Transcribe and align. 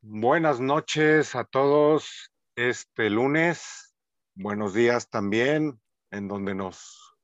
Buenas 0.00 0.60
noches 0.60 1.34
a 1.34 1.44
todos 1.44 2.32
este 2.56 3.10
lunes. 3.10 3.94
Buenos 4.34 4.72
días 4.72 5.10
también 5.10 5.80
en 6.10 6.28
donde 6.28 6.54
nos 6.54 7.14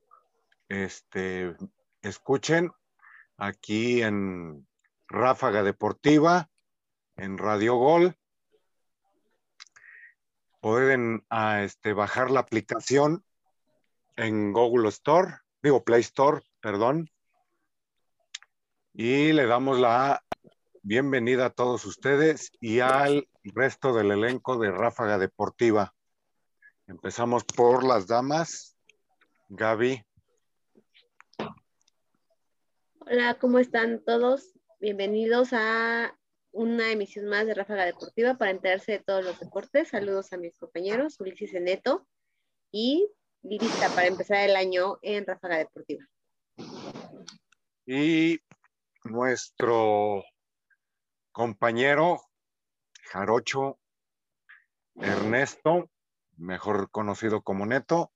este, 0.69 1.57
escuchen 2.03 2.71
aquí 3.37 4.03
en 4.03 4.67
Ráfaga 5.09 5.63
Deportiva, 5.63 6.51
en 7.17 7.39
Radio 7.39 7.77
Gol. 7.77 8.17
Pueden 10.61 11.25
ah, 11.31 11.63
este, 11.63 11.93
bajar 11.93 12.31
la 12.31 12.41
aplicación 12.41 13.25
en 14.17 14.53
Google 14.53 14.89
Store, 14.89 15.39
digo 15.63 15.85
Play 15.85 16.01
Store, 16.01 16.41
perdón. 16.61 17.11
Y 18.97 19.33
le 19.33 19.47
damos 19.47 19.81
la 19.81 20.23
bienvenida 20.83 21.47
a 21.47 21.51
todos 21.51 21.85
ustedes 21.85 22.53
y 22.61 22.79
al 22.79 23.27
resto 23.43 23.93
del 23.93 24.13
elenco 24.13 24.57
de 24.57 24.71
Ráfaga 24.71 25.19
Deportiva. 25.19 25.93
Empezamos 26.87 27.43
por 27.43 27.83
las 27.83 28.07
damas. 28.07 28.77
Gaby. 29.49 30.01
Hola, 33.01 33.37
¿cómo 33.41 33.59
están 33.59 34.01
todos? 34.05 34.53
Bienvenidos 34.79 35.49
a 35.51 36.17
una 36.53 36.93
emisión 36.93 37.27
más 37.27 37.47
de 37.47 37.55
Ráfaga 37.55 37.87
Deportiva 37.87 38.39
para 38.39 38.53
enterarse 38.53 38.93
de 38.93 39.01
todos 39.01 39.25
los 39.25 39.41
deportes. 39.41 39.89
Saludos 39.89 40.33
a 40.33 40.37
mis 40.37 40.55
compañeros, 40.55 41.19
Ulises 41.19 41.53
Neto 41.61 42.07
y 42.71 43.11
Lirita 43.43 43.89
para 43.89 44.07
empezar 44.07 44.49
el 44.49 44.55
año 44.55 45.01
en 45.03 45.27
Ráfaga 45.27 45.59
Deportiva. 45.59 46.07
Y 47.87 48.39
nuestro 49.05 50.25
compañero 51.33 52.21
Jarocho 53.11 53.79
Ernesto, 54.97 55.91
mejor 56.37 56.91
conocido 56.91 57.43
como 57.43 57.67
Neto. 57.67 58.13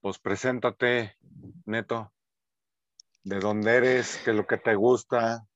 Pues 0.00 0.18
preséntate, 0.18 1.16
Neto. 1.64 2.12
¿De 3.24 3.40
dónde 3.40 3.74
eres? 3.74 4.20
¿Qué 4.24 4.30
es 4.30 4.36
lo 4.36 4.46
que 4.46 4.56
te 4.56 4.74
gusta? 4.74 5.46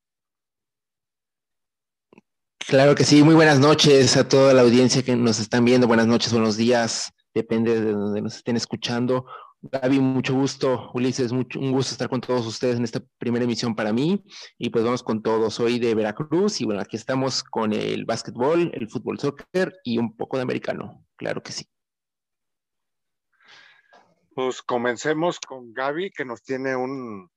Claro 2.59 2.95
que 2.95 3.05
sí, 3.05 3.23
muy 3.23 3.35
buenas 3.35 3.59
noches 3.59 4.17
a 4.17 4.29
toda 4.29 4.55
la 4.55 4.63
audiencia 4.63 5.03
que 5.03 5.17
nos 5.17 5.41
están 5.41 5.65
viendo, 5.65 5.89
buenas 5.89 6.07
noches, 6.07 6.33
buenos 6.33 6.57
días, 6.57 7.13
depende 7.35 7.81
de 7.81 7.93
donde 7.93 8.23
nos 8.23 8.37
estén 8.37 8.57
escuchando. 8.57 9.27
Gaby, 9.63 10.01
mucho 10.01 10.35
gusto. 10.35 10.91
Ulises, 10.95 11.33
un 11.33 11.73
gusto 11.73 11.93
estar 11.93 12.09
con 12.09 12.23
todos 12.23 12.47
ustedes 12.47 12.77
en 12.77 12.85
esta 12.85 13.01
primera 13.19 13.45
emisión 13.45 13.75
para 13.75 13.93
mí. 13.93 14.25
Y 14.57 14.71
pues 14.71 14.85
vamos 14.85 15.03
con 15.03 15.23
todo. 15.23 15.51
Soy 15.51 15.79
de 15.79 15.95
Veracruz 15.95 16.61
y 16.61 16.65
bueno, 16.65 16.81
aquí 16.81 16.97
estamos 16.97 17.43
con 17.45 17.75
el 17.75 18.07
básquetbol, 18.07 18.71
el 18.73 18.89
fútbol 18.89 19.19
soccer 19.19 19.75
y 19.85 19.99
un 19.99 20.17
poco 20.17 20.39
de 20.39 20.45
americano. 20.45 21.05
Claro 21.17 21.43
que 21.43 21.53
sí. 21.53 21.67
Pues 24.35 24.63
comencemos 24.63 25.39
con 25.41 25.75
Gaby, 25.75 26.11
que 26.11 26.25
nos 26.25 26.43
tiene 26.43 26.75
un, 26.75 27.29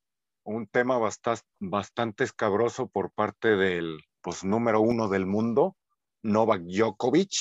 tema 0.72 0.98
bastante, 0.98 1.44
bastante 1.60 2.24
escabroso 2.24 2.88
por 2.88 3.12
parte 3.12 3.58
del 3.58 4.00
pues, 4.22 4.46
número 4.46 4.80
uno 4.80 5.10
del 5.10 5.26
mundo, 5.26 5.76
Novak 6.22 6.62
Djokovic. 6.62 7.34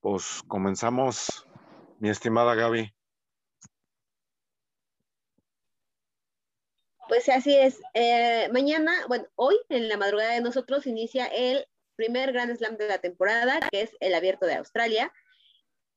Pues 0.00 0.42
comenzamos, 0.46 1.46
mi 1.98 2.10
estimada 2.10 2.54
Gaby. 2.54 2.92
Pues 7.10 7.28
así 7.28 7.52
es. 7.56 7.82
Eh, 7.92 8.48
mañana, 8.52 8.92
bueno, 9.08 9.26
hoy 9.34 9.56
en 9.68 9.88
la 9.88 9.96
madrugada 9.96 10.34
de 10.34 10.40
nosotros 10.40 10.86
inicia 10.86 11.26
el 11.26 11.66
primer 11.96 12.30
Grand 12.30 12.56
Slam 12.56 12.76
de 12.76 12.86
la 12.86 12.98
temporada, 12.98 13.58
que 13.68 13.82
es 13.82 13.96
el 13.98 14.14
Abierto 14.14 14.46
de 14.46 14.54
Australia. 14.54 15.12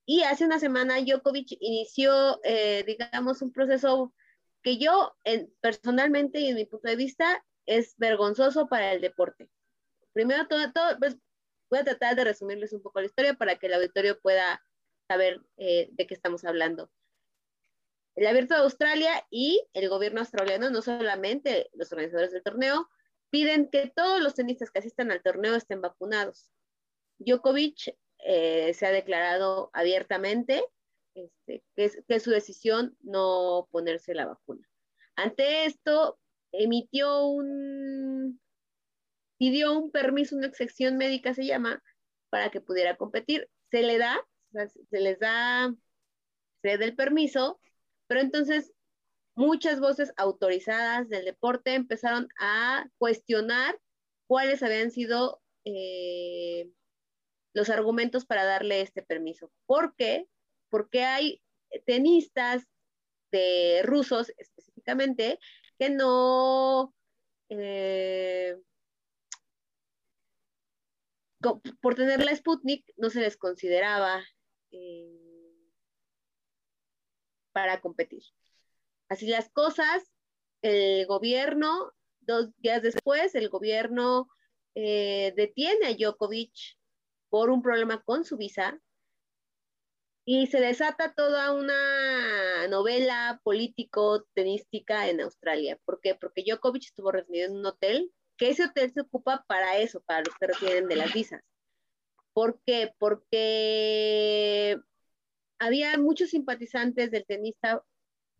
Y 0.07 0.23
hace 0.23 0.43
una 0.43 0.59
semana 0.59 0.99
Djokovic 0.99 1.55
inició, 1.59 2.39
eh, 2.43 2.83
digamos, 2.87 3.43
un 3.43 3.51
proceso 3.51 4.11
que 4.63 4.79
yo 4.79 5.15
personalmente 5.61 6.39
y 6.39 6.47
en 6.47 6.55
mi 6.55 6.65
punto 6.65 6.89
de 6.89 6.95
vista 6.95 7.45
es 7.67 7.93
vergonzoso 7.97 8.67
para 8.67 8.91
el 8.91 8.99
deporte. 8.99 9.51
Primero 10.13 10.47
todo, 10.47 10.97
pues, 10.97 11.15
voy 11.69 11.77
a 11.77 11.83
tratar 11.83 12.15
de 12.15 12.23
resumirles 12.23 12.73
un 12.73 12.81
poco 12.81 13.01
la 13.01 13.05
historia 13.05 13.35
para 13.35 13.57
que 13.57 13.67
el 13.67 13.75
auditorio 13.75 14.19
pueda 14.19 14.65
saber 15.07 15.41
eh, 15.57 15.89
de 15.91 16.07
qué 16.07 16.15
estamos 16.15 16.43
hablando 16.43 16.89
el 18.15 18.27
Abierto 18.27 18.53
de 18.53 18.61
Australia 18.61 19.25
y 19.29 19.65
el 19.73 19.89
gobierno 19.89 20.21
australiano, 20.21 20.69
no 20.69 20.81
solamente 20.81 21.69
los 21.73 21.91
organizadores 21.91 22.31
del 22.31 22.43
torneo, 22.43 22.89
piden 23.29 23.69
que 23.69 23.91
todos 23.95 24.21
los 24.21 24.35
tenistas 24.35 24.69
que 24.69 24.79
asistan 24.79 25.11
al 25.11 25.23
torneo 25.23 25.55
estén 25.55 25.81
vacunados. 25.81 26.51
Djokovic 27.17 27.95
eh, 28.19 28.73
se 28.73 28.85
ha 28.85 28.91
declarado 28.91 29.71
abiertamente 29.73 30.63
este, 31.15 31.63
que, 31.75 31.91
es, 32.07 32.23
su 32.23 32.31
decisión 32.31 32.95
no 33.01 33.67
ponerse 33.71 34.13
la 34.13 34.27
vacuna. 34.27 34.67
Ante 35.15 35.65
esto, 35.65 36.19
emitió 36.51 37.25
un, 37.25 38.39
pidió 39.37 39.77
un 39.77 39.91
permiso, 39.91 40.35
una 40.35 40.47
excepción 40.47 40.97
médica 40.97 41.33
se 41.33 41.45
llama, 41.45 41.83
para 42.29 42.49
que 42.49 42.61
pudiera 42.61 42.97
competir. 42.97 43.49
Se 43.71 43.81
le 43.83 43.97
da, 43.97 44.19
se 44.89 44.99
les 44.99 45.19
da, 45.19 45.73
se 46.61 46.67
le 46.67 46.77
da 46.77 46.85
el 46.85 46.95
permiso, 46.95 47.59
pero 48.13 48.21
entonces 48.21 48.71
muchas 49.35 49.79
voces 49.79 50.13
autorizadas 50.17 51.09
del 51.09 51.25
deporte 51.25 51.73
empezaron 51.73 52.27
a 52.39 52.87
cuestionar 52.99 53.79
cuáles 54.27 54.61
habían 54.61 54.91
sido 54.91 55.41
eh, 55.65 56.69
los 57.55 57.71
argumentos 57.71 58.27
para 58.27 58.43
darle 58.43 58.81
este 58.81 59.01
permiso. 59.01 59.51
¿Por 59.65 59.95
qué? 59.95 60.27
Porque 60.69 61.01
hay 61.01 61.41
tenistas 61.87 62.67
de 63.31 63.81
rusos 63.83 64.31
específicamente 64.37 65.39
que 65.79 65.89
no, 65.89 66.93
eh, 67.49 68.57
por 71.81 71.95
tener 71.95 72.23
la 72.23 72.35
Sputnik, 72.35 72.85
no 72.95 73.09
se 73.09 73.21
les 73.21 73.37
consideraba 73.37 74.23
eh, 74.69 75.32
para 77.53 77.79
competir. 77.81 78.23
Así 79.09 79.27
las 79.27 79.49
cosas, 79.49 80.03
el 80.61 81.05
gobierno, 81.05 81.93
dos 82.21 82.49
días 82.57 82.81
después, 82.81 83.35
el 83.35 83.49
gobierno 83.49 84.29
eh, 84.75 85.33
detiene 85.35 85.87
a 85.87 85.93
Djokovic 85.93 86.77
por 87.29 87.49
un 87.49 87.61
problema 87.61 88.01
con 88.03 88.25
su 88.25 88.37
visa 88.37 88.79
y 90.25 90.47
se 90.47 90.59
desata 90.59 91.13
toda 91.13 91.51
una 91.51 92.67
novela 92.69 93.41
político-tenística 93.43 95.09
en 95.09 95.21
Australia. 95.21 95.77
¿Por 95.85 95.99
qué? 95.99 96.15
Porque 96.15 96.43
Djokovic 96.43 96.85
estuvo 96.85 97.11
retenido 97.11 97.47
en 97.47 97.57
un 97.57 97.65
hotel, 97.65 98.11
que 98.37 98.49
ese 98.49 98.65
hotel 98.65 98.91
se 98.93 99.01
ocupa 99.01 99.43
para 99.47 99.77
eso, 99.77 100.01
para 100.01 100.21
los 100.21 100.35
que 100.37 100.47
retienen 100.47 100.87
de 100.87 100.95
las 100.95 101.13
visas. 101.13 101.43
¿Por 102.33 102.59
qué? 102.65 102.93
Porque 102.97 104.79
había 105.63 105.97
muchos 105.97 106.29
simpatizantes 106.29 107.09
del 107.11 107.25
tenista, 107.25 107.83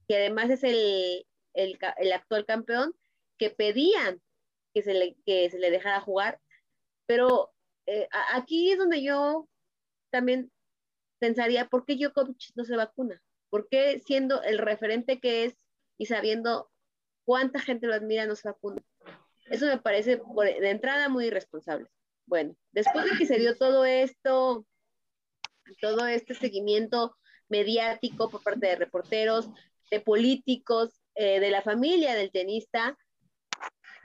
que 0.07 0.17
además 0.17 0.49
es 0.49 0.63
el, 0.63 1.25
actual 2.13 2.45
campeón, 2.45 2.93
que 3.37 3.49
pedían 3.49 4.21
que 4.73 4.81
se 4.81 4.93
le, 4.93 5.15
que 5.25 5.49
se 5.49 5.59
le 5.59 5.71
dejara 5.71 6.01
jugar, 6.01 6.39
pero 7.05 7.53
eh, 7.85 8.07
aquí 8.33 8.71
es 8.71 8.77
donde 8.77 9.03
yo 9.03 9.47
también 10.09 10.51
pensaría, 11.19 11.67
¿por 11.67 11.85
qué 11.85 11.95
Djokovic 11.95 12.51
no 12.55 12.65
se 12.65 12.75
vacuna? 12.75 13.21
¿Por 13.49 13.69
qué 13.69 13.99
siendo 13.99 14.41
el 14.43 14.57
referente 14.57 15.19
que 15.19 15.45
es 15.45 15.55
y 15.97 16.07
sabiendo 16.07 16.71
cuánta 17.23 17.59
gente 17.59 17.87
lo 17.87 17.93
admira 17.93 18.25
no 18.25 18.35
se 18.35 18.49
vacuna? 18.49 18.81
Eso 19.45 19.67
me 19.67 19.77
parece 19.77 20.21
de 20.35 20.69
entrada 20.69 21.09
muy 21.09 21.27
irresponsable. 21.27 21.87
Bueno, 22.25 22.55
después 22.71 23.05
de 23.05 23.17
que 23.17 23.25
se 23.25 23.37
dio 23.37 23.55
todo 23.57 23.85
esto, 23.85 24.65
todo 25.79 26.05
este 26.05 26.33
seguimiento 26.33 27.15
mediático 27.49 28.29
por 28.29 28.43
parte 28.43 28.67
de 28.67 28.75
reporteros, 28.75 29.49
de 29.91 29.99
políticos, 29.99 31.01
eh, 31.15 31.39
de 31.39 31.51
la 31.51 31.61
familia 31.61 32.15
del 32.15 32.31
tenista, 32.31 32.97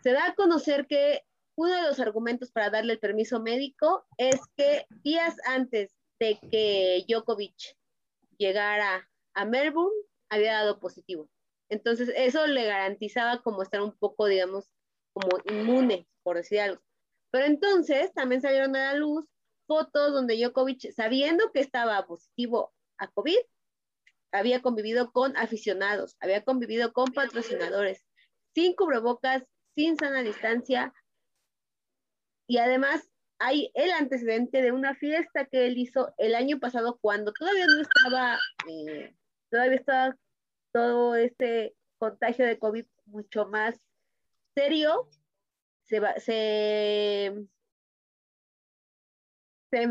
se 0.03 0.13
da 0.13 0.27
a 0.27 0.35
conocer 0.35 0.87
que 0.87 1.23
uno 1.57 1.75
de 1.75 1.83
los 1.83 1.99
argumentos 1.99 2.53
para 2.53 2.71
darle 2.71 2.93
el 2.95 2.99
permiso 3.01 3.41
médico 3.41 4.07
es 4.17 4.41
que 4.57 4.87
días 5.03 5.37
antes 5.45 5.91
de 6.21 6.39
que 6.51 7.05
Djokovic 7.09 7.77
llegara 8.37 9.09
a 9.35 9.45
Melbourne, 9.45 9.95
había 10.31 10.53
dado 10.55 10.79
positivo. 10.79 11.29
Entonces, 11.69 12.11
eso 12.15 12.47
le 12.47 12.65
garantizaba 12.65 13.43
como 13.43 13.63
estar 13.63 13.81
un 13.81 13.97
poco, 13.97 14.27
digamos, 14.27 14.71
como 15.13 15.39
inmune, 15.45 16.07
por 16.23 16.37
decir 16.37 16.61
algo. 16.61 16.83
Pero 17.31 17.47
entonces 17.47 18.13
también 18.15 18.41
salieron 18.41 18.75
a 18.77 18.93
la 18.93 18.99
luz 18.99 19.27
fotos 19.69 20.13
donde 20.13 20.37
Djokovic, 20.37 20.91
sabiendo 20.93 21.53
que 21.53 21.61
estaba 21.61 22.05
positivo 22.07 22.73
a 22.97 23.07
COVID, 23.09 23.39
había 24.33 24.61
convivido 24.63 25.13
con 25.13 25.37
aficionados, 25.37 26.17
había 26.21 26.43
convivido 26.43 26.93
con 26.93 27.13
patrocinadores, 27.13 28.05
sin 28.55 28.75
cubrebocas, 28.75 29.45
sin 29.77 29.97
sana 29.97 30.23
distancia. 30.23 30.93
Y 32.49 32.59
además 32.59 33.09
hay 33.39 33.71
el 33.75 33.91
antecedente 33.93 34.63
de 34.63 34.73
una 34.73 34.95
fiesta 34.95 35.45
que 35.45 35.67
él 35.67 35.79
hizo 35.79 36.13
el 36.19 36.35
año 36.35 36.59
pasado 36.59 36.99
cuando 37.01 37.33
todavía 37.33 37.67
no 37.67 37.83
estaba, 37.83 38.39
eh, 38.69 39.15
todavía 39.51 39.77
estaba 39.77 40.17
todo 40.73 41.15
este 41.15 41.77
contagio 41.99 42.47
de 42.47 42.59
COVID 42.59 42.87
mucho 43.07 43.47
más 43.47 43.81
serio. 44.55 45.09
Se, 45.85 46.01
se, 46.21 47.47
se 49.71 49.89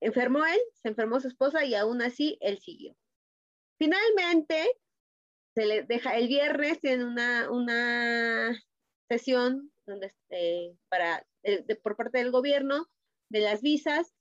enfermó 0.00 0.44
él, 0.44 0.60
se 0.82 0.88
enfermó 0.88 1.20
su 1.20 1.28
esposa 1.28 1.64
y 1.64 1.74
aún 1.74 2.02
así 2.02 2.38
él 2.40 2.58
siguió. 2.58 2.96
Finalmente, 3.78 4.78
se 5.54 5.66
le 5.66 5.82
deja 5.82 6.16
el 6.16 6.28
viernes, 6.28 6.80
tienen 6.80 7.06
una, 7.06 7.50
una 7.50 8.62
sesión 9.08 9.72
donde, 9.86 10.06
este, 10.06 10.76
para, 10.88 11.26
por 11.82 11.96
parte 11.96 12.18
del 12.18 12.30
gobierno 12.30 12.86
de 13.30 13.40
las 13.40 13.62
visas, 13.62 14.14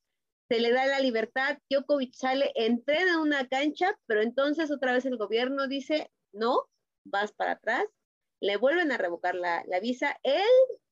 se 0.50 0.60
le 0.60 0.72
da 0.72 0.86
la 0.86 1.00
libertad, 1.00 1.58
Djokovic 1.70 2.14
sale, 2.14 2.52
entrena 2.56 3.14
en 3.14 3.20
una 3.20 3.48
cancha, 3.48 3.98
pero 4.06 4.22
entonces 4.22 4.72
otra 4.72 4.94
vez 4.94 5.06
el 5.06 5.18
gobierno 5.18 5.68
dice, 5.68 6.12
no, 6.34 6.70
vas 7.04 7.32
para 7.32 7.54
atrás, 7.54 7.86
le 8.46 8.58
vuelven 8.58 8.92
a 8.92 8.98
revocar 8.98 9.34
la, 9.34 9.64
la 9.66 9.80
visa. 9.80 10.20
El 10.22 10.44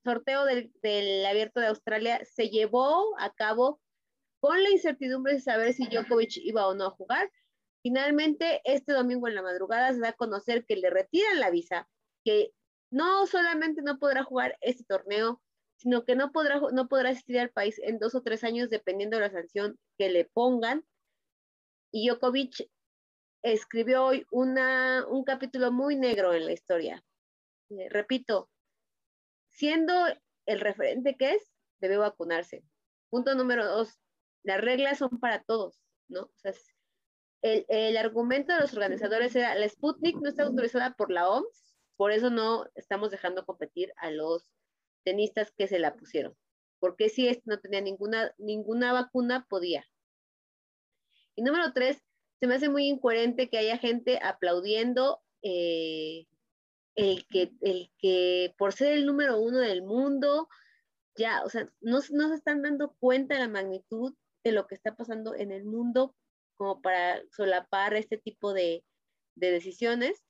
sorteo 0.02 0.44
del, 0.44 0.72
del, 0.82 1.24
abierto 1.24 1.60
de 1.60 1.68
Australia 1.68 2.20
se 2.24 2.48
llevó 2.48 3.16
a 3.20 3.32
cabo 3.32 3.80
con 4.40 4.60
la 4.60 4.70
incertidumbre 4.70 5.34
de 5.34 5.40
saber 5.40 5.72
si 5.72 5.86
Djokovic 5.86 6.36
iba 6.38 6.66
o 6.66 6.74
no 6.74 6.86
a 6.86 6.90
jugar. 6.90 7.30
Finalmente, 7.80 8.60
este 8.64 8.92
domingo 8.92 9.28
en 9.28 9.36
la 9.36 9.42
madrugada 9.42 9.92
se 9.92 10.00
da 10.00 10.08
a 10.08 10.14
conocer 10.14 10.66
que 10.66 10.76
le 10.76 10.90
retiran 10.90 11.38
la 11.38 11.50
visa, 11.50 11.88
que 12.24 12.52
no 12.90 13.26
solamente 13.28 13.82
no 13.82 14.00
podrá 14.00 14.24
jugar 14.24 14.58
este 14.60 14.82
torneo, 14.84 15.40
sino 15.76 16.04
que 16.04 16.16
no 16.16 16.32
podrá, 16.32 16.60
no 16.72 16.88
podrá 16.88 17.10
asistir 17.10 17.38
al 17.38 17.50
país 17.50 17.78
en 17.84 18.00
dos 18.00 18.16
o 18.16 18.22
tres 18.22 18.42
años 18.42 18.68
dependiendo 18.68 19.16
de 19.16 19.28
la 19.28 19.30
sanción 19.30 19.78
que 19.96 20.08
le 20.08 20.24
pongan. 20.24 20.84
Y 21.92 22.08
Djokovic 22.08 22.68
escribió 23.44 24.06
hoy 24.06 24.26
una, 24.32 25.06
un 25.06 25.22
capítulo 25.22 25.70
muy 25.70 25.94
negro 25.94 26.34
en 26.34 26.46
la 26.46 26.52
historia. 26.52 27.04
Eh, 27.70 27.88
repito, 27.90 28.50
siendo 29.48 29.92
el 30.46 30.60
referente 30.60 31.16
que 31.16 31.32
es, 31.32 31.52
debe 31.80 31.96
vacunarse. 31.96 32.64
Punto 33.10 33.34
número 33.34 33.66
dos, 33.66 34.00
las 34.42 34.60
reglas 34.60 34.98
son 34.98 35.20
para 35.20 35.42
todos, 35.42 35.80
¿no? 36.08 36.30
El, 37.42 37.64
el, 37.68 37.96
argumento 37.96 38.54
de 38.54 38.60
los 38.60 38.72
organizadores 38.72 39.34
era, 39.36 39.54
la 39.54 39.68
Sputnik 39.68 40.16
no 40.16 40.28
está 40.28 40.44
autorizada 40.44 40.94
por 40.94 41.10
la 41.10 41.28
OMS, 41.28 41.76
por 41.96 42.10
eso 42.10 42.30
no 42.30 42.66
estamos 42.74 43.10
dejando 43.10 43.44
competir 43.44 43.92
a 43.96 44.10
los 44.10 44.50
tenistas 45.04 45.52
que 45.52 45.68
se 45.68 45.78
la 45.78 45.94
pusieron. 45.94 46.36
Porque 46.80 47.08
si 47.08 47.28
este 47.28 47.42
no 47.46 47.60
tenía 47.60 47.80
ninguna, 47.80 48.34
ninguna 48.38 48.92
vacuna, 48.92 49.46
podía. 49.48 49.86
Y 51.36 51.42
número 51.42 51.72
tres, 51.72 52.02
se 52.40 52.46
me 52.46 52.54
hace 52.54 52.68
muy 52.68 52.88
incoherente 52.88 53.48
que 53.48 53.58
haya 53.58 53.78
gente 53.78 54.18
aplaudiendo 54.22 55.22
eh, 55.42 56.26
el, 56.94 57.26
que, 57.26 57.52
el 57.60 57.90
que 57.98 58.54
por 58.58 58.72
ser 58.72 58.92
el 58.92 59.06
número 59.06 59.38
uno 59.38 59.58
del 59.58 59.82
mundo, 59.82 60.48
ya, 61.16 61.42
o 61.44 61.48
sea, 61.48 61.68
no, 61.80 62.00
no 62.10 62.28
se 62.28 62.34
están 62.34 62.62
dando 62.62 62.94
cuenta 62.98 63.34
de 63.34 63.40
la 63.40 63.48
magnitud 63.48 64.14
de 64.44 64.52
lo 64.52 64.66
que 64.66 64.74
está 64.74 64.96
pasando 64.96 65.34
en 65.34 65.52
el 65.52 65.64
mundo 65.64 66.14
como 66.56 66.82
para 66.82 67.22
solapar 67.30 67.94
este 67.94 68.18
tipo 68.18 68.52
de, 68.52 68.84
de 69.34 69.50
decisiones. 69.50 70.24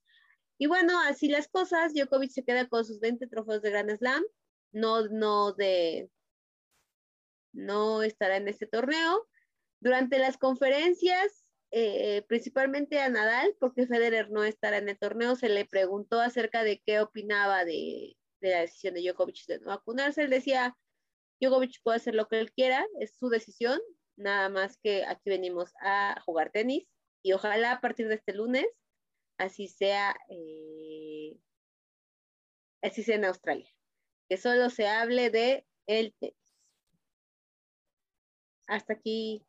Y 0.58 0.66
bueno, 0.66 1.00
así 1.00 1.28
las 1.28 1.48
cosas, 1.48 1.94
Djokovic 1.94 2.30
se 2.30 2.44
queda 2.44 2.68
con 2.68 2.84
sus 2.84 3.00
20 3.00 3.26
trofeos 3.26 3.60
de 3.62 3.70
Grand 3.70 3.96
Slam, 3.98 4.22
no, 4.72 5.08
no 5.08 5.52
de, 5.52 6.10
no 7.52 8.02
estará 8.02 8.36
en 8.36 8.48
este 8.48 8.66
torneo. 8.66 9.26
Durante 9.80 10.18
las 10.18 10.38
conferencias, 10.38 11.43
eh, 11.76 12.22
principalmente 12.28 13.00
a 13.00 13.08
Nadal, 13.08 13.56
porque 13.58 13.88
Federer 13.88 14.30
no 14.30 14.44
estará 14.44 14.78
en 14.78 14.88
el 14.88 14.96
torneo, 14.96 15.34
se 15.34 15.48
le 15.48 15.64
preguntó 15.64 16.20
acerca 16.20 16.62
de 16.62 16.80
qué 16.86 17.00
opinaba 17.00 17.64
de, 17.64 18.16
la 18.40 18.60
decisión 18.60 18.94
de 18.94 19.02
Djokovic 19.02 19.44
de 19.46 19.58
no 19.58 19.66
vacunarse. 19.70 20.22
Él 20.22 20.30
decía, 20.30 20.76
Djokovic 21.40 21.82
puede 21.82 21.96
hacer 21.96 22.14
lo 22.14 22.28
que 22.28 22.38
él 22.38 22.52
quiera, 22.52 22.86
es 23.00 23.16
su 23.16 23.28
decisión, 23.28 23.80
nada 24.16 24.48
más 24.50 24.78
que 24.84 25.04
aquí 25.04 25.30
venimos 25.30 25.72
a 25.80 26.20
jugar 26.24 26.52
tenis 26.52 26.86
y 27.24 27.32
ojalá 27.32 27.72
a 27.72 27.80
partir 27.80 28.06
de 28.06 28.14
este 28.14 28.34
lunes 28.34 28.66
así 29.38 29.66
sea, 29.66 30.14
eh, 30.28 31.36
así 32.82 33.02
sea 33.02 33.16
en 33.16 33.24
Australia, 33.24 33.68
que 34.28 34.36
solo 34.36 34.70
se 34.70 34.86
hable 34.86 35.30
de 35.30 35.66
el 35.88 36.14
tenis. 36.20 36.36
Hasta 38.68 38.92
aquí. 38.92 39.44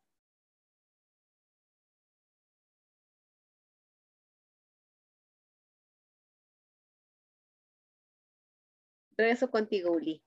Regreso 9.18 9.50
contigo, 9.52 9.92
Uli. 9.92 10.24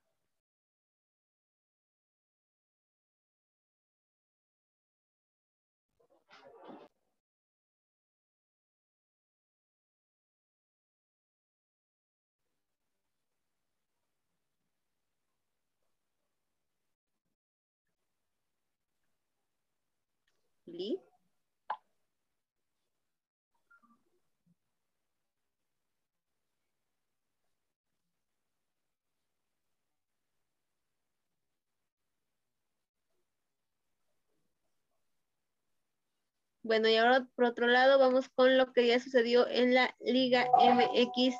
Bueno, 36.69 36.87
y 36.87 36.97
ahora 36.97 37.27
por 37.35 37.47
otro 37.47 37.67
lado 37.67 37.99
vamos 37.99 38.29
con 38.29 38.59
lo 38.59 38.75
que 38.75 38.87
ya 38.87 39.01
sucedió 39.01 39.49
en 39.49 39.73
la 39.73 39.97
Liga 40.01 40.47
MX 40.61 41.35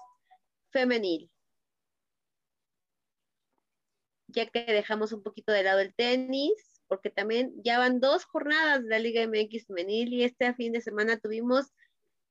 femenil. 0.73 1.31
Ya 4.29 4.47
que 4.47 4.65
dejamos 4.65 5.13
un 5.13 5.23
poquito 5.23 5.53
de 5.53 5.65
lado 5.65 5.81
el 5.81 5.95
tenis, 5.95 6.81
porque 6.87 7.11
también 7.11 7.53
ya 7.63 7.79
van 7.79 8.01
dos 8.01 8.25
jornadas 8.25 8.83
de 8.83 8.89
la 8.89 8.99
Liga 9.01 9.21
MX 9.21 9.67
femenil 9.67 10.15
y 10.15 10.25
este 10.25 10.55
fin 10.55 10.73
de 10.73 10.81
semana 10.81 11.19
tuvimos 11.19 11.75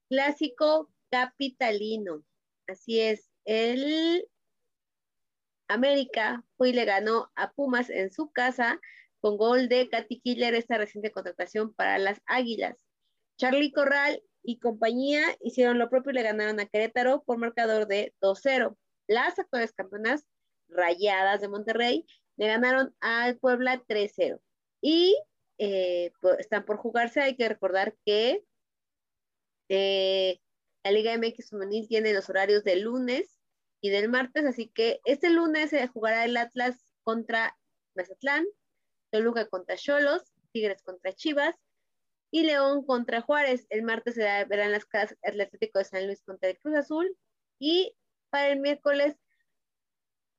clásico 0.09 0.91
capitalino. 1.11 2.23
Así 2.65 2.99
es, 2.99 3.29
el 3.45 4.27
América 5.67 6.43
fue 6.57 6.69
y 6.69 6.73
le 6.73 6.85
ganó 6.85 7.31
a 7.35 7.51
Pumas 7.51 7.91
en 7.91 8.11
su 8.11 8.31
casa 8.31 8.81
con 9.19 9.37
gol 9.37 9.69
de 9.69 9.87
Katy 9.87 10.19
Killer, 10.19 10.55
esta 10.55 10.79
reciente 10.79 11.11
contratación 11.11 11.75
para 11.75 11.99
las 11.99 12.21
Águilas. 12.25 12.86
Charlie 13.37 13.71
Corral 13.71 14.23
y 14.43 14.59
compañía 14.59 15.21
hicieron 15.41 15.77
lo 15.77 15.89
propio 15.89 16.11
y 16.11 16.15
le 16.15 16.23
ganaron 16.23 16.59
a 16.59 16.65
Querétaro 16.65 17.23
por 17.23 17.37
marcador 17.37 17.87
de 17.87 18.13
2-0. 18.21 18.75
Las 19.07 19.37
actuales 19.39 19.73
campeonas 19.73 20.27
Rayadas 20.69 21.41
de 21.41 21.47
Monterrey 21.47 22.05
le 22.35 22.47
ganaron 22.47 22.95
al 22.99 23.37
Puebla 23.37 23.83
3-0 23.87 24.39
y 24.81 25.17
eh, 25.57 26.11
están 26.39 26.65
por 26.65 26.77
jugarse. 26.77 27.21
Hay 27.21 27.35
que 27.35 27.47
recordar 27.47 27.95
que 28.05 28.43
eh, 29.69 30.39
la 30.83 30.91
Liga 30.91 31.17
MX 31.17 31.49
Femenil 31.49 31.87
tiene 31.87 32.13
los 32.13 32.29
horarios 32.29 32.63
del 32.63 32.81
lunes 32.81 33.39
y 33.81 33.89
del 33.89 34.09
martes, 34.09 34.45
así 34.45 34.69
que 34.69 35.01
este 35.05 35.29
lunes 35.29 35.69
se 35.69 35.87
jugará 35.87 36.25
el 36.25 36.35
Atlas 36.37 36.93
contra 37.03 37.57
Mazatlán, 37.95 38.45
Toluca 39.11 39.47
contra 39.47 39.77
Cholos, 39.77 40.33
Tigres 40.51 40.81
contra 40.81 41.13
Chivas 41.13 41.55
y 42.31 42.43
León 42.43 42.85
contra 42.85 43.21
Juárez. 43.21 43.65
El 43.69 43.83
martes 43.83 44.15
se 44.15 44.21
verán 44.45 44.71
las 44.71 44.85
casas 44.85 45.17
Atlético 45.23 45.79
de 45.79 45.85
San 45.85 46.05
Luis 46.05 46.21
contra 46.23 46.49
el 46.49 46.59
Cruz 46.59 46.75
Azul 46.75 47.17
y 47.59 47.95
para 48.29 48.49
el 48.49 48.59
miércoles 48.59 49.15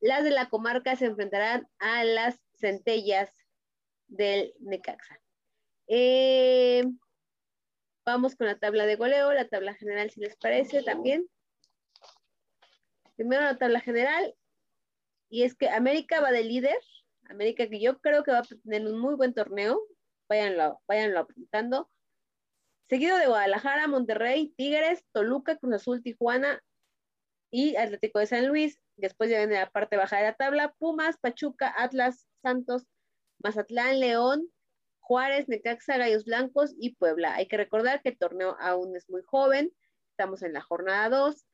las 0.00 0.25
de 0.25 0.30
la 0.30 0.49
comarca 0.49 0.95
se 0.97 1.07
enfrentarán 1.07 1.68
a 1.78 2.04
las 2.04 2.40
centellas 2.54 3.30
del 4.07 4.54
Necaxa. 4.61 5.21
Eh, 5.88 6.85
vamos 8.04 8.37
con 8.37 8.47
la 8.47 8.59
tabla 8.59 8.87
de 8.87 8.97
goleo, 8.97 9.33
la 9.33 9.49
tabla 9.49 9.75
general 9.75 10.11
si 10.11 10.21
les 10.21 10.37
parece 10.37 10.83
también. 10.83 11.28
Primero 13.16 13.42
la 13.42 13.59
tabla 13.59 13.80
general, 13.80 14.35
y 15.28 15.42
es 15.42 15.57
que 15.57 15.68
América 15.68 16.21
va 16.21 16.30
de 16.30 16.45
líder, 16.45 16.78
América 17.28 17.68
que 17.68 17.80
yo 17.80 17.99
creo 17.99 18.23
que 18.23 18.30
va 18.30 18.38
a 18.38 18.42
tener 18.42 18.87
un 18.87 19.00
muy 19.00 19.16
buen 19.16 19.35
torneo, 19.35 19.80
váyanlo, 20.28 20.80
váyanlo 20.87 21.20
apuntando. 21.20 21.90
Seguido 22.88 23.18
de 23.18 23.26
Guadalajara, 23.26 23.87
Monterrey, 23.87 24.54
Tigres, 24.56 25.04
Toluca, 25.12 25.56
Cruz 25.56 25.75
Azul, 25.75 26.02
Tijuana 26.02 26.62
y 27.50 27.76
Atlético 27.76 28.18
de 28.18 28.26
San 28.26 28.49
Luis. 28.49 28.80
Después 28.97 29.30
ya 29.30 29.38
viene 29.38 29.54
la 29.54 29.70
parte 29.70 29.97
baja 29.97 30.16
de 30.16 30.25
la 30.25 30.35
tabla, 30.35 30.75
Pumas, 30.78 31.18
Pachuca, 31.18 31.73
Atlas, 31.76 32.26
Santos, 32.42 32.87
Mazatlán, 33.42 34.00
León, 34.00 34.50
Juárez, 35.00 35.49
Necaxa, 35.49 35.97
Gallos 35.97 36.25
Blancos 36.25 36.75
y 36.78 36.94
Puebla. 36.97 37.35
Hay 37.35 37.47
que 37.47 37.56
recordar 37.56 38.02
que 38.02 38.11
el 38.11 38.18
torneo 38.18 38.56
aún 38.61 38.97
es 38.97 39.08
muy 39.08 39.23
joven, 39.25 39.73
estamos 40.11 40.42
en 40.42 40.52
la 40.52 40.61
jornada 40.61 41.08
2, 41.08 41.47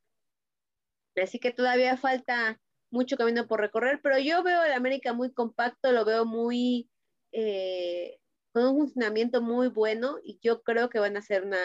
así 1.21 1.39
que 1.39 1.51
todavía 1.51 1.97
falta 1.97 2.59
mucho 2.91 3.17
camino 3.17 3.47
por 3.47 3.59
recorrer, 3.59 3.99
pero 4.01 4.17
yo 4.17 4.43
veo 4.43 4.63
el 4.63 4.73
América 4.73 5.13
muy 5.13 5.31
compacto, 5.31 5.91
lo 5.91 6.05
veo 6.05 6.25
muy 6.25 6.89
eh, 7.31 8.19
con 8.55 8.67
un 8.67 8.77
funcionamiento 8.77 9.41
muy 9.41 9.67
bueno 9.67 10.17
y 10.23 10.39
yo 10.41 10.63
creo 10.63 10.89
que 10.89 10.99
van 10.99 11.17
a 11.17 11.21
ser 11.21 11.43
una 11.43 11.59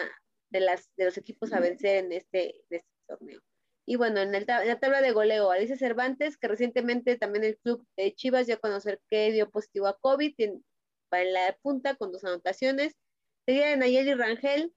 de 0.49 0.59
las 0.59 0.93
de 0.97 1.05
los 1.05 1.17
equipos 1.17 1.53
a 1.53 1.61
vencer 1.61 2.03
en 2.03 2.11
este, 2.11 2.65
este 2.69 2.85
torneo. 3.07 3.39
Y 3.85 3.95
bueno, 3.95 4.19
en, 4.19 4.33
la 4.33 4.79
tabla 4.81 5.01
de 5.01 5.13
goleo, 5.13 5.51
Alicia 5.51 5.77
Cervantes, 5.77 6.37
que 6.37 6.49
recientemente 6.49 7.17
también 7.17 7.45
el 7.45 7.57
club 7.59 7.87
de 7.95 8.13
Chivas 8.13 8.45
ya 8.45 8.57
conocer 8.57 8.99
que 9.09 9.31
dio 9.31 9.49
positivo 9.49 9.87
a 9.87 9.97
COVID, 9.99 10.35
va 11.13 11.21
en 11.21 11.31
la 11.31 11.57
punta 11.61 11.95
con 11.95 12.11
dos 12.11 12.25
anotaciones. 12.25 12.93
Seguida 13.45 13.73
Nayeli 13.77 14.13
Rangel 14.13 14.73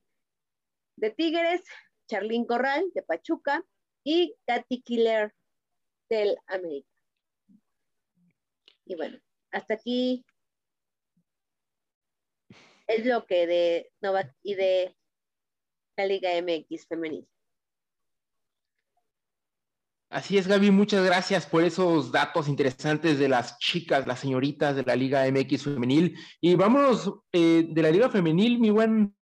de 0.94 1.10
Tigres, 1.10 1.62
Charlín 2.08 2.44
Corral 2.44 2.92
de 2.94 3.02
Pachuca 3.02 3.64
y 4.04 4.36
Katy 4.46 4.82
Killer 4.82 5.34
del 6.08 6.36
América. 6.46 6.88
Y 8.84 8.94
bueno, 8.94 9.18
hasta 9.50 9.74
aquí 9.74 10.24
es 12.96 13.06
lo 13.06 13.26
que 13.26 13.46
de 13.46 13.90
Novak 14.00 14.34
y 14.42 14.54
de 14.54 14.96
la 15.96 16.06
Liga 16.06 16.30
MX 16.40 16.86
femenil. 16.86 17.28
Así 20.10 20.38
es, 20.38 20.46
Gaby, 20.46 20.70
muchas 20.70 21.04
gracias 21.04 21.44
por 21.44 21.64
esos 21.64 22.12
datos 22.12 22.48
interesantes 22.48 23.18
de 23.18 23.28
las 23.28 23.58
chicas, 23.58 24.06
las 24.06 24.20
señoritas 24.20 24.76
de 24.76 24.84
la 24.84 24.94
Liga 24.94 25.24
MX 25.28 25.64
femenil. 25.64 26.16
Y 26.40 26.54
vámonos 26.54 27.12
eh, 27.32 27.66
de 27.68 27.82
la 27.82 27.90
Liga 27.90 28.08
femenil, 28.08 28.60
mi, 28.60 28.70
buen, 28.70 29.16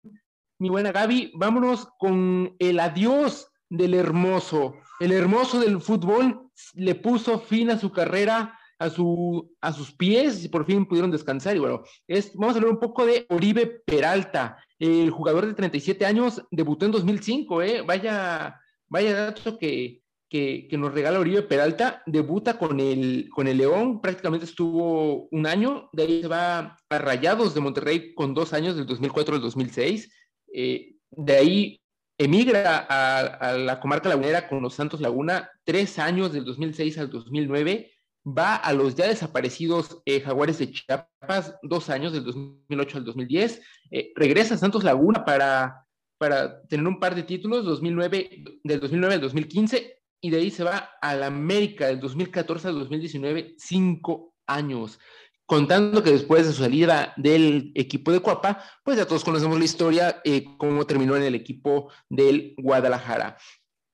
mi 0.60 0.70
buena 0.70 0.92
Gaby, 0.92 1.32
vámonos 1.36 1.88
con 1.98 2.56
el 2.60 2.80
adiós 2.82 3.48
del 3.70 3.94
hermoso. 3.94 4.76
El 5.00 5.14
hermoso 5.14 5.62
del 5.62 5.80
fútbol 5.80 6.50
le 6.74 6.96
puso 6.96 7.40
fin 7.40 7.72
a 7.72 7.80
su 7.80 7.92
carrera, 7.94 8.60
a, 8.82 8.90
su, 8.90 9.52
a 9.62 9.72
sus 9.74 9.94
pies, 9.94 10.44
y 10.44 10.50
por 10.50 10.66
fin 10.66 10.86
pudieron 10.86 11.12
descansar. 11.12 11.56
Y 11.56 11.60
bueno, 11.60 11.84
es, 12.08 12.34
vamos 12.36 12.56
a 12.56 12.58
hablar 12.58 12.74
un 12.74 12.80
poco 12.80 13.06
de 13.06 13.26
Oribe 13.30 13.82
Peralta, 13.86 14.58
el 14.80 15.10
jugador 15.10 15.46
de 15.46 15.54
37 15.54 16.06
años, 16.06 16.44
debutó 16.52 16.86
en 16.86 16.92
2005, 16.92 17.62
¿eh? 17.62 17.82
Vaya, 17.86 18.60
vaya 18.90 19.16
dato 19.16 19.58
que 19.58 20.02
que, 20.32 20.70
nos 20.78 20.94
regala 20.94 21.20
Oribe 21.20 21.42
Peralta, 21.42 22.02
debuta 22.06 22.58
con 22.58 22.80
el, 22.80 23.28
con 23.30 23.50
el 23.50 23.58
León, 23.58 24.00
prácticamente 24.00 24.46
estuvo 24.46 25.28
un 25.30 25.46
año, 25.46 25.90
de 25.92 26.04
ahí 26.04 26.22
se 26.22 26.30
va 26.30 26.78
a 26.90 26.98
Rayados 26.98 27.54
de 27.54 27.60
Monterrey 27.60 28.14
con 28.14 28.34
dos 28.34 28.54
años, 28.54 28.78
del 28.78 28.86
2004 28.86 29.36
al 29.36 29.42
2006, 29.42 30.10
eh, 30.54 30.96
de 31.10 31.34
ahí 31.36 31.82
emigra 32.18 32.88
a, 32.90 33.58
la 33.58 33.82
comarca 33.82 34.08
lagunera 34.08 34.48
con 34.48 34.62
los 34.62 34.74
Santos 34.74 35.02
Laguna, 35.02 35.50
tres 35.66 36.00
años 36.00 36.32
del 36.32 36.46
2006 36.46 36.98
al 37.00 37.10
2009, 37.10 37.91
va 38.26 38.56
a 38.56 38.74
los 38.74 38.96
ya 38.96 39.08
desaparecidos 39.08 40.02
eh, 40.06 40.22
Jaguares 40.22 40.60
de 40.60 40.72
Chiapas, 40.72 41.56
dos 41.64 41.90
años 41.90 42.14
del 42.14 42.24
2008 42.24 42.98
al 42.98 43.06
2010, 43.06 43.62
eh, 43.92 44.12
regresa 44.16 44.56
a 44.56 44.58
Santos 44.58 44.84
Laguna 44.84 45.26
para, 45.26 45.86
para 46.18 46.62
tener 46.64 46.88
un 46.88 47.00
par 47.00 47.16
de 47.16 47.24
títulos, 47.24 47.66
2009, 47.66 48.44
del 48.64 48.80
2009 48.80 49.16
al 49.16 49.22
2015, 49.22 50.02
y 50.22 50.30
de 50.30 50.38
ahí 50.38 50.52
se 50.52 50.64
va 50.64 50.92
a 51.02 51.16
la 51.16 51.28
América 51.28 51.88
del 51.88 52.00
2014 52.00 52.68
al 52.68 52.76
2019, 52.76 53.56
cinco 53.58 54.36
años. 54.46 55.00
Contando 55.48 56.02
que 56.02 56.12
después 56.12 56.46
de 56.46 56.54
su 56.54 56.62
salida 56.62 57.14
del 57.18 57.72
equipo 57.76 58.12
de 58.12 58.22
Cuapa, 58.22 58.64
pues 58.84 58.98
ya 58.98 59.06
todos 59.06 59.24
conocemos 59.24 59.58
la 59.58 59.66
historia, 59.66 60.22
eh, 60.24 60.46
cómo 60.58 60.86
terminó 60.86 61.18
en 61.18 61.24
el 61.24 61.36
equipo 61.36 61.92
del 62.08 62.54
Guadalajara. 62.58 63.38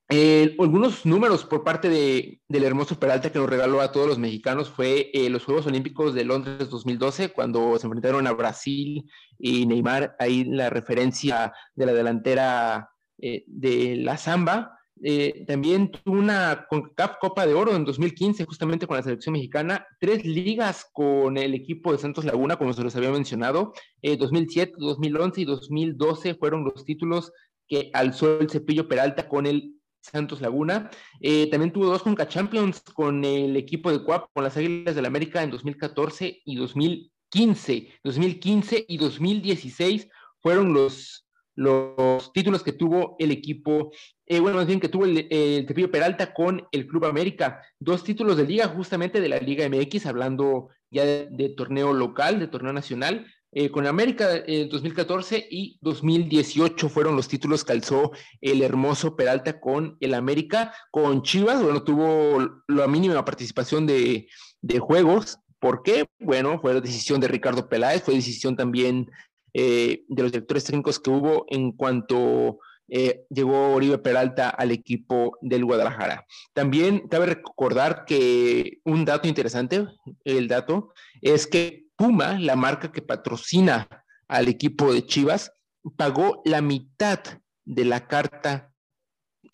Eh, 0.10 0.56
algunos 0.60 1.06
números 1.06 1.44
por 1.44 1.64
parte 1.64 1.90
de, 1.90 2.40
del 2.48 2.64
hermoso 2.64 2.98
Peralta 2.98 3.32
que 3.32 3.40
nos 3.40 3.50
regaló 3.50 3.82
a 3.82 3.92
todos 3.92 4.08
los 4.08 4.18
mexicanos 4.18 4.70
fue 4.70 5.12
eh, 5.14 5.30
los 5.30 5.44
Juegos 5.44 5.68
Olímpicos 5.68 6.14
de 6.14 6.24
Londres 6.24 6.70
2012, 6.70 7.34
cuando 7.34 7.78
se 7.78 7.88
enfrentaron 7.88 8.26
a 8.26 8.32
Brasil 8.32 9.10
y 9.38 9.66
Neymar, 9.66 10.16
ahí 10.20 10.46
la 10.46 10.70
referencia 10.70 11.54
de 11.76 11.86
la 11.86 11.94
delantera 11.94 12.90
de 13.20 13.96
la 13.98 14.16
Zamba, 14.16 14.78
eh, 15.04 15.46
también 15.46 15.92
tuvo 15.92 16.18
una 16.18 16.66
CONCACAF 16.70 17.18
Copa 17.20 17.46
de 17.46 17.54
Oro 17.54 17.76
en 17.76 17.86
2015, 17.86 18.46
justamente 18.46 18.88
con 18.88 18.98
la 18.98 19.04
selección 19.04 19.34
mexicana, 19.34 19.86
tres 20.00 20.26
ligas 20.26 20.88
con 20.92 21.38
el 21.38 21.54
equipo 21.54 21.92
de 21.92 22.00
Santos 22.00 22.26
Laguna, 22.26 22.58
como 22.58 22.74
se 22.74 22.84
los 22.84 22.96
había 22.96 23.12
mencionado, 23.12 23.74
2007, 24.02 24.72
eh, 24.72 24.76
2011 24.80 25.42
y 25.42 25.46
2012 25.46 26.36
fueron 26.36 26.64
los 26.64 26.84
títulos 26.84 27.32
que 27.68 27.92
alzó 27.94 28.40
el 28.40 28.50
Cepillo 28.50 28.88
Peralta 28.88 29.28
con 29.28 29.46
el 29.46 29.76
Santos 30.12 30.42
Laguna. 30.42 30.90
Eh, 31.20 31.50
también 31.50 31.72
tuvo 31.72 31.86
dos 31.86 32.04
Conca 32.04 32.28
Champions 32.28 32.82
con 32.82 33.24
el 33.24 33.56
equipo 33.56 33.92
de 33.92 34.04
CUAP, 34.04 34.30
con 34.34 34.44
las 34.44 34.58
Águilas 34.58 34.96
del 34.96 35.04
la 35.04 35.10
América 35.10 35.44
en 35.44 35.52
2014 35.52 36.42
y 36.44 36.56
2015. 36.56 37.88
2015 38.04 38.86
y 38.88 38.98
2016 38.98 40.08
fueron 40.40 40.74
los 40.74 41.24
los 41.58 42.32
títulos 42.34 42.62
que 42.62 42.72
tuvo 42.72 43.16
el 43.18 43.32
equipo, 43.32 43.92
eh, 44.28 44.40
bueno, 44.40 44.58
más 44.58 44.68
bien 44.68 44.80
que 44.80 44.90
tuvo 44.90 45.06
el, 45.06 45.28
el 45.32 45.66
Tepillo 45.66 45.90
Peralta 45.90 46.32
con 46.32 46.68
el 46.72 46.86
Club 46.86 47.06
América. 47.06 47.64
Dos 47.80 48.04
títulos 48.04 48.38
de 48.38 48.46
liga, 48.46 48.68
justamente 48.68 49.20
de 49.20 49.28
la 49.28 49.40
Liga 49.40 49.68
MX, 49.68 50.06
hablando 50.06 50.70
ya 50.90 51.04
de, 51.04 51.54
torneo 51.58 51.94
local, 51.94 52.40
de 52.40 52.48
torneo 52.48 52.74
nacional. 52.74 53.26
Eh, 53.54 53.72
con 53.72 53.88
América 53.88 54.44
en 54.46 54.68
2014 54.70 55.48
y 55.50 55.78
2018 55.82 56.90
fueron 56.90 57.16
los 57.16 57.28
títulos 57.28 57.64
que 57.64 57.72
alzó 57.72 58.12
el 58.42 58.62
hermoso 58.62 59.16
Peralta 59.16 59.60
con 59.60 59.98
el 60.00 60.14
América. 60.14 60.74
Con 60.92 61.24
Chivas, 61.24 61.64
bueno, 61.64 61.84
tuvo 61.84 62.62
la 62.68 62.88
mínima 62.88 63.24
participación 63.24 63.88
de, 63.88 64.28
de 64.62 64.80
juegos. 64.80 65.40
¿Por 65.60 65.82
qué? 65.82 66.06
Bueno, 66.20 66.60
fue 66.60 66.74
la 66.74 66.82
decisión 66.82 67.20
de 67.20 67.28
Ricardo 67.28 67.68
Peláez, 67.68 68.04
fue 68.04 68.14
decisión 68.14 68.56
también 68.56 69.10
eh, 69.54 70.04
de 70.08 70.22
los 70.22 70.32
directores 70.32 70.66
técnicos 70.66 71.00
que 71.00 71.10
hubo 71.10 71.46
en 71.50 71.72
cuanto 71.72 72.60
eh, 72.90 73.26
llegó 73.30 73.74
Oribe 73.74 73.98
Peralta 73.98 74.50
al 74.50 74.72
equipo 74.72 75.38
del 75.42 75.66
Guadalajara. 75.66 76.26
También 76.54 77.08
cabe 77.08 77.26
recordar 77.26 78.06
que 78.06 78.80
un 78.84 79.04
dato 79.04 79.28
interesante, 79.28 79.88
el 80.26 80.48
dato, 80.48 80.94
es 81.22 81.48
que 81.48 81.87
Puma, 81.98 82.40
la 82.40 82.56
marca 82.56 82.92
que 82.92 83.02
patrocina 83.02 83.88
al 84.28 84.48
equipo 84.48 84.94
de 84.94 85.06
Chivas, 85.06 85.52
pagó 85.98 86.42
la 86.46 86.62
mitad 86.62 87.20
de 87.66 87.86
la 87.86 88.08
carta 88.08 88.72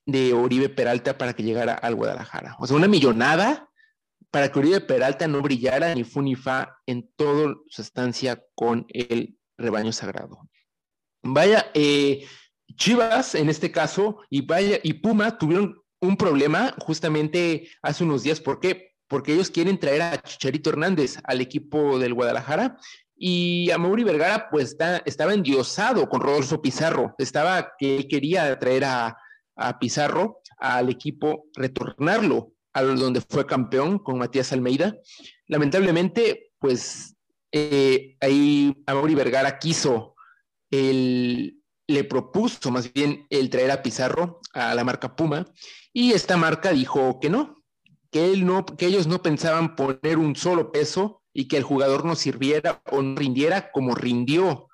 de 0.06 0.34
Oribe 0.34 0.70
Peralta 0.70 1.18
para 1.18 1.34
que 1.34 1.44
llegara 1.44 1.74
al 1.74 1.96
Guadalajara. 1.96 2.56
O 2.60 2.68
sea, 2.68 2.76
una 2.76 2.88
millonada 2.88 3.70
para 4.30 4.52
que 4.52 4.60
Oribe 4.60 4.82
Peralta 4.82 5.28
no 5.28 5.42
brillara 5.42 5.96
ni 5.96 6.04
fu 6.04 6.22
ni 6.22 6.36
fa 6.36 6.78
en 6.86 7.10
toda 7.16 7.56
su 7.68 7.82
estancia 7.82 8.44
con 8.56 8.86
el 8.90 9.38
rebaño 9.58 9.92
sagrado. 9.92 10.50
Vaya, 11.24 11.72
eh, 11.74 12.28
Chivas 12.76 13.36
en 13.36 13.50
este 13.50 13.72
caso 13.72 14.20
y 14.30 14.42
vaya 14.42 14.80
y 14.84 14.94
Puma 14.94 15.38
tuvieron 15.38 15.82
un 16.02 16.18
problema 16.18 16.76
justamente 16.80 17.70
hace 17.82 18.04
unos 18.04 18.24
días. 18.24 18.42
¿Por 18.42 18.60
qué? 18.60 18.93
Porque 19.08 19.34
ellos 19.34 19.52
quieren 19.52 19.80
traer 19.80 20.02
a 20.02 20.22
Chicharito 20.22 20.70
Hernández 20.70 21.18
al 21.24 21.42
equipo 21.42 22.00
del 22.00 22.14
Guadalajara 22.14 22.78
y 23.16 23.70
a 23.72 23.78
Mauri 23.78 24.04
Vergara 24.04 24.50
pues 24.50 24.70
está, 24.70 24.98
estaba 25.06 25.34
endiosado 25.34 26.10
con 26.10 26.22
Rodolfo 26.22 26.62
Pizarro. 26.62 27.16
Estaba 27.18 27.74
que 27.78 27.98
él 27.98 28.08
quería 28.08 28.58
traer 28.60 28.86
a, 28.86 29.18
Pizarro 29.80 30.42
al 30.58 30.90
equipo, 30.90 31.46
retornarlo 31.54 32.54
a 32.74 32.82
donde 32.82 33.22
fue 33.22 33.46
campeón 33.46 34.00
con 34.00 34.18
Matías 34.18 34.52
Almeida. 34.52 34.98
Lamentablemente, 35.46 36.54
pues 36.58 37.16
eh, 37.52 38.18
ahí 38.20 38.76
Mauri 38.88 39.14
Vergara 39.14 39.60
quiso, 39.60 40.16
el, 40.72 41.62
le 41.88 42.04
propuso 42.04 42.72
más 42.72 42.92
bien 42.92 43.28
el 43.30 43.50
traer 43.50 43.72
a 43.72 43.84
Pizarro 43.84 44.42
a 44.54 44.74
la 44.74 44.84
marca 44.84 45.16
Puma 45.16 45.46
y 45.92 46.14
esta 46.14 46.38
marca 46.38 46.72
dijo 46.72 47.20
que 47.20 47.30
no, 47.30 47.63
que, 48.14 48.86
ellos 48.86 49.08
no 49.08 49.22
pensaban 49.22 49.76
poner 49.76 50.18
un 50.18 50.36
solo 50.36 50.72
peso 50.72 51.22
y 51.34 51.48
que 51.48 51.58
el 51.58 51.64
jugador 51.64 52.06
no 52.06 52.16
sirviera 52.16 52.82
o 52.92 53.02
no 53.02 53.16
rindiera 53.18 53.72
como 53.72 53.96
rindió, 53.96 54.70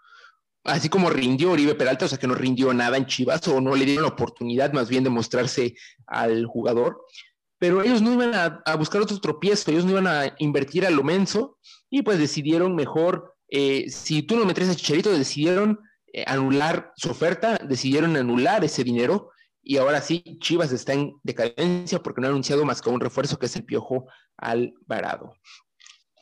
así 0.64 0.90
como 0.90 1.10
rindió 1.10 1.52
Oribe 1.52 1.74
Peralta, 1.74 2.06
o 2.06 2.08
sea 2.08 2.20
que 2.20 2.28
no 2.28 2.36
rindió 2.36 2.72
nada 2.74 2.98
en 2.98 3.08
Chivas 3.08 3.48
o 3.48 3.62
no 3.62 3.76
le 3.76 3.86
dieron 3.86 4.04
la 4.04 4.12
oportunidad 4.12 4.74
más 4.74 4.90
bien 4.90 5.04
de 5.04 5.10
mostrarse 5.10 5.74
al 6.06 6.46
jugador. 6.46 7.02
Pero 7.58 7.82
ellos 7.82 8.02
no 8.02 8.14
iban 8.14 8.34
a, 8.36 8.76
buscar 8.76 9.02
otro 9.02 9.20
tropiezo, 9.20 9.72
ellos 9.72 9.86
no 9.86 9.92
iban 9.92 10.08
a 10.08 10.36
invertir 10.38 10.86
a 10.86 10.90
lo 10.90 11.04
menso 11.04 11.58
y 11.90 12.02
pues 12.04 12.20
decidieron 12.20 12.76
mejor, 12.76 13.36
eh, 13.50 13.86
si 13.90 14.22
tú 14.22 14.36
no 14.36 14.46
metes 14.46 14.70
a 14.70 14.76
Chicharito, 14.76 15.12
decidieron 15.12 15.80
eh, 16.14 16.24
anular 16.28 16.94
su 16.96 17.10
oferta, 17.10 17.58
decidieron 17.58 18.16
anular 18.16 18.64
ese 18.64 18.84
dinero 18.84 19.32
y 19.62 19.78
ahora 19.78 20.02
sí, 20.02 20.24
Chivas 20.40 20.72
está 20.72 20.94
en 20.94 21.14
decadencia 21.24 22.02
porque 22.02 22.22
no 22.22 22.28
ha 22.28 22.30
anunciado 22.30 22.66
más 22.66 22.82
que 22.82 22.90
un 22.90 23.00
refuerzo 23.00 23.38
que 23.38 23.48
es 23.48 23.56
el 23.56 23.66
Piojo 23.66 24.08
Alvarado. 24.38 25.34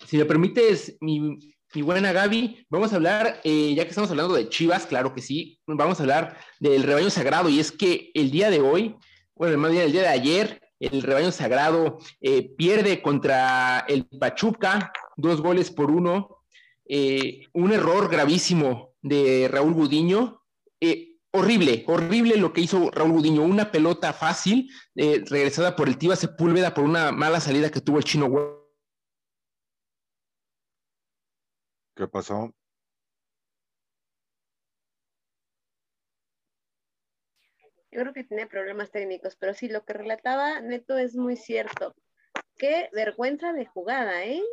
Si 0.05 0.17
me 0.17 0.25
permites, 0.25 0.97
mi, 1.01 1.37
buena 1.81 2.11
Gaby, 2.11 2.65
vamos 2.69 2.91
a 2.91 2.95
hablar, 2.95 3.39
eh, 3.43 3.73
ya 3.75 3.83
que 3.83 3.89
estamos 3.89 4.09
hablando 4.09 4.33
de 4.33 4.49
Chivas, 4.49 4.87
claro 4.87 5.13
que 5.13 5.21
sí, 5.21 5.59
vamos 5.67 5.99
a 5.99 6.03
hablar 6.03 6.37
del 6.59 6.83
rebaño 6.83 7.09
sagrado 7.09 7.49
y 7.49 7.59
es 7.59 7.71
que 7.71 8.09
el 8.13 8.31
día 8.31 8.49
de 8.49 8.61
hoy, 8.61 8.95
bueno, 9.35 9.57
más 9.57 9.71
bien 9.71 9.83
el 9.83 9.91
día 9.91 10.01
de 10.01 10.07
ayer, 10.07 10.61
el 10.79 11.01
rebaño 11.01 11.31
sagrado 11.31 11.99
eh, 12.21 12.49
pierde 12.55 13.01
contra 13.01 13.85
el 13.87 14.05
Pachuca, 14.05 14.91
dos 15.15 15.41
goles 15.41 15.71
por 15.71 15.91
uno, 15.91 16.43
eh, 16.85 17.45
un 17.53 17.71
error 17.71 18.09
gravísimo 18.09 18.93
de 19.01 19.47
Raúl 19.51 19.73
Gudiño, 19.73 20.41
horrible, 21.31 21.83
horrible 21.87 22.37
lo 22.37 22.53
que 22.53 22.61
hizo 22.61 22.89
Raúl 22.91 23.11
Gudiño, 23.11 23.43
una 23.43 23.71
pelota 23.71 24.13
fácil, 24.13 24.69
regresada 24.95 25.75
por 25.75 25.87
el 25.87 25.97
Tiva 25.97 26.15
Sepúlveda 26.15 26.73
por 26.73 26.83
una 26.83 27.11
mala 27.11 27.39
salida 27.39 27.69
que 27.69 27.81
tuvo 27.81 27.97
el 27.97 28.03
chino 28.03 28.27
¿Qué 31.95 32.07
pasó? 32.07 32.53
Yo 37.89 38.01
creo 38.01 38.13
que 38.13 38.23
tiene 38.23 38.45
problemas 38.45 38.91
técnicos, 38.91 39.35
pero 39.37 39.55
sí, 39.55 39.67
lo 39.69 39.83
que 39.83 39.93
relataba 39.93 40.61
Neto 40.61 40.97
es 40.97 41.15
muy 41.15 41.35
cierto. 41.35 41.95
Qué 42.57 42.89
vergüenza 42.93 43.53
de 43.53 43.65
jugada, 43.65 44.23
¿eh? 44.25 44.43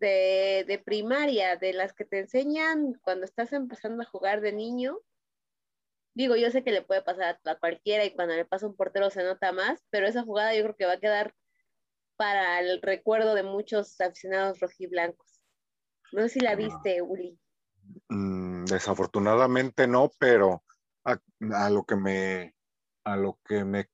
De, 0.00 0.64
de, 0.68 0.78
primaria, 0.78 1.56
de 1.56 1.72
las 1.72 1.94
que 1.94 2.04
te 2.04 2.18
enseñan 2.18 2.92
cuando 3.02 3.24
estás 3.24 3.54
empezando 3.54 4.02
a 4.02 4.06
jugar 4.06 4.42
de 4.42 4.52
niño. 4.52 4.98
Digo, 6.18 6.34
yo 6.34 6.50
sé 6.50 6.64
que 6.64 6.72
le 6.72 6.82
puede 6.82 7.00
pasar 7.00 7.38
a, 7.44 7.54
cualquiera 7.60 8.04
y 8.04 8.12
cuando 8.12 8.34
le 8.34 8.44
pasa 8.44 8.66
un 8.66 8.74
portero 8.74 9.08
se 9.08 9.22
nota 9.22 9.52
más, 9.52 9.86
pero 9.88 10.08
esa 10.08 10.24
jugada 10.24 10.52
yo 10.52 10.64
creo 10.64 10.74
que 10.74 10.84
va 10.84 10.94
a 10.94 10.98
quedar 10.98 11.32
para 12.16 12.58
el 12.58 12.82
recuerdo 12.82 13.36
de 13.36 13.44
muchos 13.44 14.00
aficionados 14.00 14.58
rojiblancos. 14.58 15.40
No 16.10 16.22
sé 16.22 16.30
si 16.30 16.40
la 16.40 16.56
viste, 16.56 17.02
Uli. 17.02 17.38
Mm, 18.08 18.64
desafortunadamente 18.64 19.86
no, 19.86 20.10
pero 20.18 20.64
a, 21.04 21.70
lo 21.70 21.84
que 21.84 21.94
me, 21.94 22.52
a 23.04 23.16
lo 23.16 23.38
que 23.44 23.64
me, 23.64 23.88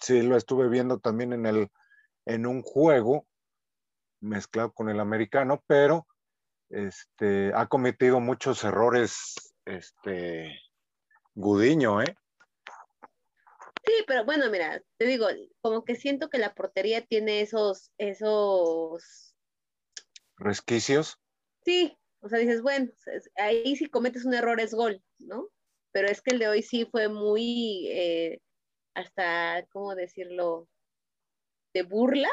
sí 0.00 0.22
lo 0.22 0.38
estuve 0.38 0.70
viendo 0.70 1.00
también 1.00 1.34
en 1.34 1.44
el, 1.44 1.68
en 2.24 2.46
un 2.46 2.62
juego 2.62 3.26
mezclado 4.22 4.72
con 4.72 4.88
el 4.88 5.00
americano, 5.00 5.62
pero 5.66 6.06
este, 6.70 7.52
ha 7.54 7.66
cometido 7.66 8.20
muchos 8.20 8.64
errores, 8.64 9.54
este, 9.66 10.58
Gudiño, 11.34 12.02
¿eh? 12.02 12.16
Sí, 13.84 13.92
pero 14.06 14.24
bueno, 14.24 14.48
mira, 14.50 14.82
te 14.96 15.06
digo, 15.06 15.26
como 15.60 15.84
que 15.84 15.96
siento 15.96 16.28
que 16.30 16.38
la 16.38 16.54
portería 16.54 17.04
tiene 17.04 17.40
esos, 17.40 17.90
esos 17.98 19.34
resquicios. 20.36 21.18
Sí, 21.64 21.96
o 22.20 22.28
sea, 22.28 22.38
dices, 22.38 22.62
bueno, 22.62 22.92
ahí 23.36 23.74
si 23.76 23.86
cometes 23.86 24.24
un 24.24 24.34
error 24.34 24.60
es 24.60 24.72
gol, 24.72 25.02
¿no? 25.18 25.48
Pero 25.90 26.08
es 26.08 26.22
que 26.22 26.30
el 26.30 26.38
de 26.38 26.48
hoy 26.48 26.62
sí 26.62 26.86
fue 26.86 27.08
muy, 27.08 27.88
eh, 27.90 28.40
hasta, 28.94 29.66
¿cómo 29.72 29.94
decirlo? 29.94 30.68
De 31.74 31.82
burla, 31.82 32.30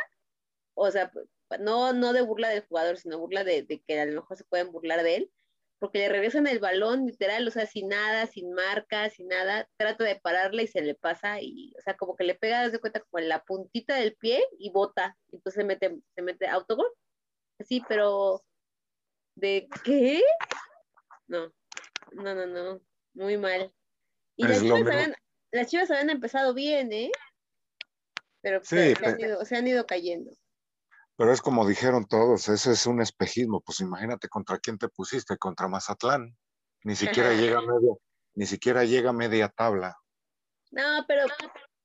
o 0.76 0.92
sea, 0.92 1.12
no, 1.60 1.94
no 1.94 2.14
de 2.14 2.22
burla 2.22 2.50
del 2.50 2.66
jugador, 2.68 2.98
sino 2.98 3.20
burla 3.20 3.44
de, 3.44 3.66
que 3.88 4.00
a 4.00 4.06
lo 4.06 4.22
mejor 4.22 4.38
se 4.38 4.44
pueden 4.46 4.72
burlar 4.72 5.02
de 5.04 5.16
él, 5.16 5.32
porque 5.80 6.00
le 6.00 6.10
regresan 6.10 6.48
el 6.48 6.60
balón 6.60 7.06
literal, 7.06 7.48
o 7.48 7.52
sea, 7.52 7.66
sin 7.66 7.88
nada, 7.88 8.28
sin 8.28 8.54
marca, 8.54 9.10
sin 9.10 9.28
nada, 9.28 9.68
trata 9.78 10.04
de 10.04 10.16
pararle 10.16 10.64
y 10.64 10.68
se 10.68 10.82
le 10.82 10.96
pasa, 10.96 11.42
y, 11.42 11.74
o 11.78 11.82
sea, 11.82 11.96
como 11.96 12.16
que 12.16 12.26
le 12.26 12.36
pega, 12.36 12.70
de 12.70 12.80
cuenta, 12.80 13.00
como 13.00 13.20
en 13.22 13.30
la 13.30 13.44
puntita 13.44 13.96
del 13.96 14.16
pie 14.16 14.46
y 14.58 14.72
bota, 14.72 15.18
entonces 15.32 15.62
se 15.62 15.64
mete, 15.64 15.98
se 16.16 16.22
mete 16.22 16.48
autogol. 16.48 16.88
Sí, 17.66 17.84
pero 17.88 18.42
¿De 19.40 19.70
qué? 19.86 20.22
No, 21.28 21.54
no, 22.12 22.36
no, 22.36 22.46
no, 22.46 22.82
muy 23.14 23.38
mal. 23.38 23.74
Y 24.36 24.44
las 24.46 24.60
chivas, 25.68 25.90
habían, 25.92 26.10
empezado 26.10 26.54
bien, 26.54 26.92
¿eh? 26.92 27.12
Pero 28.42 28.62
se, 28.64 28.96
han 29.52 29.68
ido, 29.68 29.86
cayendo. 29.86 30.32
Pero 31.20 31.34
es 31.34 31.42
como 31.42 31.68
dijeron 31.68 32.08
todos, 32.08 32.48
ese 32.48 32.72
es 32.72 32.88
un 32.88 33.02
espejismo. 33.02 33.60
Pues 33.60 33.82
imagínate 33.82 34.30
contra 34.30 34.58
quién 34.58 34.78
te 34.78 34.88
pusiste, 34.88 35.38
contra 35.38 35.68
Mazatlán. 35.68 36.34
Ni 36.86 36.96
siquiera 36.96 37.34
llega 37.34 37.60
media, 37.68 37.94
ni 38.36 38.46
siquiera 38.46 38.86
llega 38.86 39.12
media 39.12 39.50
tabla. 39.50 39.98
No, 40.72 41.04
pero 41.10 41.26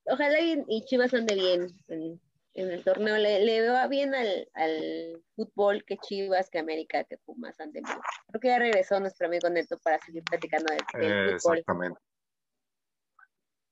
ojalá 0.05 0.39
y, 0.39 0.85
Chivas 0.85 1.13
ande 1.13 1.35
bien 1.35 1.67
en 1.89 2.71
el 2.71 2.81
torneo. 2.85 3.17
Le, 3.17 3.43
le 3.43 3.67
va 3.67 3.87
bien 3.87 4.15
al, 4.15 5.21
fútbol 5.35 5.83
que 5.83 5.97
Chivas, 5.97 6.49
que 6.49 6.59
América, 6.59 7.03
que 7.03 7.17
Pumas 7.17 7.59
han 7.59 7.73
tenido. 7.73 7.99
Creo 8.27 8.39
que 8.39 8.47
ya 8.47 8.59
regresó 8.59 9.01
nuestro 9.01 9.27
amigo 9.27 9.49
Neto 9.49 9.77
para 9.79 9.99
seguir 9.99 10.23
platicando 10.23 10.71
del, 10.71 11.37
fútbol. 11.41 11.57
Exactamente. 11.57 11.99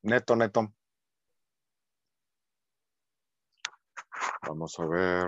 Neto, 0.02 0.36
Neto. 0.36 0.73
Vamos 4.48 4.80
a 4.80 4.86
ver. 4.86 5.28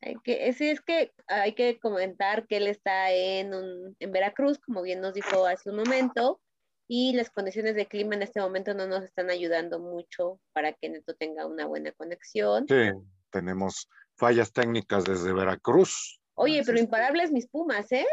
Hay 0.00 0.16
que, 0.22 0.52
sí, 0.52 0.68
es 0.68 0.80
que 0.80 1.12
hay 1.26 1.54
que 1.54 1.78
comentar 1.78 2.46
que 2.46 2.58
él 2.58 2.66
está 2.66 3.10
en, 3.10 3.54
un, 3.54 3.96
en 3.98 4.12
Veracruz, 4.12 4.58
como 4.58 4.82
bien 4.82 5.00
nos 5.00 5.14
dijo 5.14 5.46
hace 5.46 5.70
un 5.70 5.76
momento, 5.76 6.40
y 6.86 7.14
las 7.14 7.30
condiciones 7.30 7.74
de 7.74 7.86
clima 7.86 8.14
en 8.14 8.22
este 8.22 8.40
momento 8.40 8.74
no 8.74 8.86
nos 8.86 9.02
están 9.02 9.30
ayudando 9.30 9.78
mucho 9.78 10.40
para 10.52 10.72
que 10.74 10.90
Neto 10.90 11.14
tenga 11.14 11.46
una 11.46 11.66
buena 11.66 11.92
conexión. 11.92 12.66
Sí, 12.68 12.90
tenemos 13.30 13.88
fallas 14.16 14.52
técnicas 14.52 15.04
desde 15.04 15.32
Veracruz. 15.32 16.20
Oye, 16.34 16.62
pero 16.64 16.78
imparables 16.78 17.32
mis 17.32 17.48
Pumas, 17.48 17.90
¿eh? 17.92 18.06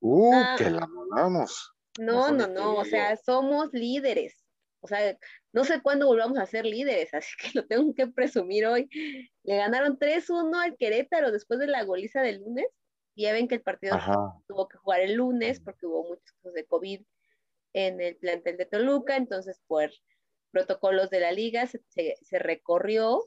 Uh, 0.00 0.32
ah. 0.34 0.54
que 0.56 0.70
la 0.70 0.86
mandamos. 0.86 1.72
No, 1.98 2.30
no, 2.30 2.46
no, 2.46 2.76
o 2.76 2.84
sea, 2.84 3.16
somos 3.16 3.72
líderes. 3.72 4.45
O 4.86 4.88
sea, 4.88 5.18
no 5.52 5.64
sé 5.64 5.82
cuándo 5.82 6.06
volvamos 6.06 6.38
a 6.38 6.46
ser 6.46 6.64
líderes, 6.64 7.12
así 7.14 7.34
que 7.40 7.50
lo 7.54 7.66
tengo 7.66 7.92
que 7.92 8.06
presumir 8.06 8.66
hoy. 8.66 8.88
Le 9.42 9.56
ganaron 9.56 9.98
3-1 9.98 10.62
al 10.62 10.76
Querétaro 10.76 11.32
después 11.32 11.58
de 11.58 11.66
la 11.66 11.82
goliza 11.82 12.22
del 12.22 12.38
lunes. 12.38 12.66
Y 13.16 13.22
ya 13.22 13.32
ven 13.32 13.48
que 13.48 13.56
el 13.56 13.62
partido 13.62 13.96
tuvo 14.46 14.68
que 14.68 14.78
jugar 14.78 15.00
el 15.00 15.14
lunes 15.14 15.60
porque 15.60 15.86
hubo 15.86 16.04
muchos 16.04 16.30
casos 16.32 16.52
de 16.52 16.66
COVID 16.66 17.00
en 17.72 18.00
el 18.00 18.16
plantel 18.16 18.58
de 18.58 18.66
Toluca, 18.66 19.16
entonces 19.16 19.60
por 19.66 19.90
protocolos 20.50 21.10
de 21.10 21.20
la 21.20 21.32
liga 21.32 21.66
se, 21.66 22.38
recorrió 22.38 23.26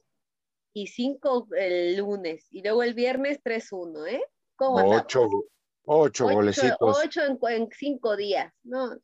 y 0.74 0.88
cinco 0.88 1.48
el 1.58 1.98
lunes 1.98 2.48
y 2.52 2.62
luego 2.62 2.84
el 2.84 2.94
viernes 2.94 3.44
3-1, 3.44 4.08
¿eh? 4.08 4.24
¿Cómo 4.56 4.78
ocho, 4.78 5.28
ocho, 5.86 6.30
golecitos. 6.30 6.78
Ocho 7.04 7.22
en, 7.50 7.70
cinco 7.72 8.16
días, 8.16 8.54
¿no? 8.64 8.96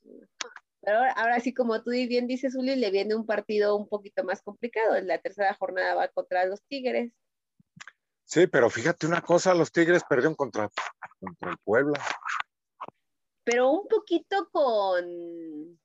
Pero 0.85 0.99
ahora, 1.15 1.39
sí, 1.39 1.53
como 1.53 1.81
tú 1.83 1.91
bien 1.91 2.27
dices, 2.27 2.55
Uli, 2.55 2.75
le 2.75 2.91
viene 2.91 3.15
un 3.15 3.25
partido 3.25 3.75
un 3.75 3.87
poquito 3.87 4.23
más 4.23 4.41
complicado. 4.41 4.99
La 5.01 5.17
tercera 5.17 5.53
jornada 5.55 5.95
va 5.95 6.07
contra 6.09 6.45
los 6.45 6.61
Tigres. 6.63 7.11
Sí, 8.23 8.47
pero 8.47 8.69
fíjate 8.69 9.07
una 9.07 9.21
cosa, 9.21 9.53
los 9.53 9.71
Tigres 9.71 10.03
perdieron 10.07 10.35
contra, 10.35 10.69
contra 11.19 11.51
el 11.51 11.57
Puebla 11.63 11.99
pero 13.45 13.69
un 13.69 13.87
poquito 13.87 14.49
con... 14.51 15.79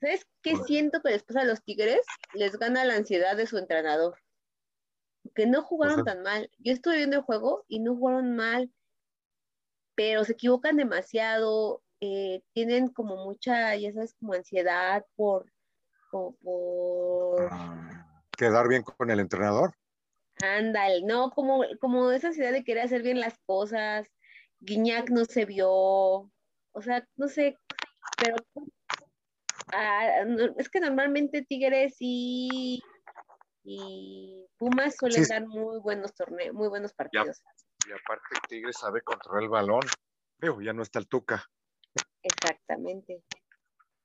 ¿Sabes 0.00 0.26
qué 0.40 0.56
siento 0.66 1.02
que 1.02 1.10
después 1.10 1.36
a 1.36 1.44
los 1.44 1.62
Tigres 1.62 2.06
les 2.32 2.56
gana 2.58 2.84
la 2.84 2.94
ansiedad 2.94 3.36
de 3.36 3.46
su 3.46 3.58
entrenador? 3.58 4.16
Que 5.34 5.46
no 5.46 5.62
jugaron 5.62 6.04
tan 6.04 6.22
mal. 6.22 6.50
Yo 6.58 6.72
estuve 6.72 6.98
viendo 6.98 7.16
el 7.16 7.22
juego 7.22 7.64
y 7.66 7.80
no 7.80 7.96
jugaron 7.96 8.36
mal, 8.36 8.72
pero 9.96 10.24
se 10.24 10.32
equivocan 10.32 10.76
demasiado, 10.76 11.82
eh, 12.00 12.42
tienen 12.52 12.88
como 12.88 13.24
mucha, 13.24 13.74
ya 13.76 13.92
sabes, 13.92 14.14
como 14.14 14.34
ansiedad 14.34 15.04
por... 15.16 15.46
por... 16.10 17.48
Ah, 17.50 18.22
¿Quedar 18.36 18.68
bien 18.68 18.82
con 18.82 19.10
el 19.10 19.20
entrenador? 19.20 19.74
Ándale, 20.42 21.02
no, 21.02 21.30
como, 21.30 21.64
como 21.80 22.10
esa 22.10 22.28
ansiedad 22.28 22.52
de 22.52 22.64
querer 22.64 22.84
hacer 22.84 23.02
bien 23.02 23.20
las 23.20 23.38
cosas, 23.46 24.06
Guiñac 24.60 25.10
no 25.10 25.24
se 25.24 25.46
vio, 25.46 25.68
o 25.70 26.82
sea, 26.82 27.06
no 27.16 27.28
sé, 27.28 27.56
pero 28.18 28.36
ah, 29.72 30.24
es 30.58 30.68
que 30.68 30.80
normalmente 30.80 31.42
Tigres 31.42 31.96
y, 32.00 32.82
y 33.64 34.46
Pumas 34.58 34.96
suelen 34.96 35.24
dar 35.24 35.46
muy 35.46 35.78
buenos 35.80 36.14
torneos, 36.14 36.54
muy 36.54 36.68
buenos 36.68 36.92
partidos. 36.92 37.42
Y, 37.86 37.92
aparte 37.92 38.36
Tigres 38.48 38.76
sabe 38.78 39.00
controlar 39.02 39.42
el 39.44 39.48
balón, 39.48 39.82
pero 40.38 40.60
ya 40.60 40.72
no 40.72 40.82
está 40.82 40.98
el 40.98 41.08
Tuca. 41.08 41.44
Exactamente. 42.26 43.22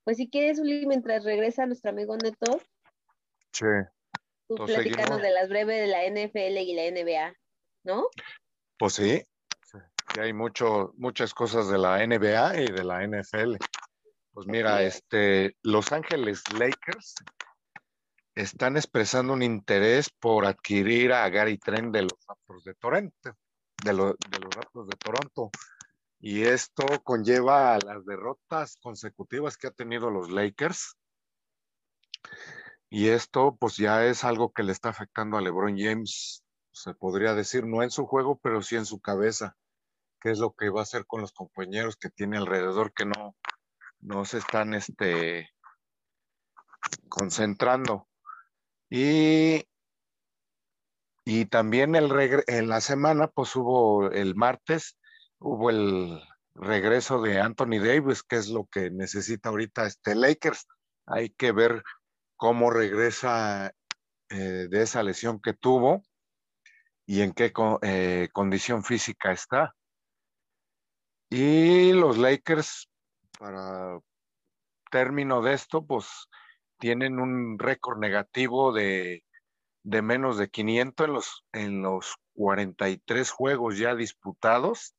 Pues 0.03 0.17
si 0.17 0.29
quieres, 0.29 0.59
Uli, 0.59 0.85
mientras 0.85 1.23
regresa 1.23 1.65
nuestro 1.65 1.91
amigo 1.91 2.15
Neto, 2.17 2.59
sí. 3.51 3.65
tú 4.47 4.55
platicanos 4.55 5.21
de 5.21 5.31
las 5.31 5.49
breves 5.49 5.81
de 5.81 5.87
la 5.87 6.05
NFL 6.05 6.57
y 6.57 6.73
la 6.73 6.91
NBA, 6.91 7.35
¿no? 7.83 8.07
Pues 8.77 8.93
sí, 8.93 9.23
hay 10.19 10.33
mucho, 10.33 10.93
muchas 10.97 11.33
cosas 11.33 11.69
de 11.69 11.77
la 11.77 12.05
NBA 12.05 12.61
y 12.61 12.71
de 12.71 12.83
la 12.83 13.05
NFL. 13.07 13.57
Pues 14.33 14.47
mira, 14.47 14.81
este, 14.83 15.55
Los 15.61 15.91
Ángeles 15.91 16.43
Lakers 16.53 17.15
están 18.35 18.77
expresando 18.77 19.33
un 19.33 19.41
interés 19.41 20.09
por 20.09 20.45
adquirir 20.45 21.11
a 21.11 21.27
Gary 21.29 21.57
Trent 21.57 21.93
de 21.93 22.03
los 22.03 22.17
Raptors 22.27 22.63
de 22.63 22.73
Toronto, 22.75 23.35
de, 23.83 23.93
los 23.93 24.15
Raptors 24.55 24.87
de 24.87 24.97
Toronto. 24.97 25.51
Y 26.23 26.43
esto 26.43 26.85
conlleva 27.03 27.73
a 27.73 27.79
las 27.79 28.05
derrotas 28.05 28.77
consecutivas 28.79 29.57
que 29.57 29.67
ha 29.67 29.71
tenido 29.71 30.11
los 30.11 30.29
Lakers. 30.29 30.95
Y 32.91 33.07
esto 33.07 33.57
pues 33.59 33.77
ya 33.77 34.05
es 34.05 34.23
algo 34.23 34.53
que 34.53 34.61
le 34.61 34.71
está 34.71 34.89
afectando 34.89 35.37
a 35.37 35.41
LeBron 35.41 35.75
James, 35.79 36.43
se 36.71 36.93
podría 36.93 37.33
decir, 37.33 37.65
no 37.65 37.81
en 37.81 37.89
su 37.89 38.05
juego, 38.05 38.37
pero 38.37 38.61
sí 38.61 38.75
en 38.75 38.85
su 38.85 38.99
cabeza, 38.99 39.57
qué 40.19 40.29
es 40.29 40.37
lo 40.37 40.53
que 40.53 40.69
va 40.69 40.81
a 40.81 40.83
hacer 40.83 41.07
con 41.07 41.21
los 41.21 41.31
compañeros 41.31 41.95
que 41.95 42.09
tiene 42.09 42.37
alrededor 42.37 42.93
que 42.93 43.05
no, 43.05 43.35
no 43.99 44.23
se 44.25 44.37
están 44.37 44.75
este, 44.75 45.49
concentrando. 47.09 48.07
Y, 48.89 49.65
y 51.25 51.45
también 51.45 51.95
el 51.95 52.11
en 52.45 52.69
la 52.69 52.81
semana, 52.81 53.27
pues 53.27 53.55
hubo 53.55 54.11
el 54.11 54.35
martes, 54.35 54.97
hubo 55.41 55.69
el 55.69 56.21
regreso 56.53 57.21
de 57.21 57.39
Anthony 57.39 57.79
Davis, 57.83 58.23
que 58.23 58.37
es 58.37 58.49
lo 58.49 58.65
que 58.65 58.91
necesita 58.91 59.49
ahorita 59.49 59.85
este 59.85 60.15
Lakers. 60.15 60.67
Hay 61.07 61.31
que 61.31 61.51
ver 61.51 61.83
cómo 62.37 62.69
regresa 62.69 63.73
eh, 64.29 64.67
de 64.69 64.81
esa 64.81 65.03
lesión 65.03 65.41
que 65.41 65.53
tuvo 65.53 66.03
y 67.05 67.21
en 67.21 67.33
qué 67.33 67.51
eh, 67.81 68.29
condición 68.31 68.83
física 68.83 69.31
está. 69.31 69.75
Y 71.29 71.93
los 71.93 72.17
Lakers, 72.17 72.89
para 73.39 73.99
término 74.91 75.41
de 75.41 75.53
esto, 75.53 75.85
pues 75.85 76.27
tienen 76.77 77.19
un 77.19 77.57
récord 77.57 77.99
negativo 77.99 78.73
de, 78.73 79.23
menos 79.83 80.37
de 80.37 80.49
500 80.49 81.07
en 81.07 81.13
los, 81.13 81.45
en 81.53 81.81
los 81.81 82.15
43 82.33 83.31
juegos 83.31 83.77
ya 83.77 83.95
disputados. 83.95 84.95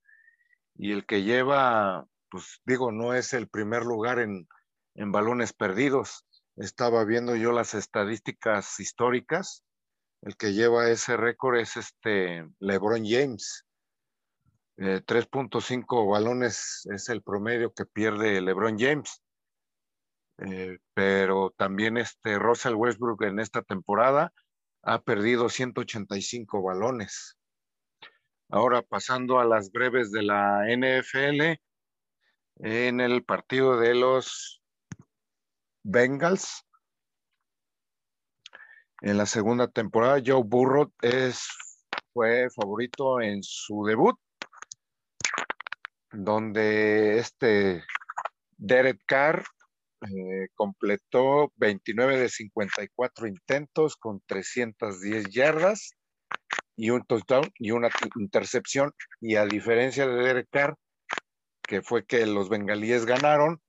Y 0.82 0.90
el 0.90 1.06
que 1.06 1.22
lleva, 1.22 2.08
pues 2.28 2.60
digo, 2.64 2.90
no 2.90 3.14
es 3.14 3.34
el 3.34 3.48
primer 3.48 3.84
lugar 3.84 4.18
en, 4.18 4.48
en 4.96 5.12
balones 5.12 5.52
perdidos. 5.52 6.26
Estaba 6.56 7.04
viendo 7.04 7.36
yo 7.36 7.52
las 7.52 7.74
estadísticas 7.74 8.80
históricas. 8.80 9.62
El 10.22 10.36
que 10.36 10.54
lleva 10.54 10.90
ese 10.90 11.16
récord 11.16 11.58
es 11.58 11.76
este 11.76 12.48
LeBron 12.58 13.04
James 13.06 13.64
3.5 14.76 16.04
eh, 16.04 16.10
balones 16.10 16.88
es 16.92 17.08
el 17.08 17.22
promedio 17.22 17.72
que 17.72 17.84
pierde 17.84 18.40
LeBron 18.40 18.76
James. 18.76 19.22
Eh, 20.38 20.78
pero 20.94 21.54
también 21.56 21.96
este 21.96 22.38
Russell 22.38 22.74
Westbrook 22.74 23.22
en 23.22 23.38
esta 23.38 23.62
temporada 23.62 24.32
ha 24.82 25.00
perdido 25.02 25.48
185 25.48 26.60
balones. 26.60 27.36
Ahora 28.54 28.82
pasando 28.82 29.40
a 29.40 29.46
las 29.46 29.72
breves 29.72 30.12
de 30.12 30.22
la 30.24 30.66
NFL, 30.68 31.58
en 32.56 33.00
el 33.00 33.24
partido 33.24 33.80
de 33.80 33.94
los 33.94 34.62
Bengals, 35.82 36.62
en 39.00 39.16
la 39.16 39.24
segunda 39.24 39.68
temporada, 39.68 40.22
Joe 40.22 40.42
Burrow 40.44 40.92
es, 41.00 41.48
fue 42.12 42.50
favorito 42.54 43.22
en 43.22 43.42
su 43.42 43.86
debut 43.86 44.18
donde 46.10 47.20
este 47.20 47.82
Derek 48.58 49.00
Carr 49.06 49.46
eh, 50.02 50.48
completó 50.54 51.50
29 51.56 52.18
de 52.18 52.28
54 52.28 53.28
intentos 53.28 53.96
con 53.96 54.20
310 54.26 55.30
yardas 55.30 55.92
y 56.76 56.90
un 56.90 57.04
touchdown 57.04 57.50
y 57.58 57.70
una 57.70 57.88
intercepción. 58.16 58.92
Y 59.20 59.36
a 59.36 59.46
diferencia 59.46 60.06
de 60.06 60.22
Derek 60.22 60.48
Carr, 60.50 60.76
que 61.62 61.82
fue 61.82 62.04
que 62.04 62.26
los 62.26 62.48
bengalíes 62.48 63.06
ganaron, 63.06 63.60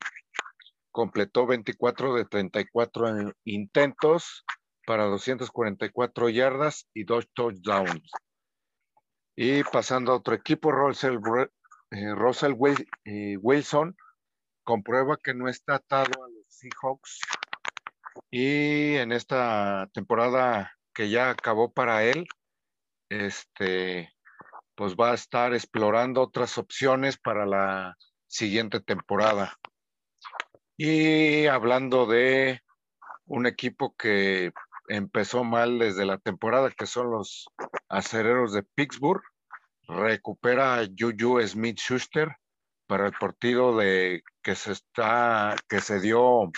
completó 0.92 1.48
24 1.48 2.16
de 2.16 2.26
34 2.26 3.34
intentos 3.46 4.46
para 4.86 5.06
244 5.06 6.30
yardas 6.30 6.88
y 6.94 7.04
dos 7.04 7.28
touchdowns. 7.34 8.12
Y 9.36 9.64
pasando 9.64 10.12
a 10.12 10.18
otro 10.18 10.36
equipo, 10.36 10.72
Russell, 10.72 11.18
eh, 11.92 12.14
Russell 12.14 12.54
eh, 13.06 13.38
Wilson 13.42 13.96
comprueba 14.64 15.18
que 15.18 15.34
no 15.34 15.50
está 15.50 15.76
atado 15.76 16.24
a 16.24 16.30
los 16.30 16.46
Seahawks 16.48 17.20
y 18.30 18.96
en 18.96 19.12
esta 19.12 19.90
temporada 19.94 20.72
que 20.94 21.10
ya 21.10 21.30
acabó 21.30 21.72
para 21.72 22.04
él, 22.04 22.28
este, 23.22 24.14
pues 24.76 24.96
va 24.96 25.12
a 25.12 25.16
estar 25.16 25.54
explorando 25.54 26.22
otras 26.22 26.58
opciones 26.58 27.18
para 27.18 27.46
la 27.46 27.96
siguiente 28.28 28.80
temporada. 28.80 29.58
Y 30.78 31.46
hablando 31.48 32.06
de 32.06 32.62
un 33.26 33.46
equipo 33.46 33.96
que 33.96 34.52
empezó 34.88 35.44
mal 35.44 35.80
desde 35.80 36.06
la 36.06 36.18
temporada, 36.18 36.72
que 36.72 36.86
son 36.86 37.12
los 37.12 37.46
acereros 37.90 38.54
de 38.54 38.64
Pittsburgh, 38.64 39.24
recupera 39.88 40.86
Juju 40.98 41.42
Smith 41.48 41.80
Schuster 41.80 42.36
para 42.88 43.08
el 43.08 43.14
partido 43.14 43.78
de 43.78 44.24
que 44.42 44.56
se 44.56 44.72
está 44.74 45.56
que 45.70 45.80
se 45.80 46.00
dio 46.00 46.52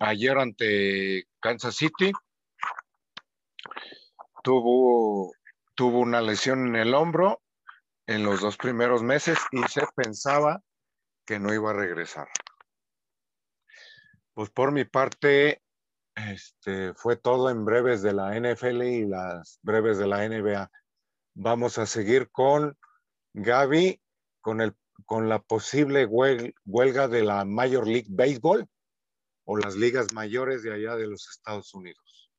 ayer 0.00 0.38
ante 0.38 1.24
Kansas 1.40 1.76
City. 1.76 2.12
Tuvo, 4.42 5.32
tuvo 5.74 6.00
una 6.00 6.20
lesión 6.20 6.68
en 6.68 6.76
el 6.76 6.94
hombro 6.94 7.42
en 8.06 8.24
los 8.24 8.40
dos 8.40 8.56
primeros 8.56 9.02
meses 9.02 9.38
y 9.52 9.62
se 9.68 9.82
pensaba 9.94 10.62
que 11.24 11.38
no 11.38 11.54
iba 11.54 11.70
a 11.70 11.74
regresar. 11.74 12.28
Pues 14.34 14.50
por 14.50 14.72
mi 14.72 14.84
parte, 14.84 15.62
este 16.14 16.94
fue 16.94 17.16
todo 17.16 17.50
en 17.50 17.64
breves 17.64 18.02
de 18.02 18.12
la 18.12 18.34
NFL 18.38 18.82
y 18.82 19.06
las 19.06 19.58
breves 19.62 19.98
de 19.98 20.06
la 20.06 20.26
NBA. 20.28 20.70
Vamos 21.34 21.78
a 21.78 21.86
seguir 21.86 22.30
con 22.30 22.76
Gaby, 23.34 24.00
con, 24.40 24.60
el, 24.60 24.74
con 25.06 25.28
la 25.28 25.40
posible 25.40 26.06
huelga 26.06 27.08
de 27.08 27.22
la 27.22 27.44
Major 27.44 27.86
League 27.86 28.08
Baseball 28.08 28.66
o 29.44 29.56
las 29.56 29.74
ligas 29.76 30.12
mayores 30.12 30.62
de 30.62 30.74
allá 30.74 30.96
de 30.96 31.06
los 31.06 31.28
Estados 31.28 31.72
Unidos. 31.74 32.30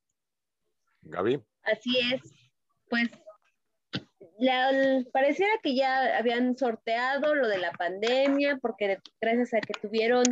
Gaby. 1.02 1.44
Así 1.64 2.00
es. 2.00 2.22
Pues 2.90 3.10
pareciera 5.12 5.52
que 5.62 5.76
ya 5.76 6.18
habían 6.18 6.58
sorteado 6.58 7.36
lo 7.36 7.48
de 7.48 7.58
la 7.58 7.72
pandemia, 7.72 8.58
porque 8.62 9.00
gracias 9.22 9.54
a 9.54 9.62
que 9.62 9.74
tuvieron 9.74 10.24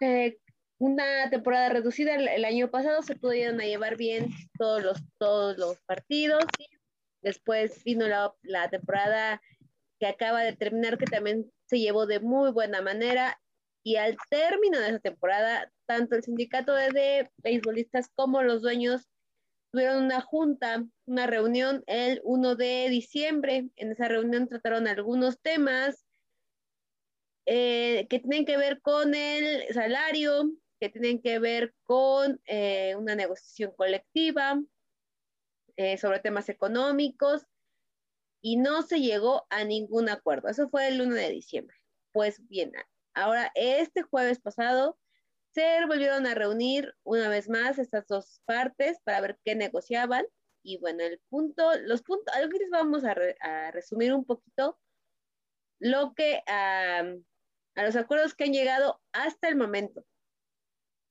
eh, 0.00 0.38
una 0.78 1.30
temporada 1.30 1.70
reducida 1.70 2.14
el, 2.14 2.44
año 2.44 2.70
pasado, 2.70 3.02
se 3.02 3.16
pudieron 3.16 3.58
llevar 3.58 3.96
bien 3.96 4.28
todos 4.58 4.82
los, 4.82 5.02
todos 5.18 5.56
los 5.58 5.80
partidos. 5.82 6.44
Después 7.22 7.82
vino 7.84 8.06
la, 8.06 8.70
temporada 8.70 9.40
que 9.98 10.06
acaba 10.06 10.42
de 10.42 10.54
terminar, 10.54 10.98
que 10.98 11.06
también 11.06 11.50
se 11.66 11.78
llevó 11.78 12.06
de 12.06 12.20
muy 12.20 12.52
buena 12.52 12.82
manera. 12.82 13.40
Y 13.82 13.96
al 13.96 14.16
término 14.28 14.78
de 14.78 14.88
esa 14.88 14.98
temporada, 14.98 15.72
tanto 15.86 16.16
el 16.16 16.24
sindicato 16.24 16.74
de, 16.74 17.30
beisbolistas 17.38 18.10
como 18.14 18.42
los 18.42 18.60
dueños 18.60 19.08
tuvieron 19.76 20.04
una 20.04 20.22
junta, 20.22 20.86
una 21.04 21.26
reunión 21.26 21.84
el 21.86 22.22
1 22.24 22.56
de 22.56 22.88
diciembre. 22.88 23.68
En 23.76 23.92
esa 23.92 24.08
reunión 24.08 24.48
trataron 24.48 24.88
algunos 24.88 25.38
temas 25.42 26.06
eh, 27.44 28.06
que 28.08 28.18
tienen 28.18 28.46
que 28.46 28.56
ver 28.56 28.80
con 28.80 29.14
el 29.14 29.70
salario, 29.74 30.50
que 30.80 30.88
tienen 30.88 31.20
que 31.20 31.38
ver 31.40 31.74
con 31.82 32.40
eh, 32.46 32.94
una 32.96 33.14
negociación 33.16 33.70
colectiva, 33.76 34.58
eh, 35.76 35.98
sobre 35.98 36.20
temas 36.20 36.48
económicos 36.48 37.44
y 38.40 38.56
no 38.56 38.80
se 38.80 39.02
llegó 39.02 39.46
a 39.50 39.64
ningún 39.64 40.08
acuerdo. 40.08 40.48
Eso 40.48 40.70
fue 40.70 40.88
el 40.88 41.02
1 41.02 41.16
de 41.16 41.28
diciembre. 41.28 41.76
Pues 42.12 42.40
bien, 42.48 42.72
ahora 43.12 43.52
este 43.54 44.00
jueves 44.00 44.40
pasado 44.40 44.96
volvieron 45.86 46.26
a 46.26 46.34
reunir 46.34 46.94
una 47.04 47.28
vez 47.28 47.48
más 47.48 47.78
estas 47.78 48.06
dos 48.06 48.40
partes 48.44 48.98
para 49.04 49.20
ver 49.20 49.38
qué 49.44 49.54
negociaban. 49.54 50.26
Y 50.62 50.78
bueno, 50.78 51.04
el 51.04 51.20
punto, 51.28 51.70
los 51.84 52.02
puntos, 52.02 52.34
algo 52.34 52.50
que 52.50 52.58
les 52.58 52.70
vamos 52.70 53.04
a, 53.04 53.14
resumir 53.70 54.12
un 54.12 54.24
poquito 54.24 54.78
lo 55.78 56.14
que 56.14 56.42
a 56.46 57.04
los 57.76 57.96
acuerdos 57.96 58.34
que 58.34 58.44
han 58.44 58.52
llegado 58.52 59.00
hasta 59.12 59.48
el 59.48 59.56
momento. 59.56 60.04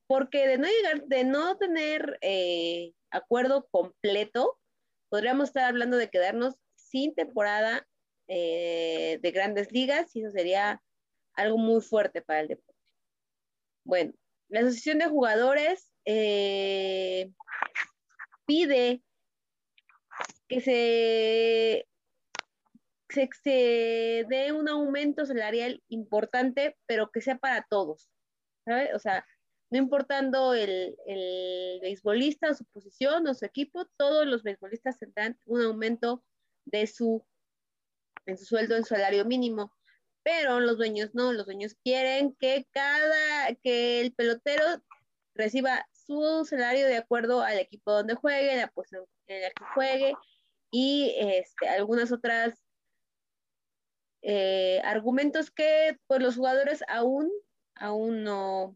Porque 0.08 0.48
de 0.48 0.58
no 0.58 0.68
llegar, 0.68 1.04
de 1.06 1.24
no 1.24 1.58
tener 1.58 2.18
eh, 2.22 2.94
acuerdo 3.12 3.68
completo, 3.72 4.60
podríamos 5.10 5.50
estar 5.50 5.64
hablando 5.64 5.98
de 5.98 6.10
quedarnos 6.10 6.56
sin 6.76 7.16
temporada 7.16 7.88
eh, 8.28 9.20
de 9.22 9.32
grandes 9.32 9.72
ligas 9.72 10.16
y 10.16 10.22
eso 10.22 10.32
sería 10.32 10.82
algo 11.34 11.58
muy 11.58 11.82
fuerte 11.82 12.22
para 12.22 12.42
el 12.42 12.48
deporte. 12.50 12.76
Bueno, 13.84 14.14
la 14.50 14.62
Asociación 14.62 15.00
de 15.00 15.08
Jugadores 15.08 15.92
eh, 16.06 17.32
pide 18.46 19.02
que 20.48 20.62
se, 20.62 21.88
se, 23.10 24.26
dé 24.30 24.52
un 24.52 24.70
aumento 24.70 25.26
salarial 25.26 25.84
importante, 25.90 26.78
pero 26.86 27.12
que 27.12 27.22
sea 27.22 27.38
para 27.38 27.66
todos, 27.70 28.10
¿sabes? 28.66 28.94
O 28.94 29.00
sea, 29.00 29.26
no 29.72 29.80
importando 29.80 30.54
el, 30.54 30.96
el 31.08 31.80
beisbolista, 31.82 32.54
su 32.54 32.66
posición 32.66 33.28
o 33.28 33.34
su 33.34 33.46
equipo, 33.46 33.86
todos 33.98 34.28
los 34.28 34.44
beisbolistas 34.44 35.00
tendrán 35.00 35.40
un 35.46 35.62
aumento 35.62 36.24
de 36.66 36.86
su, 36.88 37.26
en 38.26 38.38
su 38.38 38.46
sueldo, 38.46 38.76
en 38.76 38.86
salario 38.86 39.26
mínimo. 39.26 39.74
Pero 40.26 40.60
los 40.60 40.78
dueños 40.78 41.12
no, 41.14 41.34
los 41.34 41.46
dueños 41.46 41.76
quieren 41.84 42.36
que 42.40 42.68
cada, 42.72 43.54
que 43.62 44.02
el 44.02 44.12
pelotero 44.12 44.66
reciba 45.36 45.88
su 45.92 46.46
salario 46.50 46.88
de 46.88 46.98
acuerdo 46.98 47.44
al 47.44 47.60
equipo 47.60 47.92
donde 47.92 48.16
juegue, 48.16 48.56
la 48.56 48.68
posición 48.70 49.06
en 49.28 49.44
la 49.44 49.50
que 49.52 49.64
juegue 49.76 50.14
y 50.72 51.14
este, 51.20 51.70
algunas 51.70 52.12
otras 52.12 52.60
eh, 54.24 54.82
argumentos 54.84 55.52
que 55.52 56.00
pues, 56.08 56.20
los 56.24 56.38
jugadores 56.38 56.84
aún, 56.88 57.32
aún 57.76 58.24
no, 58.24 58.76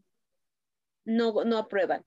no, 1.04 1.42
no 1.44 1.58
aprueban. 1.58 2.04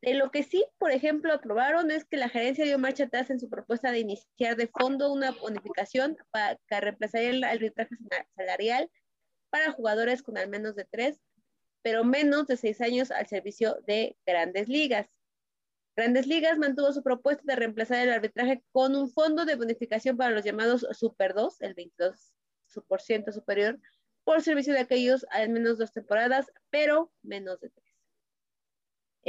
De 0.00 0.14
lo 0.14 0.30
que 0.30 0.44
sí, 0.44 0.64
por 0.78 0.92
ejemplo, 0.92 1.32
aprobaron 1.32 1.90
es 1.90 2.04
que 2.04 2.16
la 2.16 2.28
gerencia 2.28 2.64
dio 2.64 2.78
marcha 2.78 3.04
atrás 3.04 3.30
en 3.30 3.40
su 3.40 3.48
propuesta 3.48 3.90
de 3.90 3.98
iniciar 3.98 4.56
de 4.56 4.68
fondo 4.68 5.12
una 5.12 5.32
bonificación 5.32 6.16
para 6.30 6.56
que 6.68 6.80
reemplazaría 6.80 7.30
el 7.30 7.44
arbitraje 7.44 7.96
salarial 8.36 8.90
para 9.50 9.72
jugadores 9.72 10.22
con 10.22 10.38
al 10.38 10.48
menos 10.48 10.76
de 10.76 10.84
tres 10.84 11.20
pero 11.82 12.04
menos 12.04 12.46
de 12.46 12.56
seis 12.56 12.80
años 12.80 13.10
al 13.10 13.26
servicio 13.26 13.78
de 13.86 14.16
grandes 14.26 14.68
ligas. 14.68 15.08
Grandes 15.96 16.26
Ligas 16.26 16.58
mantuvo 16.58 16.92
su 16.92 17.02
propuesta 17.02 17.42
de 17.44 17.56
reemplazar 17.56 17.98
el 18.00 18.12
arbitraje 18.12 18.62
con 18.70 18.94
un 18.94 19.10
fondo 19.10 19.44
de 19.44 19.56
bonificación 19.56 20.16
para 20.16 20.30
los 20.30 20.44
llamados 20.44 20.86
Super 20.92 21.34
2, 21.34 21.60
el 21.62 21.74
22% 21.74 23.32
superior, 23.32 23.80
por 24.22 24.42
servicio 24.42 24.74
de 24.74 24.80
aquellos 24.80 25.26
al 25.30 25.48
menos 25.48 25.78
dos 25.78 25.92
temporadas, 25.92 26.52
pero 26.70 27.10
menos 27.22 27.58
de 27.60 27.70
tres. 27.70 27.87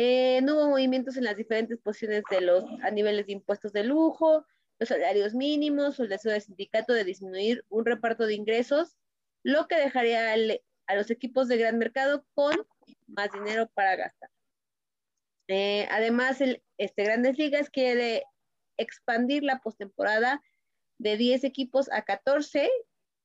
Eh, 0.02 0.40
no 0.44 0.56
hubo 0.56 0.70
movimientos 0.70 1.18
en 1.18 1.26
las 1.26 1.36
diferentes 1.36 1.78
posiciones 1.78 2.24
de 2.32 2.40
los 2.40 2.64
a 2.84 2.90
niveles 2.90 3.26
de 3.26 3.34
impuestos 3.34 3.74
de 3.74 3.84
lujo, 3.84 4.46
los 4.80 4.88
salarios 4.88 5.36
mínimos 5.36 6.00
o 6.00 6.04
el 6.04 6.10
deseo 6.10 6.32
del 6.32 6.42
sindicato 6.42 6.94
de 6.94 7.04
disminuir 7.04 7.66
un 7.68 7.86
reparto 7.86 8.26
de 8.26 8.34
ingresos, 8.34 8.96
lo 9.44 9.68
que 9.68 9.76
dejaría 9.76 10.32
al 10.32 10.62
a 10.88 10.96
los 10.96 11.12
equipos 11.12 11.50
de 11.50 11.58
gran 11.58 11.78
mercado 11.78 12.26
con 12.34 12.66
más 13.08 13.30
dinero 13.34 13.70
para 13.74 13.98
gastar. 13.98 14.30
Eh, 15.50 15.86
además, 15.92 16.40
el, 16.40 16.64
este 16.78 17.04
Grandes 17.04 17.38
Ligas 17.38 17.70
quiere 17.70 18.24
expandir 18.78 19.44
la 19.44 19.60
postemporada 19.60 20.42
de 20.98 21.18
10 21.18 21.44
equipos 21.44 21.92
a 21.92 22.04
14 22.04 22.70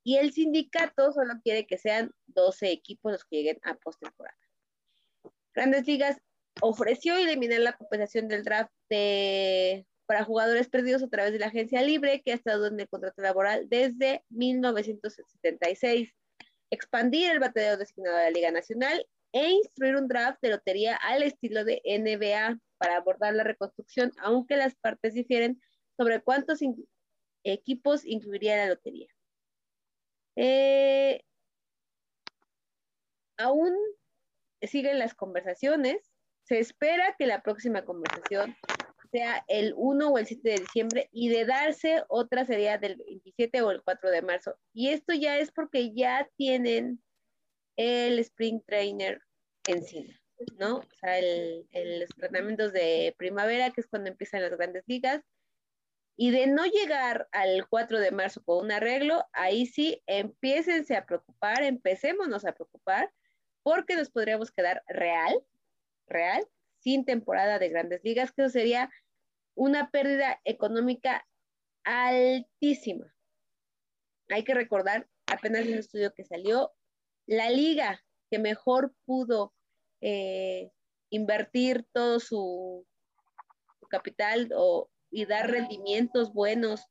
y 0.03 0.17
el 0.17 0.33
sindicato 0.33 1.13
solo 1.13 1.35
quiere 1.41 1.69
que 1.69 1.79
sean 1.79 2.11
12 2.27 2.73
equipos 2.73 3.13
los 3.13 3.25
que 3.25 3.37
lleguen 3.37 3.61
a 3.63 3.75
postemporada. 3.75 4.37
Grandes 5.55 5.87
Ligas 5.87 6.21
ofreció 6.67 7.15
eliminar 7.17 7.61
la 7.61 7.77
compensación 7.77 8.27
del 8.27 8.43
draft 8.43 8.73
para 10.07 10.25
jugadores 10.25 10.69
perdidos 10.69 11.03
a 11.03 11.09
través 11.09 11.33
de 11.33 11.39
la 11.39 11.47
agencia 11.47 11.83
libre 11.83 12.23
que 12.23 12.33
ha 12.33 12.35
estado 12.35 12.67
en 12.67 12.81
el 12.81 12.89
contrato 12.89 13.21
laboral 13.21 13.69
desde 13.69 14.25
1976 14.31 16.15
expandir 16.71 17.31
el 17.31 17.39
bateador 17.39 17.79
designado 17.79 18.17
de 18.17 18.25
la 18.25 18.31
Liga 18.31 18.51
Nacional 18.51 19.07
e 19.33 19.51
instruir 19.51 19.97
un 19.97 20.09
draft 20.09 20.39
de 20.41 20.51
lotería 20.51 20.97
al 20.97 21.23
estilo 21.23 21.65
de 21.65 21.83
NBA 21.85 22.59
para 22.79 22.97
abordar 22.97 23.35
la 23.35 23.45
reconstrucción, 23.45 24.11
aunque 24.19 24.57
las 24.57 24.75
partes 24.77 25.13
difieren 25.13 25.61
sobre 25.99 26.23
cuántos 26.23 26.61
equipos 27.45 28.05
incluiría 28.05 28.57
la 28.57 28.69
lotería. 28.69 29.09
Eh, 30.37 31.23
aún 33.37 33.75
siguen 34.63 34.99
las 34.99 35.15
conversaciones. 35.15 36.14
Se 36.45 36.59
espera 36.59 37.15
que 37.19 37.27
la 37.27 37.43
próxima 37.43 37.85
conversación 37.85 38.57
sea 39.11 39.45
el 39.49 39.75
1 39.77 40.09
o 40.09 40.19
el 40.19 40.27
7 40.27 40.49
de 40.49 40.59
diciembre 40.59 41.09
y 41.13 41.29
de 41.29 41.45
darse 41.45 42.03
otra 42.09 42.45
sería 42.45 42.79
del 42.79 42.97
27 42.97 43.63
o 43.63 43.71
el 43.71 43.83
4 43.83 44.11
de 44.11 44.23
marzo. 44.23 44.59
Y 44.73 44.91
esto 44.91 45.15
ya 45.15 45.39
es 45.39 45.53
porque 45.53 45.95
ya 45.95 46.29
tienen 46.37 47.01
el 47.77 48.19
Spring 48.19 48.61
Trainer 48.67 49.21
encima, 49.69 50.13
¿no? 50.59 50.79
O 50.79 50.85
sea, 51.01 51.19
el, 51.19 51.67
los 51.73 52.11
entrenamientos 52.11 52.73
de 52.73 53.15
primavera, 53.17 53.71
que 53.71 53.81
es 53.81 53.87
cuando 53.87 54.11
empiezan 54.11 54.43
las 54.43 54.57
grandes 54.57 54.85
ligas. 54.87 55.23
Y 56.17 56.31
de 56.31 56.47
no 56.47 56.65
llegar 56.65 57.29
al 57.33 57.67
4 57.69 57.99
de 57.99 58.13
marzo 58.13 58.43
con 58.45 58.65
un 58.65 58.73
arreglo, 58.73 59.25
ahí 59.33 59.67
sí, 59.67 60.03
empiécense 60.07 60.97
a 60.97 61.07
preocupar, 61.07 61.65
empecémonos 61.65 62.45
a 62.45 62.53
preocupar, 62.53 63.13
porque 63.63 63.97
nos 63.97 64.11
podríamos 64.11 64.53
quedar 64.53 64.83
real, 64.87 65.41
real, 66.07 66.47
sin 66.79 67.05
temporada 67.05 67.59
de 67.59 67.69
grandes 67.69 68.03
ligas, 68.05 68.33
que 68.33 68.43
eso 68.43 68.51
sería 68.51 68.91
una 69.55 69.91
pérdida 69.91 70.41
económica 70.45 71.27
altísima. 71.85 73.15
Hay 74.29 74.45
que 74.45 74.55
recordar, 74.55 75.09
apenas 75.27 75.67
un 75.67 75.75
estudio 75.75 76.13
que 76.15 76.25
salió, 76.25 76.73
la 77.27 77.51
liga 77.51 78.03
que 78.31 78.39
mejor 78.39 78.95
pudo 79.05 79.55
eh, 80.01 80.71
invertir 81.11 81.87
todo 81.93 82.21
su, 82.21 82.87
capital 83.89 84.51
y 85.11 85.25
dar 85.27 85.49
rendimientos 85.49 86.33
buenos 86.33 86.85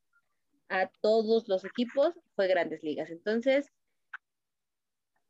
a 0.70 0.90
todos 1.02 1.50
los 1.50 1.66
equipos 1.66 2.14
fue 2.36 2.48
Grandes 2.48 2.82
Ligas. 2.82 3.10
Entonces, 3.10 3.70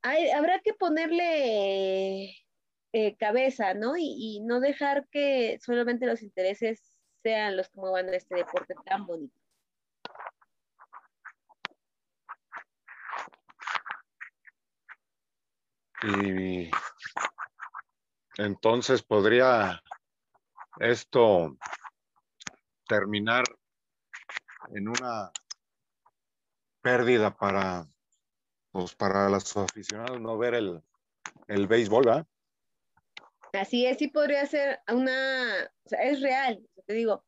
habrá 0.04 0.60
que 0.60 0.74
ponerle 0.74 2.36
eh, 2.94 3.16
cabeza, 3.18 3.74
¿no? 3.74 3.96
y, 3.98 4.40
no 4.42 4.60
dejar 4.60 5.08
que 5.10 5.58
solamente 5.60 6.06
los 6.06 6.22
intereses 6.22 6.94
sean 7.24 7.58
los 7.58 7.70
que 7.70 7.80
muevan 7.80 8.14
este 8.14 8.36
deporte 8.36 8.76
tan 8.86 9.08
bonito. 9.08 9.36
Y 16.04 16.70
entonces 18.38 19.02
podría 19.02 19.82
esto 20.80 21.58
terminar 22.88 23.46
en 24.76 24.90
una 24.90 25.32
pérdida 26.82 27.36
para, 27.36 27.88
pues 28.72 28.94
para 28.94 29.30
los 29.30 29.58
aficionados 29.58 30.22
no 30.22 30.38
ver 30.38 30.54
el, 30.54 30.84
el 31.48 31.68
béisbol, 31.68 32.06
¿verdad? 32.06 32.28
Así 33.54 33.86
es, 33.86 34.00
sí 34.00 34.08
podría 34.08 34.46
ser 34.48 34.80
una, 34.92 35.72
o 35.86 35.90
sea, 35.90 36.02
es 36.04 36.22
real, 36.22 36.68
te 36.88 36.94
digo, 36.94 37.24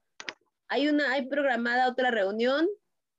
hay 0.67 0.88
una, 0.88 1.13
hay 1.13 1.27
programada 1.27 1.88
otra 1.88 2.09
reunión, 2.09 2.67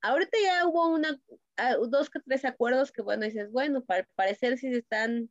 ahorita 0.03 0.37
ya 0.42 0.66
hubo 0.66 0.88
una, 0.88 1.16
ah, 1.57 1.77
dos 1.88 2.11
que 2.11 2.19
tres 2.19 2.45
acuerdos 2.45 2.90
que 2.90 3.03
bueno, 3.03 3.25
dices, 3.25 3.51
bueno, 3.53 3.85
para 3.85 4.09
parecer 4.16 4.59
si 4.59 4.73
se 4.73 4.79
están 4.79 5.31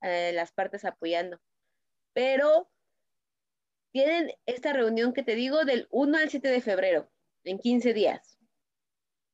eh, 0.00 0.32
las 0.32 0.52
partes 0.52 0.86
apoyando, 0.86 1.38
pero 2.14 2.70
tienen 3.92 4.32
esta 4.46 4.72
reunión 4.72 5.12
que 5.12 5.22
te 5.22 5.34
digo 5.34 5.66
del 5.66 5.86
1 5.90 6.16
al 6.16 6.30
7 6.30 6.48
de 6.48 6.62
febrero, 6.62 7.12
en 7.44 7.58
15 7.58 7.92
días, 7.92 8.38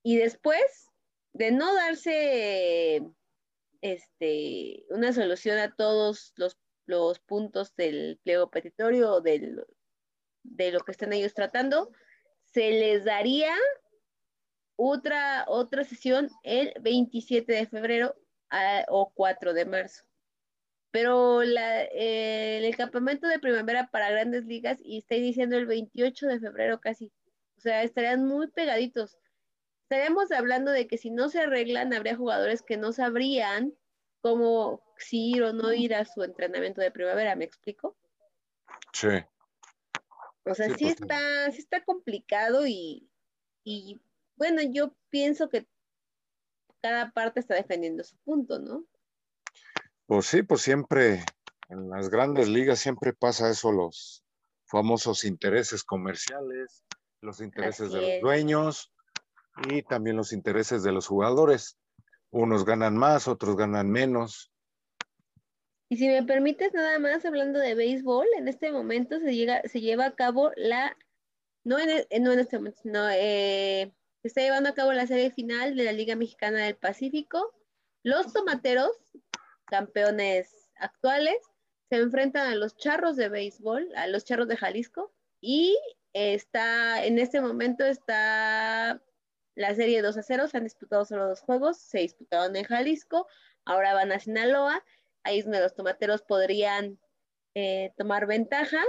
y 0.03 0.17
después 0.17 0.89
de 1.33 1.53
no 1.53 1.73
darse 1.75 3.07
este, 3.83 4.85
una 4.89 5.13
solución 5.13 5.59
a 5.59 5.73
todos 5.77 6.33
los 6.35 6.57
los 6.87 7.19
puntos 7.19 7.75
del 7.77 8.19
pliego 8.23 8.51
petitorio 8.51 9.21
del, 9.21 9.65
de 10.43 10.73
lo 10.73 10.81
que 10.81 10.93
están 10.93 11.13
ellos 11.13 11.35
tratando, 11.35 11.91
se 12.45 12.71
les 12.71 13.05
daría 13.05 13.55
otra, 14.77 15.45
otra 15.49 15.85
sesión 15.85 16.31
el 16.43 16.73
27 16.81 17.53
de 17.53 17.67
febrero 17.67 18.15
o 18.89 19.13
4 19.15 19.53
de 19.53 19.65
marzo. 19.65 20.05
Pero 20.91 21.43
la, 21.43 21.83
el 21.83 22.75
campamento 22.77 23.27
de 23.27 23.39
primavera 23.39 23.91
para 23.91 24.11
grandes 24.11 24.47
ligas 24.47 24.79
y 24.83 24.99
está 24.99 25.17
iniciando 25.17 25.57
el 25.57 25.67
28 25.67 26.27
de 26.27 26.41
febrero 26.41 26.81
casi. 26.81 27.13
O 27.59 27.61
sea, 27.61 27.83
estarían 27.83 28.25
muy 28.25 28.49
pegaditos. 28.49 29.19
Estaríamos 29.83 30.31
hablando 30.33 30.71
de 30.71 30.87
que 30.87 30.99
si 30.99 31.11
no 31.11 31.29
se 31.29 31.41
arreglan, 31.41 31.93
habría 31.93 32.17
jugadores 32.17 32.63
que 32.63 32.77
no 32.77 32.93
sabrían 32.93 33.75
cómo 34.21 34.83
si 34.99 35.33
ir 35.33 35.43
o 35.43 35.53
no 35.53 35.73
ir 35.73 35.95
a 35.95 36.05
su 36.05 36.23
entrenamiento 36.23 36.81
de 36.81 36.91
primavera, 36.91 37.37
¿me 37.37 37.45
explico? 37.45 37.97
Sí. 38.93 39.09
O 40.45 40.55
sea, 40.55 40.69
sí, 40.75 40.85
pues, 40.85 41.01
está, 41.01 41.51
sí 41.53 41.59
está 41.59 41.85
complicado 41.85 42.67
y, 42.67 43.11
y 43.65 44.01
bueno, 44.37 44.63
yo 44.63 44.95
pienso 45.11 45.49
que 45.49 45.67
cada 46.81 47.11
parte 47.11 47.41
está 47.41 47.55
defendiendo 47.55 48.05
su 48.05 48.17
punto, 48.19 48.59
¿no? 48.59 48.85
Pues 50.07 50.27
sí, 50.27 50.43
pues 50.43 50.63
siempre 50.63 51.25
en 51.69 51.91
las 51.91 52.11
grandes 52.11 52.49
ligas 52.49 52.79
siempre 52.79 53.13
pasa 53.13 53.51
eso, 53.51 53.73
los 53.73 54.25
famosos 54.67 55.25
intereses 55.25 55.83
comerciales, 55.83 56.85
los 57.21 57.41
intereses 57.41 57.91
de 57.91 58.01
los 58.01 58.21
dueños 58.21 58.93
y 59.69 59.83
también 59.83 60.17
los 60.17 60.33
intereses 60.33 60.83
de 60.83 60.93
los 60.93 61.07
jugadores. 61.07 61.77
Unos 62.31 62.65
ganan 62.65 62.97
más, 62.97 63.27
otros 63.27 63.57
ganan 63.57 63.91
menos. 63.91 64.53
Y 65.89 65.97
si 65.99 66.09
me 66.09 66.23
permites, 66.25 66.75
nada 66.75 66.99
más 66.99 67.25
hablando 67.25 67.59
de 67.61 67.75
béisbol, 67.75 68.27
en 68.39 68.49
este 68.49 68.73
momento 68.73 69.21
se, 69.21 69.35
llega, 69.35 69.63
se 69.65 69.81
lleva 69.81 70.07
a 70.07 70.15
cabo 70.17 70.51
la, 70.57 70.97
no 71.65 71.79
en, 71.79 72.05
e, 72.11 72.21
no 72.21 72.33
en 72.33 72.41
este 72.41 72.59
momento, 72.59 72.81
no, 72.85 73.09
eh, 73.11 73.93
está 74.25 74.41
llevando 74.41 74.69
a 74.69 74.75
cabo 74.75 74.93
la 74.93 75.07
serie 75.07 75.31
final 75.31 75.77
de 75.77 75.85
la 75.85 75.93
Liga 75.93 76.17
Mexicana 76.17 76.65
del 76.65 76.77
Pacífico. 76.77 77.55
Los 78.03 78.33
tomateros, 78.33 78.91
campeones 79.67 80.71
actuales, 80.77 81.37
se 81.89 81.97
enfrentan 81.97 82.51
a 82.51 82.57
los 82.57 82.77
charros 82.77 83.17
de 83.17 83.29
béisbol, 83.29 83.89
a 83.95 84.09
los 84.09 84.25
charros 84.25 84.49
de 84.49 84.57
Jalisco, 84.57 85.13
y 85.41 85.79
está, 86.13 87.05
en 87.05 87.19
este 87.19 87.41
momento 87.41 87.85
está 87.85 89.01
la 89.55 89.75
serie 89.75 90.03
2 90.03 90.17
a 90.17 90.23
0, 90.23 90.49
se 90.49 90.57
han 90.57 90.65
disputado 90.65 91.05
solo 91.05 91.29
dos 91.29 91.41
juegos, 91.41 91.79
se 91.79 92.01
disputaron 92.01 92.57
en 92.57 92.65
Jalisco, 92.65 93.27
ahora 93.65 93.95
van 93.95 94.13
a 94.13 94.19
Sinaloa, 94.19 94.85
ahí 95.27 95.39
es 95.41 95.45
donde 95.45 95.61
los 95.61 95.75
tomateros 95.75 96.23
podrían 96.23 96.99
eh, 97.55 97.93
tomar 97.97 98.27
ventaja. 98.27 98.83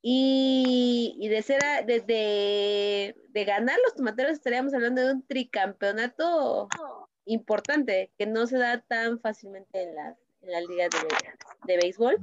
Y, 0.00 1.26
de 1.28 1.42
ser 1.42 1.60
de, 1.84 3.14
de, 3.28 3.44
ganar 3.44 3.76
los 3.84 3.96
tomateros 3.96 4.32
estaríamos 4.32 4.72
hablando 4.72 5.04
de 5.04 5.12
un 5.12 5.26
tricampeonato 5.26 6.68
importante 7.24 8.12
que 8.16 8.26
no 8.26 8.46
se 8.46 8.58
da 8.58 8.80
tan 8.80 9.20
fácilmente 9.20 9.82
en 9.82 9.96
la, 9.96 10.16
en 10.42 10.52
la 10.52 10.60
liga 10.60 10.84
de, 10.84 11.72
de 11.72 11.76
béisbol. 11.78 12.16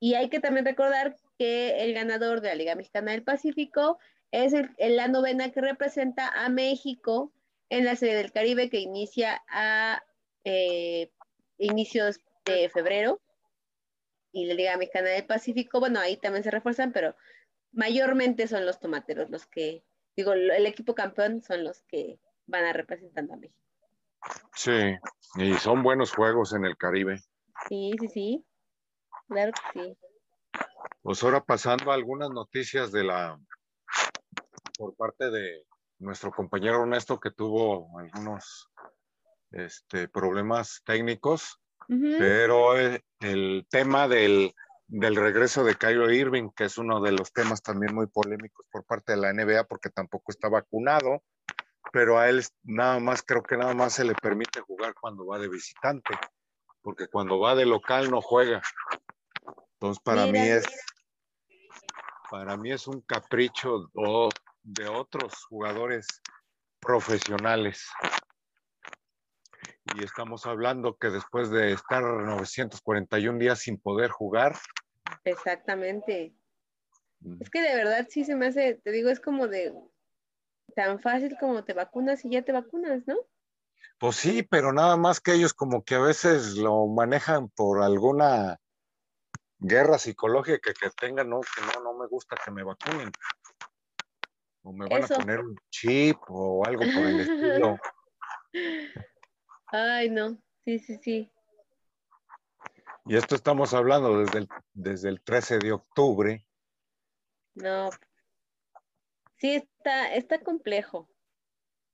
Y 0.00 0.14
hay 0.14 0.28
que 0.28 0.40
también 0.40 0.66
recordar 0.66 1.16
que 1.38 1.84
el 1.84 1.94
ganador 1.94 2.40
de 2.40 2.48
la 2.48 2.54
Liga 2.56 2.74
Mexicana 2.74 3.12
del 3.12 3.22
Pacífico 3.22 3.98
es 4.32 4.52
la 4.78 5.08
novena 5.08 5.50
que 5.52 5.60
representa 5.60 6.28
a 6.28 6.48
México 6.48 7.32
en 7.70 7.84
la 7.84 7.96
Serie 7.96 8.16
del 8.16 8.32
Caribe 8.32 8.68
que 8.68 8.80
inicia 8.80 9.42
a 9.48 10.02
eh, 10.44 11.10
inicios 11.58 12.20
de 12.44 12.68
febrero 12.68 13.20
y 14.32 14.46
la 14.46 14.54
Liga 14.54 14.76
Mexicana 14.76 15.10
del 15.10 15.26
Pacífico, 15.26 15.80
bueno, 15.80 16.00
ahí 16.00 16.16
también 16.16 16.42
se 16.42 16.50
refuerzan, 16.50 16.92
pero 16.92 17.14
mayormente 17.72 18.48
son 18.48 18.66
los 18.66 18.80
tomateros 18.80 19.30
los 19.30 19.46
que, 19.46 19.84
digo, 20.16 20.32
el 20.32 20.66
equipo 20.66 20.94
campeón 20.94 21.42
son 21.42 21.64
los 21.64 21.82
que 21.82 22.18
van 22.46 22.64
a 22.64 22.72
representando 22.72 23.34
a 23.34 23.36
México. 23.36 23.60
Sí, 24.54 24.96
y 25.36 25.54
son 25.54 25.82
buenos 25.82 26.12
juegos 26.12 26.52
en 26.54 26.64
el 26.64 26.76
Caribe. 26.76 27.18
Sí, 27.68 27.92
sí, 28.00 28.08
sí. 28.08 28.46
Claro 29.28 29.52
que 29.52 29.80
sí. 29.80 29.98
Pues 31.02 31.22
ahora 31.22 31.44
pasando 31.44 31.90
a 31.90 31.94
algunas 31.94 32.30
noticias 32.30 32.90
de 32.90 33.04
la 33.04 33.38
por 34.78 34.94
parte 34.96 35.30
de 35.30 35.64
nuestro 35.98 36.32
compañero 36.32 36.82
Ernesto 36.82 37.20
que 37.20 37.30
tuvo 37.30 37.98
algunos 37.98 38.70
este, 39.54 40.08
problemas 40.08 40.82
técnicos, 40.84 41.60
pero 41.86 42.78
eh, 42.78 43.04
el, 43.20 43.66
tema 43.70 44.08
del, 44.08 44.54
del, 44.86 45.16
regreso 45.16 45.64
de 45.64 45.74
Kyrie 45.74 46.16
Irving, 46.16 46.48
que 46.56 46.64
es 46.64 46.78
uno 46.78 47.00
de 47.00 47.12
los 47.12 47.32
temas 47.32 47.62
también 47.62 47.94
muy 47.94 48.06
polémicos 48.06 48.66
por 48.70 48.84
parte 48.84 49.12
de 49.12 49.18
la 49.18 49.32
NBA, 49.32 49.64
porque 49.64 49.90
tampoco 49.90 50.32
está 50.32 50.48
vacunado, 50.48 51.22
pero 51.92 52.18
a 52.18 52.28
él 52.28 52.42
nada 52.62 52.98
más, 53.00 53.22
creo 53.22 53.42
que 53.42 53.56
nada 53.56 53.74
más 53.74 53.92
se 53.92 54.04
le 54.04 54.14
permite 54.14 54.60
jugar 54.60 54.94
cuando 55.00 55.26
va 55.26 55.38
de 55.38 55.48
visitante, 55.48 56.18
porque 56.82 57.06
cuando 57.06 57.38
va 57.38 57.54
de 57.54 57.66
local 57.66 58.10
no 58.10 58.20
juega. 58.20 58.62
Entonces, 59.74 60.02
para 60.02 60.26
mí 60.26 60.38
es, 60.38 60.64
para 62.30 62.56
mí 62.56 62.72
es 62.72 62.86
un 62.88 63.02
capricho 63.02 63.90
de 64.62 64.88
otros 64.88 65.44
jugadores 65.44 66.06
profesionales 66.80 67.86
y 69.96 70.04
estamos 70.04 70.46
hablando 70.46 70.96
que 70.96 71.10
después 71.10 71.50
de 71.50 71.72
estar 71.72 72.02
941 72.02 73.38
días 73.38 73.58
sin 73.58 73.78
poder 73.78 74.10
jugar. 74.10 74.56
Exactamente. 75.24 76.34
Mm. 77.20 77.36
Es 77.40 77.50
que 77.50 77.60
de 77.60 77.74
verdad 77.76 78.06
sí 78.08 78.24
se 78.24 78.34
me 78.34 78.46
hace, 78.46 78.74
te 78.82 78.90
digo, 78.90 79.10
es 79.10 79.20
como 79.20 79.46
de 79.48 79.74
tan 80.74 81.00
fácil 81.00 81.36
como 81.38 81.64
te 81.64 81.74
vacunas 81.74 82.24
y 82.24 82.30
ya 82.30 82.42
te 82.42 82.52
vacunas, 82.52 83.06
¿no? 83.06 83.16
Pues 83.98 84.16
sí, 84.16 84.42
pero 84.42 84.72
nada 84.72 84.96
más 84.96 85.20
que 85.20 85.34
ellos 85.34 85.54
como 85.54 85.84
que 85.84 85.94
a 85.94 86.00
veces 86.00 86.56
lo 86.56 86.86
manejan 86.86 87.48
por 87.50 87.82
alguna 87.82 88.58
guerra 89.58 89.98
psicológica 89.98 90.72
que, 90.72 90.90
tengan, 90.90 91.30
¿no? 91.30 91.40
Que 91.40 91.62
no, 91.62 91.84
no 91.84 91.98
me 91.98 92.06
gusta 92.08 92.36
que 92.42 92.50
me 92.50 92.64
vacunen. 92.64 93.10
O 94.62 94.72
me 94.72 94.88
van 94.88 95.04
a 95.04 95.06
poner 95.06 95.40
un 95.40 95.56
chip 95.70 96.18
o 96.28 96.66
algo 96.66 96.80
por 96.80 97.06
el 97.06 97.20
estilo. 97.20 97.78
Ay, 99.76 100.08
no, 100.08 100.40
sí, 100.64 100.78
sí, 100.78 100.96
sí. 101.02 101.32
Y 103.06 103.16
esto 103.16 103.34
estamos 103.34 103.74
hablando 103.74 104.20
desde 104.20 104.38
el, 104.38 104.48
desde 104.72 105.08
el 105.08 105.20
13 105.20 105.58
de 105.58 105.72
octubre. 105.72 106.46
No, 107.56 107.90
sí 109.34 109.56
está, 109.56 110.14
está 110.14 110.38
complejo 110.44 111.10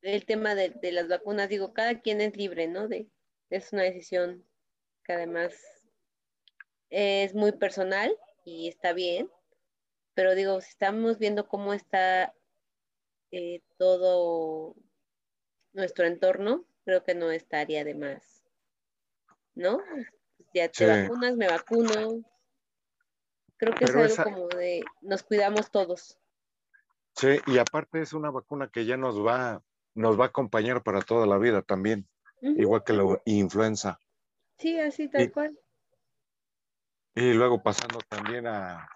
el 0.03 0.27
tema 0.27 0.55
de, 0.55 0.93
las 0.93 1.09
vacunas. 1.09 1.49
Digo, 1.49 1.73
cada 1.73 2.03
quien 2.03 2.21
es 2.21 2.37
libre, 2.37 2.69
¿no? 2.69 2.87
De, 2.87 3.09
es 3.49 3.73
una 3.73 3.85
decisión 3.85 4.47
que 5.03 5.14
además 5.14 5.55
es 6.90 7.35
muy 7.35 7.53
personal 7.53 8.14
y 8.45 8.69
está 8.69 8.93
bien. 8.93 9.31
Pero 10.12 10.35
digo, 10.35 10.61
si 10.61 10.69
estamos 10.69 11.19
viendo 11.19 11.49
cómo 11.49 11.73
está 11.73 12.35
eh, 13.31 13.62
todo 13.79 14.77
nuestro 15.73 16.05
entorno, 16.05 16.66
creo 16.90 17.05
que 17.05 17.14
no 17.14 17.31
estaría 17.31 17.85
de 17.85 17.94
más. 17.94 18.42
¿No? 19.55 19.81
Ya 20.53 20.68
te 20.68 20.87
vacunas, 20.87 21.37
me 21.37 21.46
vacuno. 21.46 22.24
Creo 23.57 23.74
que 23.74 23.85
es 23.85 23.94
algo 23.94 24.24
como 24.24 24.48
de 24.48 24.83
nos 25.00 25.22
cuidamos 25.22 25.70
todos. 25.70 26.18
Sí, 27.14 27.38
y 27.46 27.59
aparte 27.59 28.00
es 28.03 28.12
una 28.12 28.31
vacuna 28.31 28.70
que 28.72 28.87
ya 28.87 28.96
nos 28.96 29.24
va, 29.24 29.62
nos 29.94 30.18
va 30.18 30.24
a 30.24 30.29
acompañar 30.29 30.83
para 30.83 31.00
toda 31.00 31.26
la 31.26 31.38
vida 31.38 31.62
también, 31.62 32.09
igual 32.40 32.83
que 32.83 32.92
la 32.92 33.05
influenza. 33.26 34.00
Sí, 34.59 34.81
así 34.81 35.09
tal 35.09 35.31
cual. 35.31 35.57
Y 37.14 37.35
luego 37.35 37.62
pasando 37.62 38.00
también 38.09 38.48
a, 38.48 38.88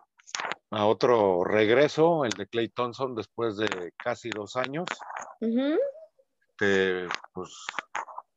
a, 0.70 0.86
otro 0.86 1.44
regreso, 1.44 2.24
el 2.24 2.32
de 2.32 2.48
Clay 2.48 2.70
Thompson, 2.70 3.14
después 3.14 3.56
de 3.56 3.92
casi 3.96 4.30
dos 4.30 4.56
años 4.56 4.86
pues, 6.56 7.66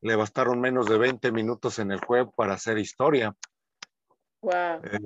le 0.02 0.16
bastaron 0.16 0.60
menos 0.60 0.88
de 0.88 0.98
20 0.98 1.32
minutos 1.32 1.80
en 1.80 1.92
el 1.92 2.00
juego 2.00 2.32
para 2.32 2.54
hacer 2.54 2.78
historia. 2.78 3.36
Wow. 4.42 4.82
Eh, 4.84 5.00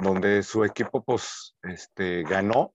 donde 0.00 0.42
su 0.42 0.64
equipo 0.64 1.02
pues 1.02 1.56
este 1.62 2.22
ganó. 2.22 2.74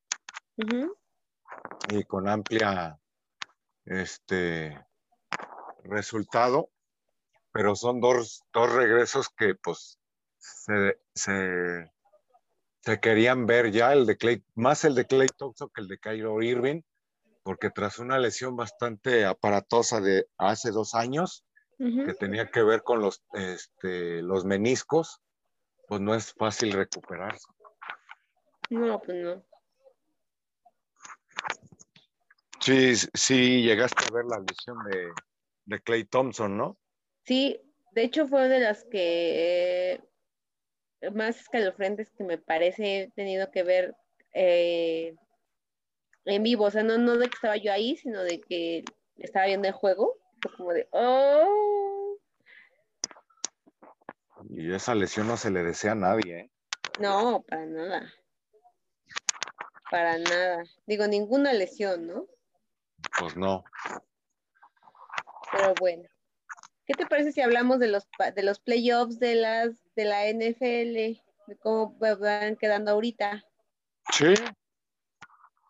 Y 1.89 2.03
con 2.03 2.27
amplia 2.27 2.99
este 3.85 4.85
resultado. 5.83 6.69
Pero 7.51 7.75
son 7.75 8.01
dos, 8.01 8.43
dos 8.51 8.71
regresos 8.73 9.29
que 9.29 9.53
pues 9.55 9.99
se, 10.39 10.99
se, 11.13 11.91
se, 12.81 12.99
querían 12.99 13.45
ver 13.45 13.71
ya. 13.71 13.93
El 13.93 14.07
de 14.07 14.17
Clay, 14.17 14.43
más 14.55 14.83
el 14.85 14.95
de 14.95 15.05
Clay 15.05 15.27
Thompson 15.37 15.69
que 15.73 15.81
el 15.81 15.87
de 15.87 15.99
Kylo 15.99 16.41
Irving 16.41 16.81
porque 17.43 17.69
tras 17.69 17.99
una 17.99 18.17
lesión 18.17 18.55
bastante 18.55 19.25
aparatosa 19.25 19.99
de 19.99 20.27
hace 20.37 20.71
dos 20.71 20.95
años, 20.95 21.45
que 21.77 22.13
tenía 22.13 22.49
que 22.49 22.63
ver 22.63 22.81
con 22.81 23.01
los, 23.01 23.21
este, 23.33 24.21
los 24.21 24.45
meniscos, 24.45 25.19
pues 25.87 25.99
no 25.99 26.15
es 26.15 26.33
fácil 26.33 26.71
recuperarse. 26.71 27.45
No, 28.69 29.01
pues 29.01 29.17
no. 29.17 29.43
Sí, 32.61 32.95
sí, 32.95 33.61
llegaste 33.63 34.05
a 34.05 34.15
ver 34.15 34.25
la 34.25 34.39
lesión 34.39 34.77
de, 34.89 35.11
de 35.65 35.81
Clay 35.81 36.05
Thompson, 36.05 36.57
¿no? 36.57 36.77
Sí, 37.25 37.59
de 37.91 38.03
hecho 38.03 38.27
fue 38.27 38.47
de 38.47 38.59
las 38.59 38.85
que 38.85 39.99
eh, 41.01 41.11
más 41.11 41.41
escalofrentes 41.41 42.11
que 42.11 42.23
me 42.23 42.37
parece 42.37 43.01
he 43.01 43.11
tenido 43.11 43.51
que 43.51 43.63
ver 43.63 43.95
eh, 44.33 45.15
en 46.25 46.43
vivo, 46.43 46.65
o 46.65 46.71
sea, 46.71 46.83
no, 46.83 46.97
no 46.97 47.17
de 47.17 47.27
que 47.27 47.35
estaba 47.35 47.57
yo 47.57 47.71
ahí, 47.71 47.97
sino 47.97 48.23
de 48.23 48.39
que 48.41 48.83
estaba 49.17 49.45
viendo 49.45 49.67
el 49.67 49.73
juego, 49.73 50.17
como 50.57 50.73
de, 50.73 50.87
oh. 50.91 52.17
Y 54.49 54.73
esa 54.73 54.95
lesión 54.95 55.27
no 55.27 55.37
se 55.37 55.51
le 55.51 55.63
desea 55.63 55.93
a 55.93 55.95
nadie, 55.95 56.39
¿eh? 56.39 56.51
No, 56.99 57.43
para 57.47 57.65
nada. 57.65 58.13
Para 59.89 60.17
nada. 60.17 60.63
Digo, 60.85 61.07
ninguna 61.07 61.53
lesión, 61.53 62.07
¿no? 62.07 62.27
Pues 63.19 63.35
no. 63.35 63.63
Pero 65.51 65.73
bueno. 65.79 66.09
¿Qué 66.85 66.93
te 66.93 67.05
parece 67.05 67.31
si 67.31 67.41
hablamos 67.41 67.79
de 67.79 67.87
los 67.87 68.07
de 68.35 68.43
los 68.43 68.59
playoffs 68.59 69.17
de 69.17 69.35
las 69.35 69.69
de 69.95 70.05
la 70.05 70.27
NFL, 70.27 71.21
de 71.47 71.57
cómo 71.61 71.95
van 71.97 72.57
quedando 72.57 72.91
ahorita? 72.91 73.45
Sí. 74.11 74.33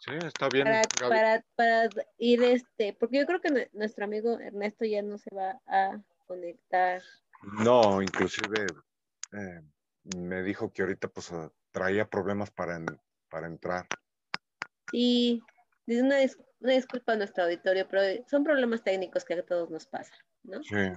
Sí, 0.03 0.11
está 0.25 0.49
bien. 0.49 0.67
Para, 0.99 1.45
para, 1.55 1.89
ir 2.17 2.43
este, 2.43 2.91
porque 2.93 3.19
yo 3.19 3.25
creo 3.25 3.39
que 3.39 3.69
nuestro 3.71 4.03
amigo 4.03 4.37
Ernesto 4.37 4.83
ya 4.83 5.01
no 5.01 5.17
se 5.17 5.33
va 5.33 5.61
a 5.65 5.97
conectar. 6.27 7.01
No, 7.63 8.01
inclusive 8.01 8.65
eh, 9.31 9.61
me 10.17 10.43
dijo 10.43 10.73
que 10.73 10.81
ahorita 10.81 11.07
pues 11.07 11.31
traía 11.71 12.09
problemas 12.09 12.51
para, 12.51 12.81
para 13.29 13.47
entrar. 13.47 13.87
Sí, 14.91 15.41
una, 15.87 16.17
una 16.59 16.73
disculpa 16.73 17.13
a 17.13 17.15
nuestro 17.15 17.45
auditorio, 17.45 17.87
pero 17.87 18.25
son 18.29 18.43
problemas 18.43 18.83
técnicos 18.83 19.23
que 19.23 19.35
a 19.35 19.45
todos 19.45 19.69
nos 19.69 19.87
pasan, 19.87 20.19
¿no? 20.43 20.61
Sí. 20.63 20.91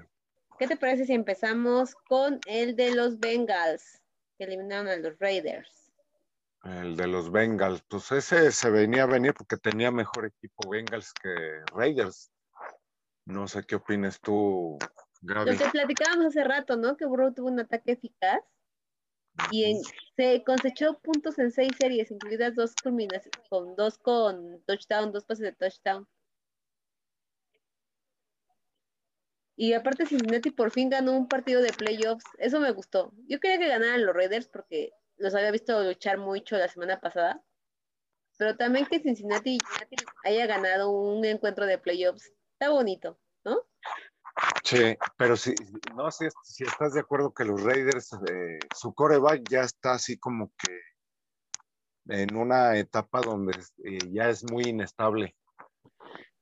¿Qué 0.58 0.66
te 0.66 0.76
parece 0.76 1.04
si 1.04 1.12
empezamos 1.12 1.94
con 2.08 2.40
el 2.46 2.74
de 2.74 2.92
los 2.92 3.20
Bengals, 3.20 4.02
que 4.36 4.44
eliminaron 4.44 4.88
a 4.88 4.96
los 4.96 5.16
Raiders? 5.20 5.85
El 6.66 6.96
de 6.96 7.06
los 7.06 7.30
Bengals, 7.30 7.82
pues 7.88 8.10
ese 8.10 8.50
se 8.50 8.70
venía 8.70 9.04
a 9.04 9.06
venir 9.06 9.34
porque 9.34 9.56
tenía 9.56 9.90
mejor 9.92 10.26
equipo 10.26 10.68
Bengals 10.68 11.12
que 11.12 11.60
Raiders. 11.72 12.32
No 13.24 13.46
sé 13.46 13.64
qué 13.64 13.76
opinas 13.76 14.20
tú, 14.20 14.76
Gaby. 15.20 15.52
Lo 15.52 15.58
que 15.58 15.70
platicábamos 15.70 16.26
hace 16.26 16.42
rato, 16.42 16.76
¿no? 16.76 16.96
Que 16.96 17.06
Burrow 17.06 17.32
tuvo 17.32 17.48
un 17.48 17.60
ataque 17.60 17.92
eficaz 17.92 18.40
y 19.50 19.80
se 20.16 20.42
cosechó 20.44 20.98
puntos 20.98 21.38
en 21.38 21.52
seis 21.52 21.72
series, 21.78 22.10
incluidas 22.10 22.54
dos 22.54 22.74
culminaciones, 22.82 23.48
con 23.48 23.76
dos 23.76 23.98
con 23.98 24.62
touchdown, 24.64 25.12
dos 25.12 25.24
pases 25.24 25.44
de 25.44 25.52
touchdown. 25.52 26.08
Y 29.56 29.72
aparte 29.72 30.06
Cincinnati 30.06 30.50
por 30.50 30.70
fin 30.70 30.90
ganó 30.90 31.12
un 31.12 31.28
partido 31.28 31.62
de 31.62 31.72
playoffs. 31.72 32.24
Eso 32.38 32.60
me 32.60 32.72
gustó. 32.72 33.12
Yo 33.28 33.40
quería 33.40 33.58
que 33.58 33.68
ganaran 33.68 34.04
los 34.04 34.14
Raiders 34.14 34.48
porque 34.48 34.92
los 35.18 35.34
había 35.34 35.50
visto 35.50 35.82
luchar 35.82 36.18
mucho 36.18 36.56
la 36.56 36.68
semana 36.68 37.00
pasada. 37.00 37.42
Pero 38.38 38.56
también 38.56 38.86
que 38.86 39.00
Cincinnati 39.00 39.58
haya 40.24 40.46
ganado 40.46 40.90
un 40.90 41.24
encuentro 41.24 41.66
de 41.66 41.78
playoffs. 41.78 42.32
Está 42.52 42.70
bonito, 42.70 43.18
¿no? 43.44 43.62
Sí, 44.64 44.96
pero 45.16 45.36
si, 45.36 45.54
no 45.94 46.10
sé 46.10 46.28
si, 46.42 46.64
estás 46.64 46.92
de 46.92 47.00
acuerdo 47.00 47.32
que 47.32 47.44
los 47.44 47.62
Raiders, 47.62 48.12
eh, 48.30 48.58
su 48.74 48.92
coreback 48.92 49.48
ya 49.48 49.62
está 49.62 49.92
así 49.92 50.18
como 50.18 50.52
que 50.58 50.80
en 52.08 52.36
una 52.36 52.76
etapa 52.76 53.20
donde 53.20 53.58
eh, 53.84 53.98
ya 54.10 54.28
es 54.28 54.44
muy 54.50 54.64
inestable. 54.64 55.34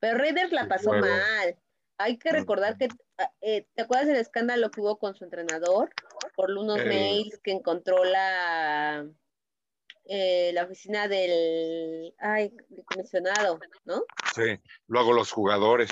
Pero 0.01 0.19
Raiders 0.19 0.53
la 0.53 0.67
pasó 0.67 0.93
mal. 0.93 1.57
Hay 1.99 2.19
que 2.19 2.31
recordar 2.31 2.77
que, 2.77 2.89
ah, 3.19 3.31
eh, 3.41 3.69
¿te 3.75 3.83
acuerdas 3.83 4.09
del 4.09 4.17
escándalo 4.17 4.71
que 4.71 4.81
hubo 4.81 4.99
con 4.99 5.15
su 5.15 5.25
entrenador? 5.25 5.91
Por 6.37 6.51
unos 6.51 6.85
mails 6.85 7.39
que 7.43 7.53
encontró 7.53 8.05
la, 8.05 9.07
la 10.07 10.65
oficina 10.65 11.09
del, 11.09 12.15
ay, 12.19 12.55
comisionado, 12.87 13.59
¿no? 13.85 14.03
Sí, 14.35 14.59
luego 14.87 15.13
los 15.13 15.31
jugadores. 15.31 15.91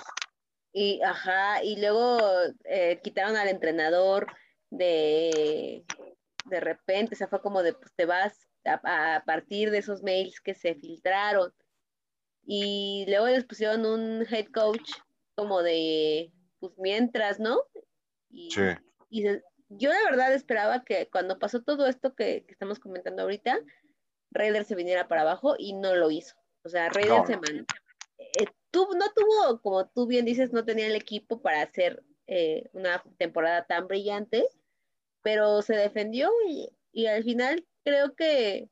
Y, 0.72 1.02
ajá, 1.02 1.62
y 1.62 1.80
luego 1.80 2.18
eh, 2.64 2.98
quitaron 3.02 3.36
al 3.36 3.48
entrenador 3.48 4.26
de, 4.70 5.84
de 6.46 6.60
repente, 6.60 7.14
o 7.14 7.18
sea, 7.18 7.28
fue 7.28 7.42
como 7.42 7.62
de, 7.62 7.74
pues 7.74 7.92
te 7.94 8.06
vas 8.06 8.48
a, 8.64 9.22
partir 9.26 9.70
de 9.70 9.78
esos 9.78 10.02
mails 10.02 10.40
que 10.40 10.54
se 10.54 10.74
filtraron. 10.74 11.52
Y 12.44 13.04
luego 13.08 13.28
les 13.28 13.44
pusieron 13.44 13.84
un 13.86 14.26
head 14.28 14.46
coach 14.46 14.90
como 15.34 15.62
de, 15.62 16.32
pues 16.58 16.72
mientras, 16.78 17.38
¿no? 17.38 17.60
Y, 18.30 18.50
sí. 18.50 18.62
y 19.10 19.24
yo 19.78 19.90
de 19.90 20.04
verdad 20.04 20.32
esperaba 20.32 20.84
que 20.84 21.08
cuando 21.10 21.38
pasó 21.38 21.62
todo 21.62 21.86
esto 21.86 22.14
que, 22.14 22.44
estamos 22.48 22.78
comentando 22.78 23.22
ahorita, 23.22 23.60
Raider 24.30 24.64
se 24.64 24.74
viniera 24.74 25.08
para 25.08 25.22
abajo 25.22 25.54
y 25.58 25.74
no 25.74 25.94
lo 25.94 26.10
hizo. 26.10 26.36
O 26.64 26.68
sea, 26.68 26.88
Raider 26.88 27.26
se, 27.26 27.36
man, 27.36 27.66
eh, 28.18 28.46
no 28.72 29.12
tuvo, 29.14 29.60
como 29.60 29.88
tú 29.88 30.06
bien 30.06 30.24
dices, 30.24 30.52
no 30.52 30.64
tenía 30.64 30.86
el 30.86 30.94
equipo 30.94 31.40
para 31.40 31.62
hacer 31.62 32.02
eh, 32.26 32.68
una 32.72 33.02
temporada 33.18 33.66
tan 33.66 33.88
brillante, 33.88 34.46
pero 35.22 35.62
se 35.62 35.74
defendió 35.74 36.30
y, 36.48 37.06
al 37.06 37.24
final 37.24 37.66
creo 37.84 38.14
que 38.14 38.68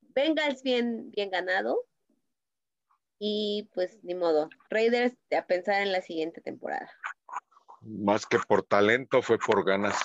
Bengals 0.00 0.62
bien, 0.62 1.10
bien 1.10 1.30
ganado. 1.30 1.84
Y 3.20 3.68
pues 3.74 3.98
ni 4.04 4.14
modo, 4.14 4.48
Raiders 4.70 5.16
a 5.36 5.46
pensar 5.46 5.82
en 5.82 5.92
la 5.92 6.02
siguiente 6.02 6.40
temporada. 6.40 6.88
Más 7.88 8.26
que 8.26 8.38
por 8.38 8.62
talento, 8.62 9.22
fue 9.22 9.38
por 9.38 9.64
ganas. 9.64 9.96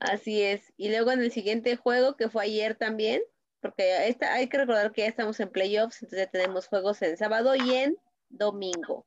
Así 0.00 0.42
es. 0.42 0.72
Y 0.76 0.88
luego 0.90 1.12
en 1.12 1.20
el 1.20 1.30
siguiente 1.30 1.76
juego, 1.76 2.16
que 2.16 2.28
fue 2.28 2.44
ayer 2.44 2.74
también, 2.74 3.22
porque 3.60 4.08
esta, 4.08 4.32
hay 4.32 4.48
que 4.48 4.58
recordar 4.58 4.92
que 4.92 5.02
ya 5.02 5.08
estamos 5.08 5.38
en 5.40 5.50
playoffs, 5.50 6.02
entonces 6.02 6.26
ya 6.26 6.30
tenemos 6.30 6.68
juegos 6.68 7.02
en 7.02 7.16
sábado 7.16 7.54
y 7.54 7.74
en 7.74 7.96
domingo. 8.28 9.06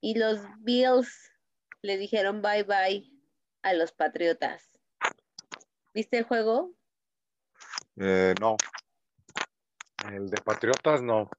Y 0.00 0.18
los 0.18 0.40
Bills 0.58 1.32
le 1.80 1.96
dijeron 1.96 2.42
bye 2.42 2.64
bye 2.64 3.10
a 3.62 3.72
los 3.72 3.92
Patriotas. 3.92 4.68
¿Viste 5.94 6.18
el 6.18 6.24
juego? 6.24 6.74
Eh, 7.96 8.34
no. 8.38 8.56
El 10.12 10.28
de 10.28 10.42
Patriotas 10.42 11.02
no. 11.02 11.30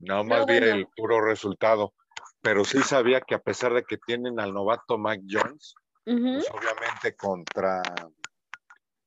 Nada 0.00 0.22
más 0.22 0.44
vi 0.44 0.56
el 0.56 0.86
puro 0.94 1.22
resultado. 1.22 1.94
Pero 2.44 2.62
sí 2.62 2.82
sabía 2.82 3.22
que 3.22 3.34
a 3.34 3.38
pesar 3.38 3.72
de 3.72 3.84
que 3.84 3.96
tienen 3.96 4.38
al 4.38 4.52
novato 4.52 4.98
Mike 4.98 5.24
Jones, 5.30 5.74
pues 6.04 6.46
obviamente 6.50 7.16
contra 7.16 7.82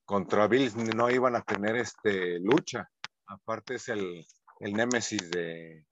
contra 0.05 0.47
Bills 0.47 0.75
no 0.75 1.11
iban 1.11 1.35
a 1.35 1.43
tener 1.43 1.75
este 1.75 2.39
lucha. 2.39 2.89
Aparte 3.27 3.75
es 3.75 3.89
el, 3.89 4.25
el 4.61 4.73
némesis 4.73 5.29
de, 5.29 5.85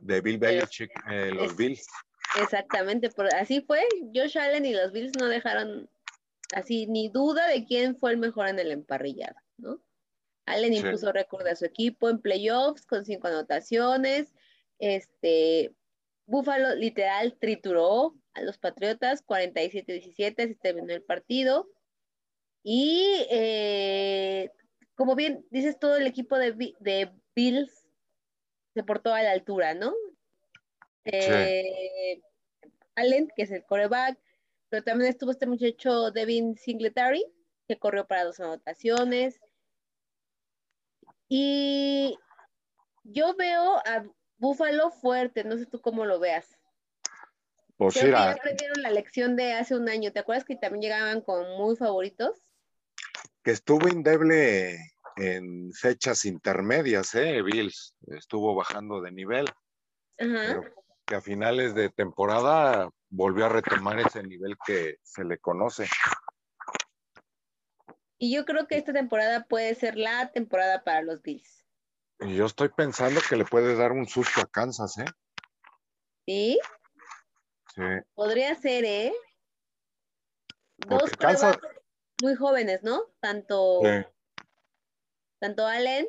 de 0.00 0.20
Bill 0.20 0.38
Belichick, 0.38 0.92
eh, 1.10 1.32
los 1.32 1.56
Bills. 1.56 1.84
Exactamente, 2.40 3.10
así 3.36 3.60
fue. 3.62 3.84
Josh 4.14 4.38
Allen 4.38 4.64
y 4.64 4.74
los 4.74 4.92
Bills 4.92 5.16
no 5.18 5.26
dejaron 5.26 5.90
así 6.54 6.86
ni 6.86 7.08
duda 7.08 7.48
de 7.48 7.64
quién 7.64 7.96
fue 7.96 8.12
el 8.12 8.18
mejor 8.18 8.46
en 8.46 8.60
el 8.60 8.70
emparrillado, 8.70 9.34
¿no? 9.56 9.80
Allen 10.46 10.74
impuso 10.74 11.10
récord 11.10 11.48
a 11.48 11.56
su 11.56 11.64
equipo 11.64 12.08
en 12.10 12.20
playoffs 12.20 12.86
con 12.86 13.04
cinco 13.04 13.26
anotaciones. 13.26 14.32
Este, 14.78 15.74
Buffalo 16.26 16.74
literal 16.74 17.36
trituró 17.38 18.14
a 18.34 18.42
los 18.42 18.58
Patriotas 18.58 19.24
47-17, 19.26 20.48
se 20.48 20.54
terminó 20.56 20.92
el 20.92 21.02
partido. 21.02 21.68
Y 22.62 23.26
eh, 23.30 24.50
como 24.94 25.14
bien 25.14 25.46
dices, 25.50 25.78
todo 25.78 25.96
el 25.96 26.06
equipo 26.06 26.38
de, 26.38 26.52
de, 26.80 27.12
Bills 27.34 27.86
se 28.74 28.82
portó 28.84 29.12
a 29.12 29.22
la 29.22 29.32
altura, 29.32 29.74
¿no? 29.74 29.92
Eh, 31.04 32.22
Allen, 32.94 33.28
que 33.36 33.42
es 33.42 33.50
el 33.50 33.64
coreback, 33.64 34.18
pero 34.68 34.82
también 34.82 35.10
estuvo 35.10 35.30
este 35.30 35.46
muchacho 35.46 36.10
Devin 36.10 36.56
Singletary, 36.56 37.24
que 37.68 37.78
corrió 37.78 38.06
para 38.06 38.24
dos 38.24 38.40
anotaciones. 38.40 39.40
Y 41.28 42.16
yo 43.02 43.34
veo 43.34 43.78
a 43.84 44.06
Buffalo 44.44 44.90
fuerte, 44.90 45.42
no 45.42 45.56
sé 45.56 45.66
tú 45.66 45.80
cómo 45.80 46.04
lo 46.04 46.20
veas. 46.20 46.58
Pues 47.76 47.94
ya 47.94 48.32
aprendieron 48.32 48.82
la 48.82 48.90
lección 48.90 49.36
de 49.36 49.54
hace 49.54 49.74
un 49.74 49.88
año. 49.88 50.12
¿Te 50.12 50.20
acuerdas 50.20 50.44
que 50.44 50.54
también 50.54 50.82
llegaban 50.82 51.22
con 51.22 51.56
muy 51.56 51.76
favoritos? 51.76 52.44
que 53.44 53.50
estuvo 53.50 53.88
indeble 53.88 54.78
en 55.16 55.72
fechas 55.72 56.24
intermedias, 56.24 57.14
¿eh? 57.14 57.42
Bills 57.42 57.94
estuvo 58.06 58.54
bajando 58.54 59.02
de 59.02 59.12
nivel, 59.12 59.46
pero 60.16 60.62
que 61.04 61.14
a 61.14 61.20
finales 61.20 61.74
de 61.74 61.90
temporada 61.90 62.88
volvió 63.10 63.44
a 63.44 63.50
retomar 63.50 64.00
ese 64.00 64.22
nivel 64.22 64.56
que 64.66 64.96
se 65.02 65.24
le 65.24 65.38
conoce. 65.38 65.86
Y 68.18 68.34
yo 68.34 68.46
creo 68.46 68.66
que 68.66 68.78
esta 68.78 68.94
temporada 68.94 69.44
puede 69.44 69.74
ser 69.74 69.96
la 69.96 70.32
temporada 70.32 70.82
para 70.82 71.02
los 71.02 71.20
Bills. 71.20 71.63
Y 72.20 72.36
yo 72.36 72.46
estoy 72.46 72.68
pensando 72.68 73.20
que 73.28 73.36
le 73.36 73.44
puede 73.44 73.76
dar 73.76 73.92
un 73.92 74.06
susto 74.06 74.40
a 74.40 74.46
Kansas, 74.46 74.98
¿eh? 74.98 75.04
¿Sí? 76.26 76.58
Sí. 77.74 77.82
Podría 78.14 78.54
ser, 78.54 78.84
¿eh? 78.84 79.12
Dos 80.76 81.10
Kansas, 81.18 81.58
muy 82.22 82.34
jóvenes, 82.34 82.82
¿no? 82.82 83.04
Tanto, 83.20 83.80
tanto 85.38 85.66
Allen 85.66 86.06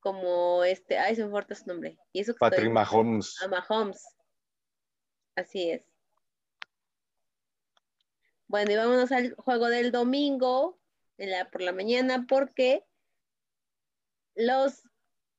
como 0.00 0.64
este, 0.64 0.98
ay, 0.98 1.14
se 1.14 1.24
me 1.24 1.30
falta 1.30 1.54
su 1.54 1.66
nombre. 1.66 1.98
Y 2.12 2.20
eso 2.20 2.34
Patrick 2.34 2.70
Mahomes. 2.70 3.40
A 3.42 3.48
Mahomes. 3.48 4.02
Así 5.36 5.70
es. 5.70 5.82
Bueno, 8.48 8.72
y 8.72 8.76
vámonos 8.76 9.12
al 9.12 9.34
juego 9.34 9.68
del 9.68 9.92
domingo 9.92 10.80
en 11.18 11.30
la, 11.30 11.50
por 11.50 11.62
la 11.62 11.72
mañana 11.72 12.26
porque 12.28 12.84
los 14.34 14.82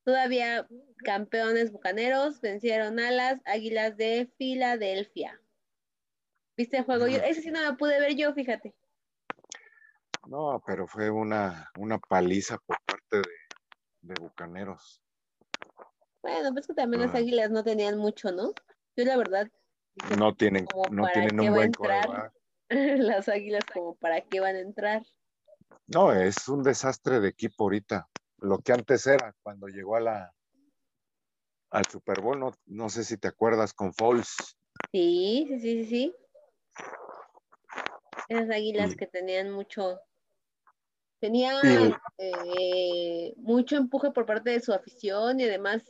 todavía 0.04 0.68
campeones 1.04 1.72
bucaneros 1.72 2.42
vencieron 2.42 3.00
a 3.00 3.12
las 3.12 3.42
Águilas 3.46 3.98
de 3.98 4.32
Filadelfia. 4.38 5.40
¿Viste 6.58 6.78
el 6.78 6.84
juego? 6.84 7.08
Yo, 7.08 7.18
ese 7.18 7.42
sí 7.42 7.52
no 7.52 7.62
lo 7.64 7.78
pude 7.78 8.00
ver 8.00 8.16
yo, 8.16 8.34
fíjate. 8.34 8.76
No, 10.28 10.62
pero 10.66 10.88
fue 10.88 11.10
una, 11.10 11.70
una 11.78 11.98
paliza 11.98 12.58
por 12.60 12.78
parte 12.86 13.18
de, 13.18 14.14
de 14.14 14.14
Bucaneros. 14.20 15.02
Bueno, 16.22 16.54
pues 16.54 16.68
que 16.68 16.74
también 16.74 17.02
las 17.02 17.16
águilas 17.16 17.50
no 17.50 17.64
tenían 17.64 17.98
mucho, 17.98 18.32
¿no? 18.32 18.54
Yo 18.96 19.06
la 19.06 19.18
verdad. 19.18 19.48
dije, 19.96 20.16
No 20.18 20.36
tienen, 20.36 20.68
no 20.92 21.08
tienen 21.12 21.40
un 21.40 21.50
buen 21.50 21.66
entrar. 21.68 22.32
las 22.70 23.28
águilas 23.28 23.66
como 23.74 23.96
para 23.96 24.22
qué 24.22 24.40
van 24.40 24.56
a 24.56 24.60
entrar. 24.60 25.04
No, 25.88 26.14
es 26.14 26.48
un 26.48 26.62
desastre 26.62 27.20
de 27.20 27.30
equipo 27.30 27.64
ahorita. 27.64 28.08
Lo 28.42 28.60
que 28.60 28.74
antes 28.74 29.06
era 29.08 29.36
cuando 29.44 29.68
llegó 29.68 29.96
a 29.96 30.02
la 30.02 30.34
al 31.70 31.86
Super 31.86 32.20
Bowl, 32.20 32.40
no, 32.40 32.52
no 32.66 32.90
sé 32.90 33.04
si 33.04 33.18
te 33.18 33.30
acuerdas 33.30 33.74
con 33.74 33.94
Foles. 33.94 34.58
Sí, 34.92 35.46
sí, 35.48 35.60
sí, 35.60 35.84
sí, 35.84 35.86
sí. 35.86 36.16
Esas 38.28 38.50
águilas 38.50 38.96
que 38.96 39.08
tenían 39.08 39.52
mucho, 39.52 40.00
tenían 41.20 41.98
eh, 42.18 43.34
mucho 43.38 43.78
empuje 43.78 44.12
por 44.12 44.26
parte 44.26 44.50
de 44.50 44.60
su 44.60 44.74
afición 44.74 45.40
y 45.40 45.46
además 45.46 45.84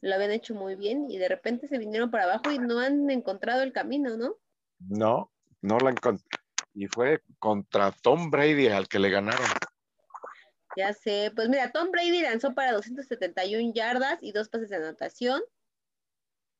lo 0.00 0.14
habían 0.14 0.30
hecho 0.30 0.54
muy 0.54 0.74
bien 0.74 1.10
y 1.10 1.18
de 1.18 1.28
repente 1.28 1.68
se 1.68 1.78
vinieron 1.78 2.10
para 2.10 2.24
abajo 2.24 2.50
y 2.50 2.58
no 2.58 2.78
han 2.80 3.10
encontrado 3.10 3.62
el 3.62 3.72
camino, 3.72 4.16
¿no? 4.16 4.36
No, 4.78 5.32
no 5.62 5.78
la 5.78 5.90
encontré. 5.90 6.38
Y 6.74 6.86
fue 6.86 7.22
contra 7.38 7.92
Tom 7.92 8.30
Brady 8.30 8.68
al 8.68 8.88
que 8.88 8.98
le 8.98 9.10
ganaron. 9.10 9.46
Ya 10.76 10.92
sé, 10.92 11.32
pues 11.34 11.48
mira, 11.48 11.70
Tom 11.70 11.90
Brady 11.90 12.22
lanzó 12.22 12.54
para 12.54 12.72
271 12.72 13.72
yardas 13.72 14.18
y 14.20 14.32
dos 14.32 14.48
pases 14.48 14.70
de 14.70 14.76
anotación. 14.76 15.42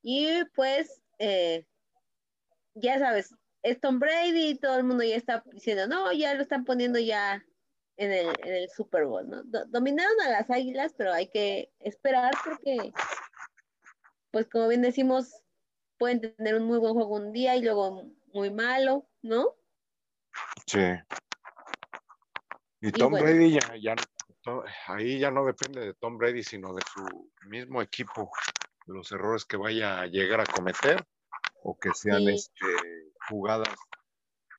Y 0.02 0.44
pues, 0.54 1.02
eh, 1.18 1.66
ya 2.74 2.98
sabes, 2.98 3.34
es 3.62 3.80
Tom 3.80 3.98
Brady 3.98 4.50
y 4.50 4.54
todo 4.58 4.76
el 4.76 4.84
mundo 4.84 5.04
ya 5.04 5.16
está 5.16 5.42
diciendo, 5.52 5.86
no, 5.86 6.12
ya 6.12 6.34
lo 6.34 6.42
están 6.42 6.64
poniendo 6.64 6.98
ya 6.98 7.44
en 7.96 8.12
el, 8.12 8.26
en 8.44 8.54
el 8.54 8.68
Super 8.70 9.06
Bowl, 9.06 9.28
¿no? 9.28 9.42
Do- 9.44 9.64
dominaron 9.66 10.20
a 10.20 10.30
las 10.30 10.50
Águilas, 10.50 10.92
pero 10.96 11.12
hay 11.12 11.28
que 11.28 11.72
esperar 11.80 12.32
porque, 12.44 12.92
pues 14.30 14.48
como 14.48 14.68
bien 14.68 14.82
decimos, 14.82 15.32
pueden 15.98 16.20
tener 16.20 16.56
un 16.56 16.64
muy 16.64 16.78
buen 16.78 16.94
juego 16.94 17.14
un 17.14 17.32
día 17.32 17.56
y 17.56 17.62
luego 17.62 18.02
muy 18.32 18.50
malo, 18.50 19.08
¿no? 19.22 19.54
Sí. 20.66 20.80
Y 22.86 22.92
Tom 22.92 23.12
bueno. 23.12 23.24
Brady 23.24 23.58
ya, 23.80 23.96
ahí 24.88 25.18
ya 25.18 25.30
no 25.30 25.46
depende 25.46 25.80
de 25.80 25.94
Tom 25.94 26.18
Brady, 26.18 26.42
sino 26.42 26.74
de 26.74 26.82
su 26.82 27.32
mismo 27.46 27.80
equipo, 27.80 28.30
los 28.84 29.10
errores 29.10 29.46
que 29.46 29.56
vaya 29.56 30.02
a 30.02 30.06
llegar 30.06 30.42
a 30.42 30.44
cometer 30.44 31.02
o 31.62 31.78
que 31.78 31.88
sean 31.94 32.24
Sí. 32.24 32.34
este, 32.34 32.66
jugadas 33.26 33.74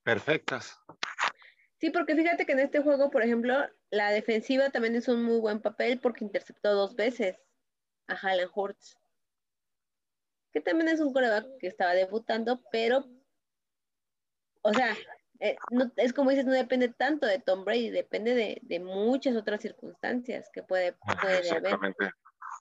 perfectas. 0.03 0.76
Sí, 1.80 1.91
porque 1.91 2.15
fíjate 2.15 2.47
que 2.47 2.53
en 2.53 2.61
este 2.61 2.82
juego, 2.82 3.11
por 3.11 3.21
ejemplo, 3.21 3.53
la 3.91 4.09
defensiva 4.09 4.71
también 4.71 4.95
hizo 4.95 5.13
un 5.13 5.21
muy 5.21 5.39
buen 5.39 5.61
papel 5.61 5.99
porque 5.99 6.26
interceptó 6.26 6.73
dos 6.73 6.95
veces 6.95 7.38
a 8.07 8.15
Haaland 8.15 8.49
Hurts, 8.55 8.97
que 10.51 10.61
también 10.61 10.88
es 10.88 10.99
un 10.99 11.13
coreback 11.13 11.45
que 11.59 11.67
estaba 11.67 11.93
debutando, 11.93 12.63
pero, 12.71 13.05
o 14.63 14.73
sea, 14.73 14.97
eh, 15.40 15.58
no, 15.70 15.92
es 15.98 16.14
como 16.14 16.30
dices, 16.30 16.46
no 16.46 16.54
depende 16.54 16.90
tanto 16.90 17.28
de 17.28 17.40
Tom 17.40 17.66
Brady, 17.66 17.90
depende 17.90 18.34
de, 18.34 18.60
de 18.62 18.80
muchas 18.80 19.36
otras 19.36 19.62
circunstancias 19.62 20.50
que 20.54 20.64
puede, 20.64 20.94
puede 20.94 21.20
haber. 21.20 21.46
Exactamente. 21.46 22.12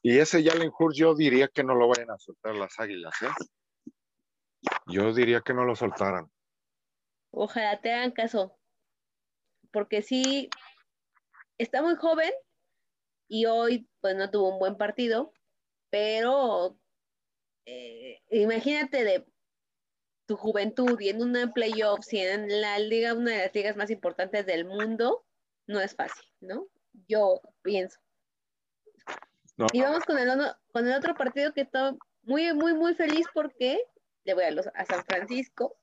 Y 0.03 0.19
ese 0.19 0.43
Jalen 0.43 0.73
Hurts 0.77 0.99
yo 0.99 1.15
diría 1.15 1.49
que 1.49 1.65
no 1.65 1.75
lo 1.75 1.89
vayan 1.89 2.11
a 2.11 2.19
soltar 2.19 2.55
las 2.55 2.79
águilas, 2.79 3.15
¿eh? 3.23 3.91
Yo 4.87 5.13
diría 5.15 5.41
que 5.41 5.55
no 5.55 5.65
lo 5.65 5.75
soltaran. 5.77 6.31
Ojalá 7.31 7.81
te 7.81 7.93
hagan 7.93 8.13
caso, 8.13 8.57
porque 9.73 10.03
sí, 10.03 10.51
está 11.59 11.83
muy 11.83 11.97
joven 11.97 12.33
y 13.29 13.47
hoy 13.47 13.89
pues 14.01 14.15
no 14.15 14.31
tuvo 14.31 14.53
un 14.53 14.59
buen 14.59 14.77
partido, 14.77 15.33
pero 15.91 16.79
eh, 17.67 18.23
imagínate 18.31 19.05
de 19.05 19.27
tu 20.27 20.37
juventud 20.37 20.99
y 21.01 21.09
en 21.11 21.23
una 21.23 21.53
playoffs 21.53 22.13
y 22.13 22.19
en 22.21 22.61
la 22.61 22.79
liga, 22.79 23.15
una 23.15 23.33
de 23.33 23.39
las 23.39 23.55
ligas 23.55 23.77
más 23.77 23.91
importantes 23.91 24.47
del 24.47 24.65
mundo, 24.65 25.25
no 25.67 25.81
es 25.81 25.95
fácil, 25.95 26.25
¿no? 26.41 26.67
Yo 27.09 27.41
pienso. 27.63 27.99
No, 29.57 29.67
Y 29.73 29.81
vamos 29.83 30.05
con 30.05 30.19
el, 30.19 30.29
ono- 30.31 30.57
con 30.73 30.87
el 30.87 30.95
otro 30.95 31.15
partido 31.15 31.53
que 31.53 31.63
estoy 31.63 31.97
muy, 32.23 32.53
muy, 32.55 32.75
muy 32.75 32.95
feliz 32.95 33.27
porque 33.35 33.81
le 34.25 34.35
voy 34.35 34.45
a, 34.45 34.51
los, 34.51 34.67
a 34.75 34.85
San 34.85 35.05
Francisco 35.05 35.77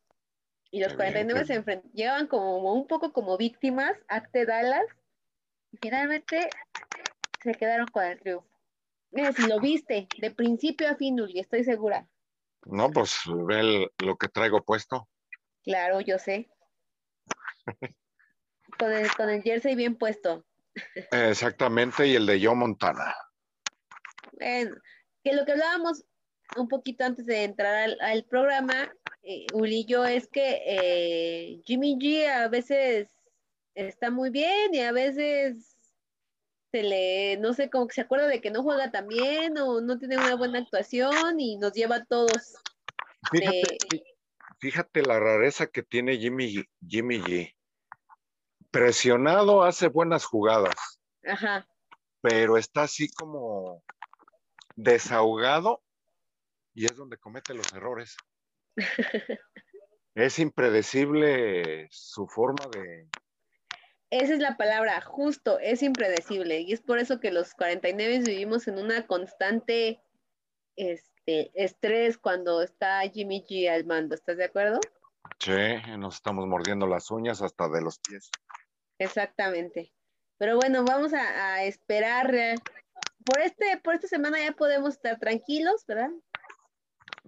y 0.72 0.80
los 0.80 0.94
Qué 0.94 0.98
bien, 0.98 1.14
49 1.14 1.40
qué 1.42 1.46
se 1.46 1.62
enfren- 1.62 1.92
llegaban 1.94 2.28
como 2.28 2.74
un 2.74 2.88
poco 2.88 3.14
como 3.14 3.38
víctimas 3.38 3.94
ante 4.08 4.46
Dallas 4.46 4.86
y 5.72 5.78
finalmente 5.78 6.50
se 7.44 7.54
quedaron 7.54 7.88
con 7.88 8.04
el 8.04 8.20
triunfo. 8.20 8.48
Mira, 9.12 9.32
si 9.34 9.48
lo 9.48 9.60
viste 9.60 10.08
de 10.20 10.32
principio 10.32 10.90
a 10.90 10.96
fin, 10.96 11.20
Uli, 11.20 11.40
estoy 11.40 11.64
segura. 11.64 12.08
No, 12.66 12.90
pues 12.92 13.20
ve 13.48 13.60
el- 13.60 13.92
lo 14.00 14.16
que 14.18 14.28
traigo 14.28 14.64
puesto. 14.64 15.08
Claro, 15.64 16.02
yo 16.02 16.18
sé. 16.18 16.50
Con 18.78 18.92
el, 18.92 19.12
con 19.16 19.30
el 19.30 19.42
jersey 19.44 19.76
bien 19.76 19.98
puesto. 19.98 20.46
Exactamente, 21.12 22.08
y 22.08 22.16
el 22.16 22.26
de 22.26 22.44
Joe 22.44 22.56
Montana. 22.56 23.14
Que 24.40 25.34
lo 25.34 25.46
que 25.46 25.52
hablábamos 25.52 26.06
un 26.58 26.68
poquito 26.68 27.06
antes 27.06 27.26
de 27.26 27.44
entrar 27.44 27.76
al, 27.76 27.98
al 28.02 28.26
programa, 28.26 28.92
eh, 29.24 29.46
Uli 29.54 29.82
y 29.82 29.86
yo, 29.86 30.06
es 30.06 30.28
que 30.28 30.62
eh, 30.66 31.62
Jimmy 31.66 31.96
G 31.98 32.28
a 32.28 32.48
veces 32.48 33.10
está 33.76 34.10
muy 34.10 34.30
bien 34.32 34.74
y 34.74 34.80
a 34.82 34.92
veces 34.92 35.78
se 36.72 36.84
le, 36.84 37.38
no 37.38 37.54
sé, 37.54 37.70
como 37.70 37.88
que 37.88 37.96
se 37.96 38.02
acuerda 38.02 38.28
de 38.28 38.40
que 38.42 38.50
no 38.52 38.64
juega 38.64 38.92
tan 38.92 39.08
bien 39.08 39.58
o 39.58 39.82
no 39.82 39.98
tiene 40.00 40.18
una 40.18 40.36
buena 40.36 40.60
actuación 40.60 41.40
y 41.40 41.58
nos 41.58 41.74
lleva 41.74 41.98
a 41.98 42.06
todos. 42.06 42.56
Fíjate, 43.32 43.58
de- 43.58 43.78
fí- 43.90 44.04
fíjate 44.60 45.02
la 45.04 45.20
rareza 45.20 45.68
que 45.68 45.84
tiene 45.84 46.18
Jimmy, 46.18 46.64
Jimmy 46.88 47.20
G. 47.20 47.56
Presionado 48.72 49.64
hace 49.64 49.88
buenas 49.90 50.24
jugadas, 50.24 50.76
Ajá, 51.26 51.68
pero 52.22 52.58
está 52.58 52.84
así 52.84 53.10
como 53.12 53.84
desahogado 54.78 55.84
y 56.74 56.86
es 56.86 56.96
donde 56.96 57.18
comete 57.18 57.54
los 57.54 57.72
errores. 57.74 58.16
Es 60.14 60.40
impredecible 60.40 61.88
su 61.90 62.28
forma 62.28 62.66
de... 62.74 63.08
esa 64.12 64.34
es 64.34 64.40
la 64.40 64.58
palabra, 64.58 65.02
justo, 65.02 65.58
es 65.60 65.82
impredecible 65.82 66.60
y 66.60 66.74
es 66.74 66.82
por 66.82 67.00
eso 67.00 67.20
que 67.20 67.32
los 67.32 67.54
49 67.56 68.20
vivimos 68.20 68.68
en 68.68 68.78
una 68.78 69.08
constante 69.08 70.02
este, 70.76 71.52
estrés 71.56 72.18
cuando 72.18 72.62
está 72.62 73.02
Jimmy 73.10 73.44
G 73.48 73.70
al 73.70 73.86
mando, 73.86 74.14
¿estás 74.14 74.38
de 74.38 74.46
acuerdo? 74.46 74.80
Che, 75.40 75.82
nos 75.98 76.16
estamos 76.16 76.46
mordiendo 76.46 76.86
las 76.88 77.10
uñas 77.10 77.42
hasta 77.42 77.68
de 77.70 77.82
los 77.82 78.00
pies. 78.00 78.30
Exactamente. 79.00 79.92
Pero 80.38 80.58
bueno, 80.58 80.84
vamos 80.84 81.14
a, 81.14 81.54
a 81.56 81.64
esperar. 81.64 82.34
eh, 82.36 82.56
Por 83.26 83.40
este, 83.42 83.78
por 83.84 83.96
esta 83.96 84.08
semana 84.08 84.40
ya 84.40 84.52
podemos 84.52 84.96
estar 84.96 85.20
tranquilos, 85.20 85.86
¿verdad? 85.88 86.10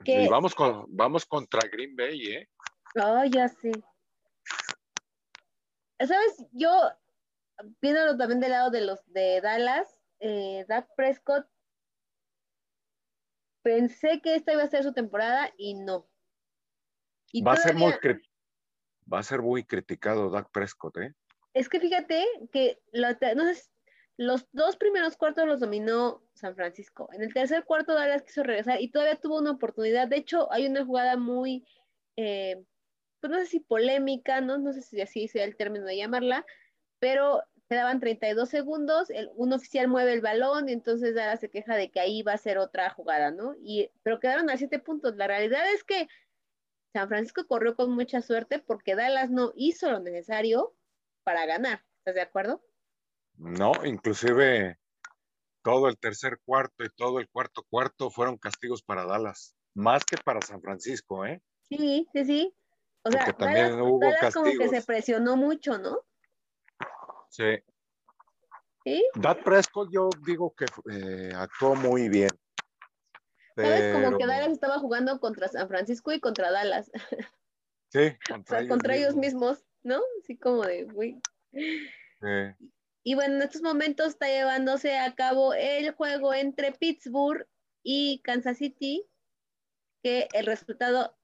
¿Qué? 0.03 0.23
Y 0.23 0.27
vamos, 0.27 0.53
con, 0.53 0.86
vamos 0.89 1.25
contra 1.25 1.61
Green 1.71 1.95
Bay, 1.95 2.25
¿eh? 2.34 2.49
Oh, 3.01 3.23
ya 3.25 3.47
sé. 3.47 3.71
¿Sabes? 5.99 6.43
Yo, 6.51 6.71
viéndolo 7.81 8.17
también 8.17 8.39
del 8.39 8.51
lado 8.51 8.69
de 8.71 8.81
los 8.81 8.99
de 9.07 9.41
Dallas, 9.41 9.97
eh, 10.19 10.65
Dak 10.67 10.89
Prescott, 10.95 11.47
pensé 13.61 14.21
que 14.21 14.35
esta 14.35 14.53
iba 14.53 14.63
a 14.63 14.67
ser 14.69 14.83
su 14.83 14.93
temporada 14.93 15.51
y 15.57 15.75
no. 15.75 16.07
Y 17.31 17.41
Va 17.43 17.53
a 17.53 17.57
ser 17.57 17.73
muy 17.75 17.91
todavía- 17.93 18.19
cri- 18.21 18.29
va 19.11 19.19
a 19.19 19.23
ser 19.23 19.41
muy 19.41 19.63
criticado 19.63 20.29
Dak 20.29 20.49
Prescott, 20.51 20.97
¿eh? 20.97 21.13
Es 21.53 21.69
que 21.69 21.79
fíjate 21.79 22.25
que 22.51 22.81
la 22.91 23.17
te- 23.17 23.35
no 23.35 23.43
sé 23.45 23.55
si- 23.55 23.69
los 24.17 24.47
dos 24.51 24.75
primeros 24.77 25.17
cuartos 25.17 25.47
los 25.47 25.59
dominó 25.59 26.23
San 26.33 26.55
Francisco. 26.55 27.09
En 27.13 27.23
el 27.23 27.33
tercer 27.33 27.63
cuarto 27.65 27.93
Dallas 27.95 28.21
quiso 28.23 28.43
regresar 28.43 28.79
y 28.81 28.91
todavía 28.91 29.19
tuvo 29.19 29.39
una 29.39 29.51
oportunidad. 29.51 30.07
De 30.07 30.17
hecho, 30.17 30.51
hay 30.51 30.67
una 30.67 30.85
jugada 30.85 31.17
muy, 31.17 31.65
eh, 32.15 32.63
pues 33.24 33.32
no 33.32 33.39
sé 33.39 33.45
si 33.45 33.61
polémica, 33.61 34.41
¿no? 34.41 34.57
No 34.57 34.74
sé 34.74 34.82
si 34.82 34.99
así 34.99 35.30
sea 35.30 35.45
el 35.45 35.55
término 35.55 35.86
de 35.86 35.95
llamarla, 35.95 36.45
pero 36.99 37.41
quedaban 37.69 38.01
32 38.01 38.49
segundos, 38.49 39.09
el, 39.09 39.32
un 39.36 39.53
oficial 39.53 39.88
mueve 39.88 40.11
el 40.11 40.19
balón 40.19 40.67
y 40.67 40.74
entonces 40.74 41.15
Dallas 41.15 41.39
se 41.39 41.49
queja 41.49 41.78
de 41.78 41.89
que 41.89 42.01
ahí 42.01 42.21
va 42.21 42.34
a 42.34 42.38
ser 42.38 42.57
otra 42.57 42.89
jugada, 42.89 43.32
¿no? 43.32 43.55
Y, 43.61 43.89
pero 44.03 44.19
quedaron 44.19 44.49
a 44.49 44.57
siete 44.57 44.78
puntos. 44.78 45.15
La 45.15 45.28
realidad 45.28 45.61
es 45.71 45.86
que 45.86 46.09
San 46.91 47.07
Francisco 47.07 47.47
corrió 47.47 47.78
con 47.78 47.95
mucha 47.95 48.21
suerte 48.21 48.59
porque 48.59 48.93
Dallas 48.93 49.32
no 49.32 49.53
hizo 49.55 49.89
lo 49.89 50.01
necesario 50.01 50.76
para 51.24 51.45
ganar. 51.45 51.82
¿Estás 51.99 52.15
de 52.15 52.21
acuerdo? 52.24 52.61
No, 53.38 53.71
inclusive 53.86 54.78
todo 55.63 55.88
el 55.88 55.97
tercer 55.97 56.39
cuarto 56.43 56.84
y 56.84 56.89
todo 56.89 57.21
el 57.21 57.30
cuarto 57.30 57.63
cuarto 57.69 58.09
fueron 58.09 58.38
castigos 58.38 58.84
para 58.84 59.05
Dallas, 59.05 59.55
más 59.74 60.03
que 60.03 60.17
para 60.17 60.41
San 60.41 60.61
Francisco, 60.61 61.26
¿eh? 61.26 61.41
Sí, 61.69 62.05
sí, 62.11 62.26
sí. 62.26 62.53
O 63.03 63.11
sea, 63.11 63.25
Porque 63.25 63.33
también 63.33 63.71
Dallas- 63.71 63.81
hubo 63.81 63.99
Dallas 63.99 64.33
como 64.33 64.51
que 64.57 64.69
se 64.69 64.81
presionó 64.81 65.35
mucho, 65.35 65.77
¿no? 65.77 65.99
Sí. 67.29 67.61
Sí. 68.85 69.03
Prescott 69.43 69.89
yo 69.91 70.09
digo 70.25 70.53
que 70.55 70.65
eh, 70.91 71.31
actuó 71.35 71.75
muy 71.75 72.09
bien. 72.09 72.29
¿Sabes? 73.55 73.93
Como 73.93 74.11
que 74.11 74.17
Pero- 74.17 74.27
Dallas 74.27 74.51
estaba 74.51 74.79
jugando 74.79 75.19
contra 75.19 75.47
San 75.47 75.67
Francisco 75.67 76.11
y 76.11 76.19
contra 76.19 76.51
Dallas. 76.51 76.91
Sí, 77.93 78.07
O 78.33 78.43
sea, 78.47 78.67
contra 78.67 78.95
ellos 78.95 79.15
mismos, 79.15 79.63
¿no? 79.83 80.01
Así 80.19 80.35
como 80.35 80.63
de, 80.63 80.87
uy. 80.95 81.21
Sí. 81.51 82.67
Y 83.03 83.13
bueno, 83.13 83.35
en 83.35 83.43
estos 83.43 83.61
momentos 83.61 84.07
está 84.07 84.25
llevándose 84.25 84.97
a 84.97 85.13
cabo 85.13 85.53
el 85.53 85.91
juego 85.91 86.33
entre 86.33 86.71
Pittsburgh 86.71 87.47
y 87.83 88.19
Kansas 88.23 88.57
City, 88.57 89.07
que 90.01 90.27
el 90.33 90.47
resultado 90.47 91.15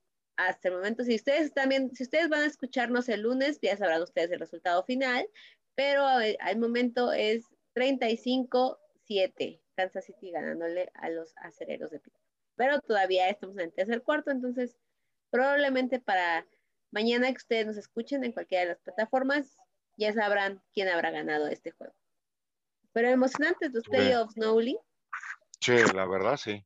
hasta 0.47 0.69
el 0.69 0.75
momento, 0.75 1.03
si 1.03 1.15
ustedes 1.15 1.53
también, 1.53 1.93
si 1.93 2.03
ustedes 2.03 2.29
van 2.29 2.41
a 2.43 2.45
escucharnos 2.45 3.09
el 3.09 3.21
lunes, 3.23 3.59
ya 3.61 3.75
sabrán 3.75 4.01
ustedes 4.01 4.31
el 4.31 4.39
resultado 4.39 4.83
final, 4.83 5.27
pero 5.75 6.05
al 6.07 6.59
momento 6.59 7.11
es 7.11 7.45
35-7, 7.75 9.61
Kansas 9.75 10.05
City 10.05 10.31
ganándole 10.31 10.91
a 10.95 11.09
los 11.09 11.33
acereros 11.37 11.91
de 11.91 11.99
Pittsburgh. 11.99 12.25
Pero 12.55 12.79
todavía 12.79 13.29
estamos 13.29 13.57
en 13.57 13.65
el 13.65 13.73
tercer 13.73 14.01
cuarto, 14.01 14.31
entonces 14.31 14.77
probablemente 15.29 15.99
para 15.99 16.47
mañana 16.91 17.27
que 17.31 17.37
ustedes 17.37 17.65
nos 17.65 17.77
escuchen 17.77 18.23
en 18.23 18.31
cualquiera 18.31 18.63
de 18.63 18.69
las 18.69 18.79
plataformas, 18.79 19.57
ya 19.97 20.13
sabrán 20.13 20.63
quién 20.73 20.87
habrá 20.87 21.11
ganado 21.11 21.47
este 21.47 21.71
juego. 21.71 21.93
Pero 22.93 23.09
emocionantes 23.09 23.73
los 23.73 23.83
Sí. 23.83 23.89
playoffs, 23.91 24.37
¿no, 24.37 24.53
Uli? 24.55 24.79
Sí, 25.59 25.75
la 25.93 26.07
verdad 26.07 26.37
sí. 26.37 26.65